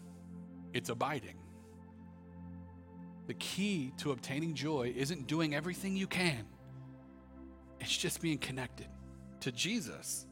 it's 0.73 0.91
abiding. 0.91 1.35
The 3.27 3.35
key 3.35 3.93
to 3.97 4.13
obtaining 4.13 4.55
joy 4.55 4.95
isn't 4.97 5.27
doing 5.27 5.53
everything 5.53 5.97
you 5.97 6.07
can, 6.07 6.47
it's 7.81 7.97
just 7.97 8.23
being 8.23 8.39
connected 8.39 8.87
to 9.41 9.51
Jesus, 9.51 10.27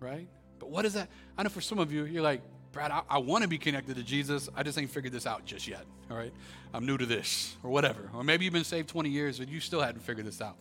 right? 0.00 0.26
But 0.58 0.68
what 0.68 0.84
is 0.84 0.94
that? 0.94 1.10
I 1.36 1.44
know 1.44 1.48
for 1.48 1.60
some 1.60 1.78
of 1.78 1.92
you, 1.92 2.06
you're 2.06 2.24
like, 2.24 2.42
Brad, 2.72 2.90
I, 2.90 3.02
I 3.08 3.18
want 3.18 3.42
to 3.42 3.48
be 3.48 3.58
connected 3.58 3.96
to 3.96 4.02
Jesus. 4.02 4.48
I 4.54 4.62
just 4.62 4.78
ain't 4.78 4.90
figured 4.90 5.12
this 5.12 5.26
out 5.26 5.44
just 5.44 5.66
yet. 5.66 5.84
All 6.10 6.16
right. 6.16 6.32
I'm 6.74 6.84
new 6.84 6.98
to 6.98 7.06
this 7.06 7.56
or 7.62 7.70
whatever. 7.70 8.10
Or 8.14 8.22
maybe 8.22 8.44
you've 8.44 8.54
been 8.54 8.64
saved 8.64 8.88
20 8.88 9.08
years 9.08 9.40
and 9.40 9.48
you 9.48 9.60
still 9.60 9.80
hadn't 9.80 10.02
figured 10.02 10.26
this 10.26 10.40
out. 10.42 10.56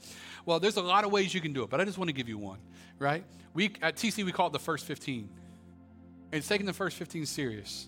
Well, 0.46 0.60
there's 0.60 0.78
a 0.78 0.82
lot 0.82 1.04
of 1.04 1.12
ways 1.12 1.34
you 1.34 1.42
can 1.42 1.54
do 1.54 1.64
it, 1.64 1.70
but 1.70 1.82
I 1.82 1.86
just 1.86 1.98
want 1.98 2.08
to 2.08 2.14
give 2.14 2.30
you 2.30 2.38
one, 2.38 2.60
right? 2.98 3.24
We 3.54 3.74
at 3.82 3.98
TC 3.98 4.24
we 4.24 4.32
call 4.32 4.48
it 4.48 4.54
the 4.54 4.60
first 4.60 4.86
15. 4.86 5.30
And 6.32 6.40
it's 6.40 6.48
taking 6.48 6.66
the 6.66 6.74
first 6.74 6.98
15 6.98 7.26
serious. 7.26 7.88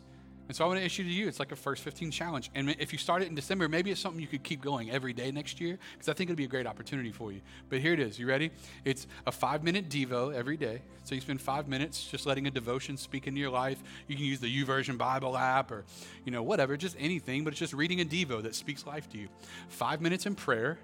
And 0.50 0.56
so 0.56 0.66
I 0.66 0.68
want 0.68 0.80
to 0.80 0.86
issue 0.86 1.04
to 1.04 1.10
you, 1.10 1.28
it's 1.28 1.38
like 1.38 1.52
a 1.52 1.56
first 1.56 1.84
15 1.84 2.10
challenge. 2.10 2.50
And 2.56 2.72
if 2.80 2.92
you 2.92 2.98
start 2.98 3.22
it 3.22 3.28
in 3.28 3.36
December, 3.36 3.70
maybe 3.70 3.92
it's 3.92 4.02
something 4.02 4.20
you 4.20 4.28
could 4.28 4.42
keep 4.42 4.62
going 4.62 4.90
every 4.90 5.14
day 5.14 5.30
next 5.30 5.62
year, 5.62 5.78
because 5.94 6.10
I 6.10 6.14
think 6.14 6.32
it'll 6.32 6.38
be 6.38 6.46
a 6.46 6.48
great 6.48 6.66
opportunity 6.66 7.12
for 7.12 7.32
you. 7.32 7.42
But 7.70 7.82
here 7.82 7.94
it 7.94 8.00
is. 8.00 8.18
You 8.18 8.26
ready? 8.26 8.50
It's 8.84 9.06
a 9.28 9.32
five 9.32 9.64
minute 9.64 9.90
Devo 9.90 10.34
every 10.34 10.58
day. 10.58 10.82
So 11.04 11.14
you 11.14 11.22
spend 11.22 11.40
five 11.40 11.68
minutes 11.68 12.04
just 12.04 12.26
letting 12.26 12.48
a 12.48 12.52
devotion 12.52 12.98
speak 12.98 13.28
into 13.28 13.40
your 13.40 13.52
life. 13.52 13.82
You 14.08 14.16
can 14.16 14.26
use 14.26 14.40
the 14.40 14.64
YouVersion 14.64 14.98
Bible 14.98 15.38
app 15.38 15.70
or, 15.70 15.86
you 16.26 16.32
know, 16.32 16.42
whatever, 16.42 16.76
just 16.78 16.96
anything, 17.00 17.44
but 17.44 17.54
it's 17.54 17.60
just 17.60 17.74
reading 17.74 18.02
a 18.02 18.06
Devo 18.06 18.42
that 18.42 18.56
speaks 18.56 18.88
life 18.88 19.08
to 19.12 19.20
you. 19.20 19.28
Five 19.68 20.02
minutes 20.02 20.26
in 20.26 20.34
prayer 20.34 20.80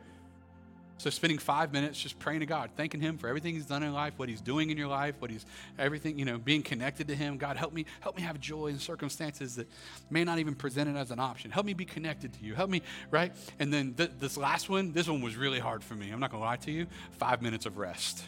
so 0.98 1.10
spending 1.10 1.38
five 1.38 1.74
minutes 1.74 2.00
just 2.00 2.18
praying 2.20 2.40
to 2.40 2.46
God, 2.46 2.70
thanking 2.78 3.02
Him 3.02 3.18
for 3.18 3.28
everything 3.28 3.54
He's 3.54 3.66
done 3.66 3.84
in 3.84 3.94
life, 3.94 4.14
what 4.16 4.30
He's 4.30 4.40
doing 4.40 4.70
in 4.70 4.78
your 4.78 4.88
life, 4.88 5.16
what 5.20 5.30
He's 5.30 5.46
everything, 5.78 6.18
you 6.18 6.24
know, 6.24 6.38
being 6.38 6.64
connected 6.64 7.08
to 7.10 7.16
Him. 7.16 7.38
God, 7.38 7.58
help 7.58 7.74
me, 7.74 7.86
help 8.00 8.16
me 8.16 8.22
have 8.22 8.40
joy 8.40 8.68
in 8.68 8.80
circumstances 8.80 9.56
that 9.56 9.68
may 10.10 10.24
not 10.24 10.40
even 10.40 10.56
present 10.56 10.90
it 10.90 10.96
as 10.98 11.12
an 11.12 11.20
option. 11.20 11.52
Help 11.52 11.66
me 11.66 11.74
be 11.74 11.86
connected 11.86 12.34
to 12.34 12.46
you. 12.46 12.56
Help 12.56 12.70
me, 12.70 12.82
right? 13.12 13.34
And 13.60 13.74
then 13.74 13.94
th- 13.94 14.12
this 14.20 14.38
last 14.38 14.70
one, 14.70 14.94
this 14.94 15.10
one 15.10 15.22
was 15.22 15.36
really 15.36 15.60
hard 15.60 15.84
for 15.84 15.96
me. 15.96 16.12
I'm 16.12 16.20
not 16.20 16.32
gonna 16.32 16.44
lie 16.44 16.58
to 16.58 16.72
you. 16.72 16.88
Five 17.12 17.42
minutes 17.42 17.66
of 17.66 17.78
rest. 17.78 18.24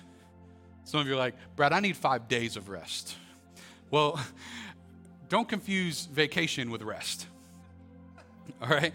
Some 0.84 1.00
of 1.00 1.08
you 1.08 1.14
are 1.14 1.18
like, 1.18 1.36
Brad, 1.56 1.72
I 1.72 1.80
need 1.80 1.96
five 1.96 2.28
days 2.28 2.58
of 2.58 2.68
rest. 2.68 3.16
Well, 3.92 4.20
don't 5.30 5.48
confuse 5.48 6.06
vacation 6.06 6.70
with 6.70 6.82
rest. 6.82 7.28
All 8.62 8.68
right? 8.68 8.94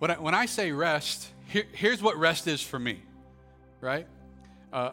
When 0.00 0.10
I, 0.10 0.14
when 0.14 0.34
I 0.34 0.46
say 0.46 0.72
rest, 0.72 1.32
here, 1.46 1.64
here's 1.72 2.02
what 2.02 2.16
rest 2.16 2.46
is 2.46 2.60
for 2.60 2.78
me, 2.78 3.02
right? 3.80 4.06
Uh, 4.72 4.90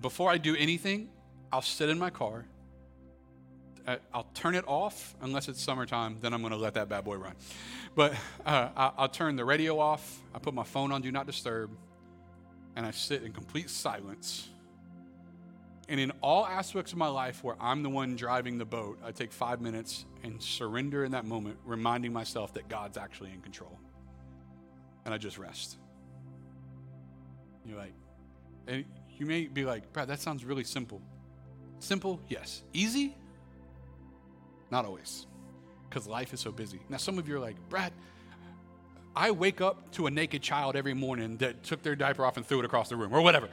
before 0.00 0.30
I 0.30 0.38
do 0.38 0.54
anything, 0.54 1.08
I'll 1.52 1.62
sit 1.62 1.88
in 1.88 1.98
my 1.98 2.10
car. 2.10 2.44
Uh, 3.86 3.96
I'll 4.12 4.28
turn 4.34 4.54
it 4.54 4.64
off 4.66 5.14
unless 5.22 5.48
it's 5.48 5.62
summertime. 5.62 6.18
Then 6.20 6.34
I'm 6.34 6.40
going 6.42 6.52
to 6.52 6.58
let 6.58 6.74
that 6.74 6.90
bad 6.90 7.04
boy 7.04 7.16
run. 7.16 7.34
But 7.96 8.12
uh, 8.44 8.68
I'll 8.76 9.08
turn 9.08 9.36
the 9.36 9.46
radio 9.46 9.78
off. 9.78 10.20
I 10.34 10.38
put 10.38 10.52
my 10.52 10.62
phone 10.62 10.92
on 10.92 11.00
Do 11.00 11.10
Not 11.10 11.26
Disturb. 11.26 11.70
And 12.76 12.84
I 12.84 12.90
sit 12.90 13.22
in 13.22 13.32
complete 13.32 13.70
silence. 13.70 14.48
And 15.88 15.98
in 15.98 16.12
all 16.20 16.46
aspects 16.46 16.92
of 16.92 16.98
my 16.98 17.08
life 17.08 17.42
where 17.42 17.56
I'm 17.58 17.82
the 17.82 17.88
one 17.88 18.14
driving 18.14 18.58
the 18.58 18.66
boat, 18.66 18.98
I 19.02 19.10
take 19.10 19.32
five 19.32 19.62
minutes 19.62 20.04
and 20.22 20.40
surrender 20.40 21.04
in 21.06 21.12
that 21.12 21.24
moment, 21.24 21.56
reminding 21.64 22.12
myself 22.12 22.52
that 22.54 22.68
God's 22.68 22.98
actually 22.98 23.32
in 23.32 23.40
control 23.40 23.78
and 25.08 25.14
I 25.14 25.16
just 25.16 25.38
rest. 25.38 25.78
You're 27.64 27.78
like, 27.78 27.94
and 28.66 28.84
you 29.16 29.24
may 29.24 29.46
be 29.46 29.64
like, 29.64 29.90
Brad, 29.94 30.08
that 30.08 30.20
sounds 30.20 30.44
really 30.44 30.64
simple. 30.64 31.00
Simple, 31.78 32.20
yes. 32.28 32.62
Easy? 32.74 33.16
Not 34.70 34.84
always, 34.84 35.26
because 35.88 36.06
life 36.06 36.34
is 36.34 36.40
so 36.40 36.52
busy. 36.52 36.78
Now, 36.90 36.98
some 36.98 37.18
of 37.18 37.26
you 37.26 37.36
are 37.36 37.40
like, 37.40 37.56
Brad, 37.70 37.94
I 39.16 39.30
wake 39.30 39.62
up 39.62 39.90
to 39.92 40.08
a 40.08 40.10
naked 40.10 40.42
child 40.42 40.76
every 40.76 40.92
morning 40.92 41.38
that 41.38 41.62
took 41.62 41.82
their 41.82 41.96
diaper 41.96 42.26
off 42.26 42.36
and 42.36 42.44
threw 42.44 42.58
it 42.58 42.66
across 42.66 42.90
the 42.90 42.96
room, 42.96 43.14
or 43.14 43.22
whatever. 43.22 43.48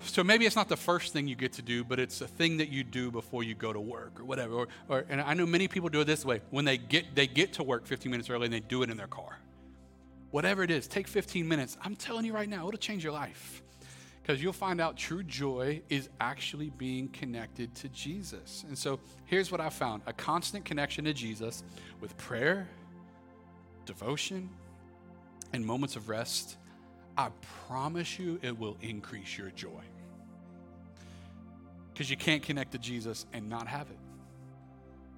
So 0.00 0.24
maybe 0.24 0.46
it's 0.46 0.56
not 0.56 0.70
the 0.70 0.78
first 0.78 1.12
thing 1.12 1.28
you 1.28 1.36
get 1.36 1.52
to 1.54 1.62
do, 1.62 1.84
but 1.84 2.00
it's 2.00 2.22
a 2.22 2.26
thing 2.26 2.56
that 2.56 2.70
you 2.70 2.84
do 2.84 3.10
before 3.10 3.42
you 3.42 3.54
go 3.54 3.70
to 3.70 3.80
work 3.80 4.18
or 4.18 4.24
whatever. 4.24 4.54
Or, 4.54 4.68
or, 4.88 5.04
and 5.10 5.20
I 5.20 5.34
know 5.34 5.44
many 5.44 5.68
people 5.68 5.90
do 5.90 6.00
it 6.00 6.06
this 6.06 6.24
way. 6.24 6.40
When 6.48 6.64
they 6.64 6.78
get 6.78 7.14
they 7.14 7.26
get 7.26 7.52
to 7.54 7.62
work 7.62 7.86
15 7.86 8.10
minutes 8.10 8.30
early 8.30 8.46
and 8.46 8.54
they 8.54 8.60
do 8.60 8.82
it 8.82 8.88
in 8.88 8.96
their 8.96 9.06
car 9.06 9.38
whatever 10.34 10.64
it 10.64 10.70
is, 10.72 10.88
take 10.88 11.06
15 11.06 11.46
minutes. 11.46 11.76
I'm 11.80 11.94
telling 11.94 12.24
you 12.24 12.32
right 12.32 12.48
now, 12.48 12.66
it'll 12.66 12.76
change 12.76 13.04
your 13.04 13.12
life 13.12 13.62
because 14.20 14.42
you'll 14.42 14.52
find 14.52 14.80
out 14.80 14.96
true 14.96 15.22
joy 15.22 15.80
is 15.88 16.08
actually 16.20 16.70
being 16.70 17.06
connected 17.06 17.72
to 17.76 17.88
Jesus. 17.90 18.64
And 18.66 18.76
so 18.76 18.98
here's 19.26 19.52
what 19.52 19.60
I 19.60 19.68
found 19.68 20.02
a 20.08 20.12
constant 20.12 20.64
connection 20.64 21.04
to 21.04 21.12
Jesus 21.14 21.62
with 22.00 22.16
prayer, 22.16 22.66
devotion, 23.86 24.50
and 25.52 25.64
moments 25.64 25.94
of 25.94 26.08
rest. 26.08 26.56
I 27.16 27.28
promise 27.68 28.18
you 28.18 28.40
it 28.42 28.58
will 28.58 28.76
increase 28.82 29.38
your 29.38 29.50
joy. 29.50 29.84
Because 31.92 32.10
you 32.10 32.16
can't 32.16 32.42
connect 32.42 32.72
to 32.72 32.78
Jesus 32.78 33.24
and 33.32 33.48
not 33.48 33.68
have 33.68 33.88
it. 33.88 33.98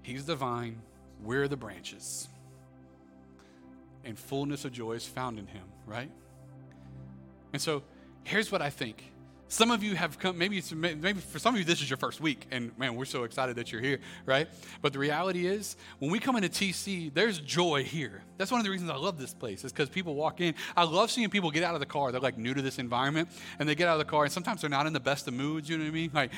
He's 0.03 0.27
the 0.27 0.37
vine, 0.37 0.83
we're 1.23 1.49
the 1.49 1.57
branches 1.57 2.29
and 4.07 4.19
fullness 4.19 4.65
of 4.65 4.73
joy 4.73 4.93
is 4.93 5.05
found 5.07 5.39
in 5.39 5.47
him, 5.47 5.65
right? 5.85 6.11
And 7.53 7.61
so 7.61 7.83
here's 8.25 8.51
what 8.53 8.63
I 8.63 8.71
think 8.71 9.13
some 9.49 9.71
of 9.71 9.83
you 9.83 9.95
have 9.95 10.19
come, 10.19 10.37
maybe, 10.37 10.63
maybe 10.75 11.21
for 11.21 11.39
some 11.39 11.55
of 11.55 11.59
you, 11.59 11.65
this 11.65 11.81
is 11.81 11.89
your 11.89 11.97
first 11.97 12.21
week, 12.21 12.47
and 12.51 12.77
man, 12.79 12.97
we're 12.97 13.05
so 13.05 13.25
excited 13.25 13.57
that 13.57 13.71
you're 13.71 13.81
here, 13.81 14.01
right? 14.25 14.49
But 14.83 14.93
the 14.93 14.99
reality 14.99 15.47
is, 15.47 15.77
when 15.99 16.11
we 16.11 16.19
come 16.19 16.37
into 16.37 16.49
TC, 16.49 17.15
there's 17.15 17.39
joy 17.39 17.85
here. 17.85 18.23
That's 18.39 18.51
one 18.51 18.61
of 18.61 18.65
the 18.65 18.71
reasons 18.71 18.91
I 18.91 18.97
love 18.97 19.19
this 19.19 19.33
place, 19.33 19.65
is 19.65 19.73
because 19.73 19.89
people 19.89 20.15
walk 20.15 20.41
in. 20.41 20.55
I 20.77 20.85
love 20.85 21.11
seeing 21.11 21.31
people 21.31 21.51
get 21.51 21.63
out 21.63 21.75
of 21.75 21.81
the 21.81 21.87
car. 21.87 22.11
They're 22.11 22.21
like 22.21 22.39
new 22.39 22.55
to 22.55 22.63
this 22.63 22.79
environment, 22.79 23.29
and 23.59 23.69
they 23.69 23.75
get 23.75 23.89
out 23.89 23.95
of 23.95 24.07
the 24.07 24.11
car, 24.11 24.25
and 24.25 24.33
sometimes 24.33 24.63
they're 24.63 24.71
not 24.71 24.87
in 24.87 24.93
the 24.93 25.01
best 25.01 25.29
of 25.29 25.35
moods, 25.35 25.69
you 25.69 25.79
know 25.79 25.85
what 25.85 25.91
I 25.91 25.93
mean? 25.93 26.11
Like, 26.13 26.31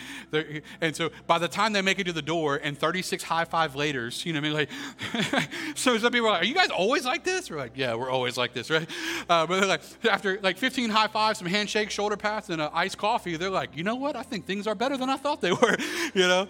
and 0.81 0.95
so 0.95 1.11
by 1.27 1.39
the 1.39 1.49
time 1.49 1.73
they 1.73 1.83
make 1.83 1.99
it 1.99 2.05
to 2.05 2.13
the 2.13 2.23
door, 2.23 2.61
and 2.63 2.77
36 2.77 3.23
high 3.23 3.45
five 3.45 3.75
later, 3.75 4.11
you 4.23 4.33
know 4.33 4.41
what 4.41 4.47
I 4.47 4.65
mean? 4.65 4.69
Like, 5.33 5.49
so 5.75 5.97
some 5.99 6.13
people 6.13 6.29
are 6.29 6.33
like, 6.33 6.43
Are 6.43 6.47
you 6.47 6.55
guys 6.55 6.71
always 6.71 7.05
like 7.05 7.25
this? 7.25 7.51
We're 7.51 7.57
like, 7.57 7.73
Yeah, 7.75 7.95
we're 7.95 8.11
always 8.11 8.37
like 8.37 8.53
this, 8.53 8.71
right? 8.71 8.89
Uh, 9.29 9.47
but 9.47 9.61
they're 9.61 9.69
like, 9.69 9.83
after 10.11 10.39
like 10.43 10.59
15 10.59 10.91
high 10.91 11.09
fives, 11.09 11.39
some 11.39 11.49
handshakes, 11.49 11.95
shoulder 11.95 12.17
pats, 12.17 12.51
and 12.51 12.61
an 12.61 12.69
ice 12.73 12.95
coffee, 12.99 13.37
they're 13.37 13.49
like, 13.49 13.77
you 13.77 13.85
know 13.85 13.95
what? 13.95 14.17
I 14.17 14.23
think 14.23 14.45
things 14.45 14.67
are 14.67 14.75
better 14.75 14.97
than 14.97 15.09
I 15.09 15.17
thought 15.17 15.41
they 15.41 15.53
were, 15.63 15.77
you 16.15 16.27
know? 16.29 16.47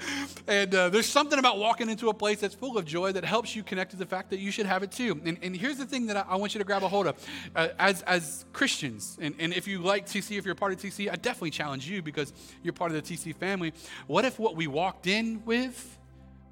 And 0.49 0.75
uh, 0.75 0.89
there's 0.89 1.07
something 1.07 1.39
about 1.39 1.59
walking 1.59 1.89
into 1.89 2.09
a 2.09 2.15
place 2.15 2.41
that's 2.41 2.55
full 2.55 2.77
of 2.77 2.85
joy 2.85 3.13
that 3.13 3.25
helps 3.25 3.55
you 3.55 3.63
connect 3.63 3.93
to 3.93 3.97
the 3.97 4.07
fact 4.07 4.31
that 4.31 4.41
you 4.41 4.51
should 4.51 4.67
have 4.67 4.83
it 4.83 4.91
too. 4.91 5.21
And, 5.25 5.39
and 5.43 5.57
here's 5.57 5.79
the 5.79 5.87
thing 5.87 6.07
that 6.07 6.17
I, 6.17 6.25
I, 6.29 6.37
want 6.37 6.55
you 6.55 6.59
to 6.59 6.65
grab 6.65 6.83
a 6.83 6.89
hold 6.89 7.07
of. 7.07 7.29
Uh, 7.55 7.69
as, 7.79 8.03
as 8.03 8.45
Christians, 8.53 9.19
and, 9.21 9.35
and 9.39 9.53
if 9.53 9.69
you 9.69 9.79
like 9.81 10.07
TC, 10.07 10.39
if 10.39 10.45
you're 10.45 10.55
part 10.55 10.73
of 10.73 10.79
TC, 10.79 11.11
I 11.11 11.17
definitely 11.17 11.51
challenge 11.51 11.89
you 11.89 12.03
because 12.03 12.33
you're 12.63 12.73
part 12.73 12.91
of 12.91 12.97
the 12.97 13.15
TC 13.15 13.35
family. 13.37 13.73
What 14.07 14.25
if 14.25 14.39
what 14.39 14.57
we 14.57 14.67
walked 14.67 15.07
in 15.07 15.43
with 15.45 15.99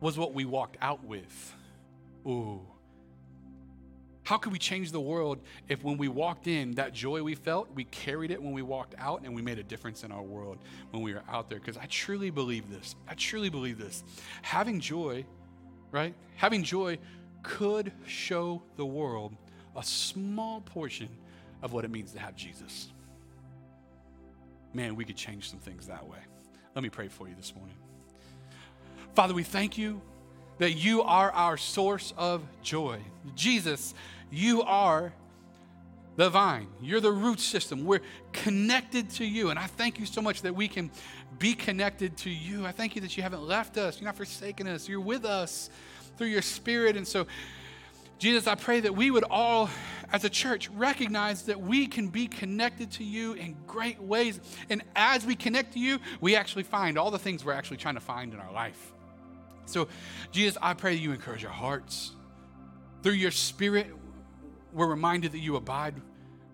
was 0.00 0.18
what 0.18 0.34
we 0.34 0.44
walked 0.44 0.76
out 0.80 1.02
with? 1.04 1.54
Ooh. 2.26 2.60
How 4.26 4.38
could 4.38 4.50
we 4.50 4.58
change 4.58 4.90
the 4.90 5.00
world 5.00 5.38
if 5.68 5.84
when 5.84 5.98
we 5.98 6.08
walked 6.08 6.48
in, 6.48 6.72
that 6.72 6.92
joy 6.92 7.22
we 7.22 7.36
felt, 7.36 7.68
we 7.76 7.84
carried 7.84 8.32
it 8.32 8.42
when 8.42 8.52
we 8.52 8.60
walked 8.60 8.96
out 8.98 9.22
and 9.22 9.32
we 9.32 9.40
made 9.40 9.60
a 9.60 9.62
difference 9.62 10.02
in 10.02 10.10
our 10.10 10.20
world 10.20 10.58
when 10.90 11.00
we 11.00 11.14
were 11.14 11.22
out 11.30 11.48
there? 11.48 11.60
Because 11.60 11.76
I 11.76 11.86
truly 11.86 12.30
believe 12.30 12.68
this. 12.68 12.96
I 13.06 13.14
truly 13.14 13.50
believe 13.50 13.78
this. 13.78 14.02
Having 14.42 14.80
joy, 14.80 15.24
right? 15.92 16.12
Having 16.34 16.64
joy 16.64 16.98
could 17.44 17.92
show 18.08 18.60
the 18.74 18.84
world 18.84 19.32
a 19.76 19.84
small 19.84 20.60
portion 20.60 21.08
of 21.62 21.72
what 21.72 21.84
it 21.84 21.92
means 21.92 22.10
to 22.10 22.18
have 22.18 22.34
Jesus. 22.34 22.88
Man, 24.74 24.96
we 24.96 25.04
could 25.04 25.16
change 25.16 25.48
some 25.48 25.60
things 25.60 25.86
that 25.86 26.04
way. 26.04 26.18
Let 26.74 26.82
me 26.82 26.90
pray 26.90 27.06
for 27.06 27.28
you 27.28 27.36
this 27.36 27.54
morning. 27.54 27.76
Father, 29.14 29.34
we 29.34 29.44
thank 29.44 29.78
you 29.78 30.02
that 30.58 30.72
you 30.72 31.02
are 31.02 31.30
our 31.32 31.56
source 31.56 32.14
of 32.16 32.42
joy. 32.62 32.98
Jesus, 33.34 33.94
you 34.30 34.62
are 34.62 35.12
the 36.16 36.30
vine. 36.30 36.68
You're 36.80 37.00
the 37.00 37.12
root 37.12 37.40
system. 37.40 37.84
We're 37.84 38.00
connected 38.32 39.10
to 39.10 39.24
you. 39.24 39.50
And 39.50 39.58
I 39.58 39.66
thank 39.66 39.98
you 39.98 40.06
so 40.06 40.22
much 40.22 40.42
that 40.42 40.54
we 40.54 40.66
can 40.66 40.90
be 41.38 41.54
connected 41.54 42.16
to 42.18 42.30
you. 42.30 42.64
I 42.64 42.72
thank 42.72 42.94
you 42.94 43.02
that 43.02 43.16
you 43.16 43.22
haven't 43.22 43.42
left 43.42 43.76
us. 43.76 44.00
You're 44.00 44.06
not 44.06 44.16
forsaken 44.16 44.66
us. 44.66 44.88
You're 44.88 45.00
with 45.00 45.24
us 45.24 45.70
through 46.16 46.28
your 46.28 46.42
spirit. 46.42 46.96
And 46.96 47.06
so, 47.06 47.26
Jesus, 48.18 48.46
I 48.46 48.54
pray 48.54 48.80
that 48.80 48.96
we 48.96 49.10
would 49.10 49.24
all, 49.24 49.68
as 50.10 50.24
a 50.24 50.30
church, 50.30 50.70
recognize 50.70 51.42
that 51.42 51.60
we 51.60 51.86
can 51.86 52.08
be 52.08 52.26
connected 52.26 52.90
to 52.92 53.04
you 53.04 53.34
in 53.34 53.54
great 53.66 54.00
ways. 54.00 54.40
And 54.70 54.82
as 54.94 55.26
we 55.26 55.36
connect 55.36 55.74
to 55.74 55.78
you, 55.78 55.98
we 56.22 56.34
actually 56.34 56.62
find 56.62 56.96
all 56.96 57.10
the 57.10 57.18
things 57.18 57.44
we're 57.44 57.52
actually 57.52 57.76
trying 57.76 57.96
to 57.96 58.00
find 58.00 58.32
in 58.32 58.40
our 58.40 58.52
life. 58.52 58.92
So, 59.66 59.88
Jesus, 60.32 60.56
I 60.62 60.72
pray 60.72 60.94
that 60.94 61.02
you 61.02 61.12
encourage 61.12 61.44
our 61.44 61.52
hearts. 61.52 62.12
Through 63.02 63.12
your 63.12 63.30
spirit, 63.30 63.88
we're 64.76 64.86
reminded 64.86 65.32
that 65.32 65.38
you 65.38 65.56
abide 65.56 65.94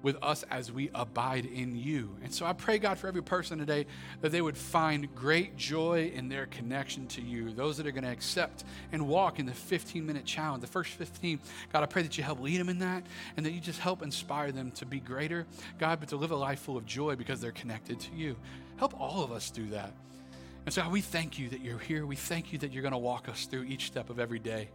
with 0.02 0.16
us 0.22 0.44
as 0.50 0.72
we 0.72 0.90
abide 0.94 1.46
in 1.46 1.76
you. 1.76 2.16
And 2.22 2.32
so 2.32 2.44
I 2.44 2.52
pray, 2.52 2.78
God, 2.78 2.98
for 2.98 3.06
every 3.06 3.22
person 3.22 3.58
today 3.58 3.86
that 4.20 4.32
they 4.32 4.42
would 4.42 4.56
find 4.56 5.12
great 5.14 5.56
joy 5.56 6.10
in 6.14 6.28
their 6.28 6.46
connection 6.46 7.06
to 7.08 7.20
you. 7.20 7.52
Those 7.52 7.76
that 7.76 7.86
are 7.86 7.92
going 7.92 8.04
to 8.04 8.10
accept 8.10 8.64
and 8.90 9.06
walk 9.06 9.38
in 9.38 9.46
the 9.46 9.52
15 9.52 10.04
minute 10.04 10.24
challenge, 10.24 10.60
the 10.60 10.66
first 10.66 10.90
15. 10.92 11.40
God, 11.72 11.82
I 11.82 11.86
pray 11.86 12.02
that 12.02 12.18
you 12.18 12.24
help 12.24 12.40
lead 12.40 12.58
them 12.58 12.68
in 12.68 12.78
that 12.80 13.06
and 13.36 13.46
that 13.46 13.52
you 13.52 13.60
just 13.60 13.78
help 13.78 14.02
inspire 14.02 14.50
them 14.50 14.72
to 14.72 14.86
be 14.86 15.00
greater, 15.00 15.46
God, 15.78 16.00
but 16.00 16.08
to 16.10 16.16
live 16.16 16.30
a 16.30 16.36
life 16.36 16.60
full 16.60 16.76
of 16.76 16.86
joy 16.86 17.16
because 17.16 17.40
they're 17.40 17.52
connected 17.52 18.00
to 18.00 18.14
you. 18.14 18.36
Help 18.76 18.98
all 19.00 19.22
of 19.22 19.30
us 19.30 19.50
do 19.50 19.68
that. 19.70 19.92
And 20.64 20.72
so 20.72 20.88
we 20.88 21.00
thank 21.00 21.38
you 21.38 21.48
that 21.50 21.60
you're 21.60 21.78
here. 21.78 22.06
We 22.06 22.16
thank 22.16 22.52
you 22.52 22.58
that 22.58 22.72
you're 22.72 22.82
going 22.82 22.92
to 22.92 22.98
walk 22.98 23.28
us 23.28 23.46
through 23.46 23.64
each 23.64 23.86
step 23.86 24.10
of 24.10 24.20
every 24.20 24.38
day. 24.38 24.68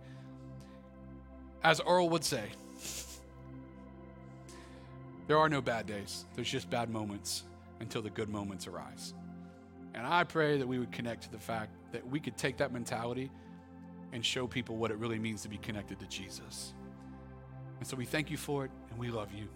As 1.63 1.81
Earl 1.85 2.09
would 2.09 2.23
say, 2.23 2.49
there 5.28 5.38
are 5.38 5.49
no 5.49 5.61
bad 5.61 5.86
days, 5.86 6.25
there's 6.36 6.49
just 6.49 6.69
bad 6.69 6.89
moments 6.89 7.43
until 7.80 8.01
the 8.01 8.09
good 8.09 8.30
moments 8.30 8.67
arise. 8.67 9.13
And 9.93 10.05
I 10.05 10.23
pray 10.23 10.57
that 10.57 10.67
we 10.67 10.80
would 10.80 10.91
connect 10.91 11.23
to 11.23 11.32
the 11.32 11.39
fact 11.39 11.71
that 11.91 12.07
we 12.09 12.19
could 12.19 12.38
take 12.38 12.57
that 12.57 12.71
mentality 12.71 13.30
and 14.13 14.25
show 14.25 14.47
people 14.47 14.78
what 14.78 14.91
it 14.91 14.97
really 14.97 15.19
means 15.19 15.41
to 15.41 15.49
be 15.49 15.57
connected 15.57 15.99
to 15.99 16.05
Jesus. 16.07 16.73
And 17.80 17.88
so 17.88 17.97
we 17.97 18.05
thank 18.05 18.32
you 18.32 18.38
for 18.38 18.65
it 18.65 18.71
and 18.89 18.99
we 18.99 19.09
love 19.09 19.34
you. 19.34 19.47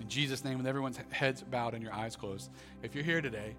In 0.00 0.08
Jesus' 0.08 0.44
name, 0.44 0.58
with 0.58 0.66
everyone's 0.66 0.98
heads 1.10 1.42
bowed 1.42 1.74
and 1.74 1.82
your 1.82 1.92
eyes 1.92 2.16
closed, 2.16 2.50
if 2.82 2.94
you're 2.94 3.04
here 3.04 3.20
today 3.20 3.54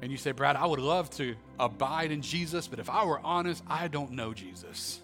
and 0.00 0.10
you 0.10 0.16
say, 0.16 0.32
Brad, 0.32 0.56
I 0.56 0.66
would 0.66 0.80
love 0.80 1.10
to 1.10 1.36
abide 1.60 2.10
in 2.10 2.22
Jesus, 2.22 2.66
but 2.66 2.78
if 2.78 2.88
I 2.88 3.04
were 3.04 3.20
honest, 3.20 3.62
I 3.68 3.88
don't 3.88 4.12
know 4.12 4.32
Jesus. 4.32 5.00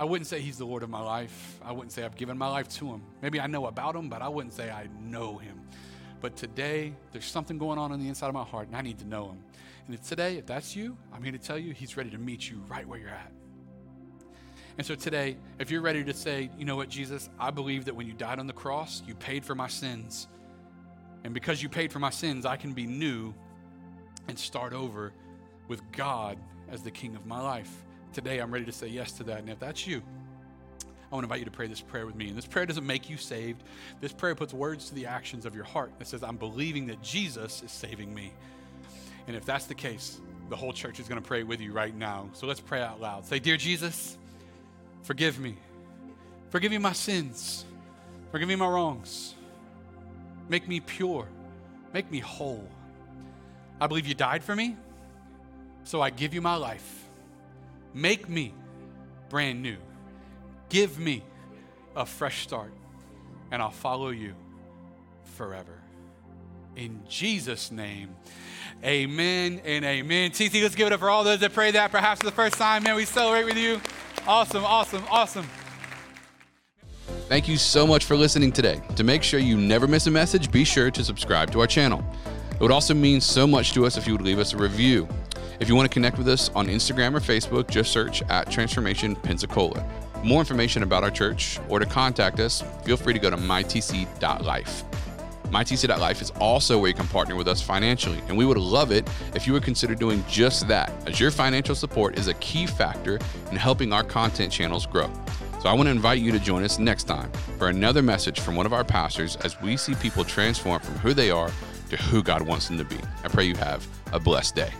I 0.00 0.04
wouldn't 0.04 0.26
say 0.26 0.40
he's 0.40 0.56
the 0.56 0.64
Lord 0.64 0.82
of 0.82 0.88
my 0.88 1.02
life. 1.02 1.60
I 1.62 1.72
wouldn't 1.72 1.92
say 1.92 2.04
I've 2.04 2.16
given 2.16 2.38
my 2.38 2.48
life 2.48 2.70
to 2.70 2.86
him. 2.86 3.02
Maybe 3.20 3.38
I 3.38 3.46
know 3.46 3.66
about 3.66 3.94
him, 3.94 4.08
but 4.08 4.22
I 4.22 4.28
wouldn't 4.28 4.54
say 4.54 4.70
I 4.70 4.88
know 4.98 5.36
him. 5.36 5.60
But 6.22 6.36
today, 6.36 6.94
there's 7.12 7.26
something 7.26 7.58
going 7.58 7.78
on 7.78 7.92
on 7.92 8.00
the 8.00 8.08
inside 8.08 8.28
of 8.28 8.34
my 8.34 8.44
heart, 8.44 8.68
and 8.68 8.76
I 8.78 8.80
need 8.80 8.98
to 9.00 9.04
know 9.06 9.26
him. 9.26 9.44
And 9.84 9.94
if 9.94 10.08
today, 10.08 10.38
if 10.38 10.46
that's 10.46 10.74
you, 10.74 10.96
I'm 11.12 11.22
here 11.22 11.32
to 11.32 11.38
tell 11.38 11.58
you 11.58 11.74
he's 11.74 11.98
ready 11.98 12.08
to 12.12 12.16
meet 12.16 12.48
you 12.48 12.64
right 12.66 12.88
where 12.88 12.98
you're 12.98 13.10
at. 13.10 13.30
And 14.78 14.86
so 14.86 14.94
today, 14.94 15.36
if 15.58 15.70
you're 15.70 15.82
ready 15.82 16.02
to 16.02 16.14
say, 16.14 16.48
you 16.56 16.64
know 16.64 16.76
what, 16.76 16.88
Jesus, 16.88 17.28
I 17.38 17.50
believe 17.50 17.84
that 17.84 17.94
when 17.94 18.06
you 18.06 18.14
died 18.14 18.38
on 18.38 18.46
the 18.46 18.54
cross, 18.54 19.02
you 19.06 19.14
paid 19.14 19.44
for 19.44 19.54
my 19.54 19.68
sins. 19.68 20.28
And 21.24 21.34
because 21.34 21.62
you 21.62 21.68
paid 21.68 21.92
for 21.92 21.98
my 21.98 22.08
sins, 22.08 22.46
I 22.46 22.56
can 22.56 22.72
be 22.72 22.86
new 22.86 23.34
and 24.28 24.38
start 24.38 24.72
over 24.72 25.12
with 25.68 25.82
God 25.92 26.38
as 26.70 26.80
the 26.82 26.90
king 26.90 27.16
of 27.16 27.26
my 27.26 27.42
life 27.42 27.84
today 28.12 28.38
I'm 28.38 28.52
ready 28.52 28.64
to 28.64 28.72
say 28.72 28.88
yes 28.88 29.12
to 29.12 29.24
that. 29.24 29.38
And 29.38 29.50
if 29.50 29.58
that's 29.58 29.86
you, 29.86 30.02
I 31.10 31.14
want 31.14 31.24
to 31.24 31.26
invite 31.26 31.40
you 31.40 31.44
to 31.46 31.50
pray 31.50 31.66
this 31.66 31.80
prayer 31.80 32.06
with 32.06 32.14
me. 32.14 32.28
And 32.28 32.36
this 32.36 32.46
prayer 32.46 32.66
doesn't 32.66 32.86
make 32.86 33.10
you 33.10 33.16
saved. 33.16 33.62
This 34.00 34.12
prayer 34.12 34.34
puts 34.34 34.54
words 34.54 34.88
to 34.88 34.94
the 34.94 35.06
actions 35.06 35.44
of 35.44 35.54
your 35.54 35.64
heart 35.64 35.92
that 35.98 36.06
says, 36.06 36.22
I'm 36.22 36.36
believing 36.36 36.86
that 36.86 37.02
Jesus 37.02 37.62
is 37.62 37.72
saving 37.72 38.14
me. 38.14 38.32
And 39.26 39.36
if 39.36 39.44
that's 39.44 39.66
the 39.66 39.74
case, 39.74 40.20
the 40.48 40.56
whole 40.56 40.72
church 40.72 41.00
is 41.00 41.08
going 41.08 41.20
to 41.20 41.26
pray 41.26 41.42
with 41.42 41.60
you 41.60 41.72
right 41.72 41.94
now. 41.94 42.28
So 42.32 42.46
let's 42.46 42.60
pray 42.60 42.80
out 42.80 43.00
loud. 43.00 43.26
Say, 43.26 43.40
Dear 43.40 43.56
Jesus, 43.56 44.16
forgive 45.02 45.38
me. 45.40 45.56
Forgive 46.50 46.70
me 46.70 46.78
my 46.78 46.92
sins. 46.92 47.64
Forgive 48.30 48.48
me 48.48 48.56
my 48.56 48.68
wrongs. 48.68 49.34
Make 50.48 50.68
me 50.68 50.80
pure. 50.80 51.26
Make 51.92 52.10
me 52.10 52.20
whole. 52.20 52.68
I 53.80 53.86
believe 53.86 54.06
you 54.06 54.14
died 54.14 54.44
for 54.44 54.54
me, 54.54 54.76
so 55.84 56.02
I 56.02 56.10
give 56.10 56.34
you 56.34 56.40
my 56.40 56.56
life. 56.56 57.08
Make 57.94 58.28
me 58.28 58.54
brand 59.28 59.62
new. 59.62 59.76
Give 60.68 60.98
me 60.98 61.22
a 61.96 62.06
fresh 62.06 62.42
start, 62.42 62.72
and 63.50 63.60
I'll 63.60 63.70
follow 63.70 64.10
you 64.10 64.34
forever. 65.24 65.80
In 66.76 67.02
Jesus' 67.08 67.72
name, 67.72 68.14
amen 68.84 69.60
and 69.64 69.84
amen. 69.84 70.30
TC, 70.30 70.62
let's 70.62 70.74
give 70.74 70.86
it 70.86 70.92
up 70.92 71.00
for 71.00 71.10
all 71.10 71.24
those 71.24 71.40
that 71.40 71.52
pray 71.52 71.72
that 71.72 71.90
perhaps 71.90 72.20
for 72.20 72.26
the 72.26 72.32
first 72.32 72.54
time. 72.54 72.84
Man, 72.84 72.94
we 72.94 73.04
celebrate 73.04 73.44
with 73.44 73.56
you. 73.56 73.80
Awesome, 74.26 74.64
awesome, 74.64 75.02
awesome. 75.10 75.46
Thank 77.28 77.48
you 77.48 77.56
so 77.56 77.86
much 77.86 78.04
for 78.04 78.16
listening 78.16 78.52
today. 78.52 78.80
To 78.96 79.04
make 79.04 79.22
sure 79.22 79.40
you 79.40 79.56
never 79.56 79.86
miss 79.86 80.06
a 80.06 80.10
message, 80.10 80.50
be 80.50 80.64
sure 80.64 80.90
to 80.90 81.04
subscribe 81.04 81.50
to 81.52 81.60
our 81.60 81.66
channel. 81.66 82.04
It 82.52 82.60
would 82.60 82.70
also 82.70 82.92
mean 82.92 83.20
so 83.20 83.46
much 83.46 83.72
to 83.74 83.86
us 83.86 83.96
if 83.96 84.06
you 84.06 84.12
would 84.12 84.22
leave 84.22 84.38
us 84.38 84.52
a 84.52 84.56
review. 84.56 85.08
If 85.60 85.68
you 85.68 85.76
want 85.76 85.90
to 85.90 85.92
connect 85.92 86.16
with 86.16 86.26
us 86.26 86.48
on 86.54 86.68
Instagram 86.68 87.14
or 87.14 87.20
Facebook, 87.20 87.68
just 87.68 87.92
search 87.92 88.22
at 88.30 88.50
Transformation 88.50 89.14
Pensacola. 89.14 89.84
More 90.24 90.40
information 90.40 90.82
about 90.82 91.04
our 91.04 91.10
church 91.10 91.60
or 91.68 91.78
to 91.78 91.84
contact 91.84 92.40
us, 92.40 92.64
feel 92.82 92.96
free 92.96 93.12
to 93.12 93.18
go 93.18 93.28
to 93.28 93.36
mytc.life. 93.36 94.84
MyTC.life 95.44 96.22
is 96.22 96.30
also 96.40 96.78
where 96.78 96.88
you 96.88 96.94
can 96.94 97.06
partner 97.08 97.36
with 97.36 97.46
us 97.46 97.60
financially, 97.60 98.22
and 98.28 98.38
we 98.38 98.46
would 98.46 98.56
love 98.56 98.90
it 98.90 99.06
if 99.34 99.46
you 99.46 99.52
would 99.52 99.62
consider 99.62 99.94
doing 99.94 100.24
just 100.28 100.66
that, 100.66 100.90
as 101.06 101.20
your 101.20 101.30
financial 101.30 101.74
support 101.74 102.18
is 102.18 102.28
a 102.28 102.34
key 102.34 102.66
factor 102.66 103.18
in 103.50 103.56
helping 103.56 103.92
our 103.92 104.04
content 104.04 104.50
channels 104.50 104.86
grow. 104.86 105.10
So 105.60 105.68
I 105.68 105.74
want 105.74 105.88
to 105.88 105.90
invite 105.90 106.20
you 106.20 106.32
to 106.32 106.38
join 106.38 106.64
us 106.64 106.78
next 106.78 107.04
time 107.04 107.30
for 107.58 107.68
another 107.68 108.00
message 108.00 108.40
from 108.40 108.56
one 108.56 108.64
of 108.64 108.72
our 108.72 108.84
pastors 108.84 109.36
as 109.36 109.60
we 109.60 109.76
see 109.76 109.94
people 109.96 110.24
transform 110.24 110.80
from 110.80 110.94
who 111.00 111.12
they 111.12 111.30
are 111.30 111.50
to 111.90 111.96
who 111.98 112.22
God 112.22 112.40
wants 112.40 112.68
them 112.68 112.78
to 112.78 112.84
be. 112.84 112.96
I 113.24 113.28
pray 113.28 113.44
you 113.44 113.56
have 113.56 113.86
a 114.12 114.20
blessed 114.20 114.54
day. 114.54 114.72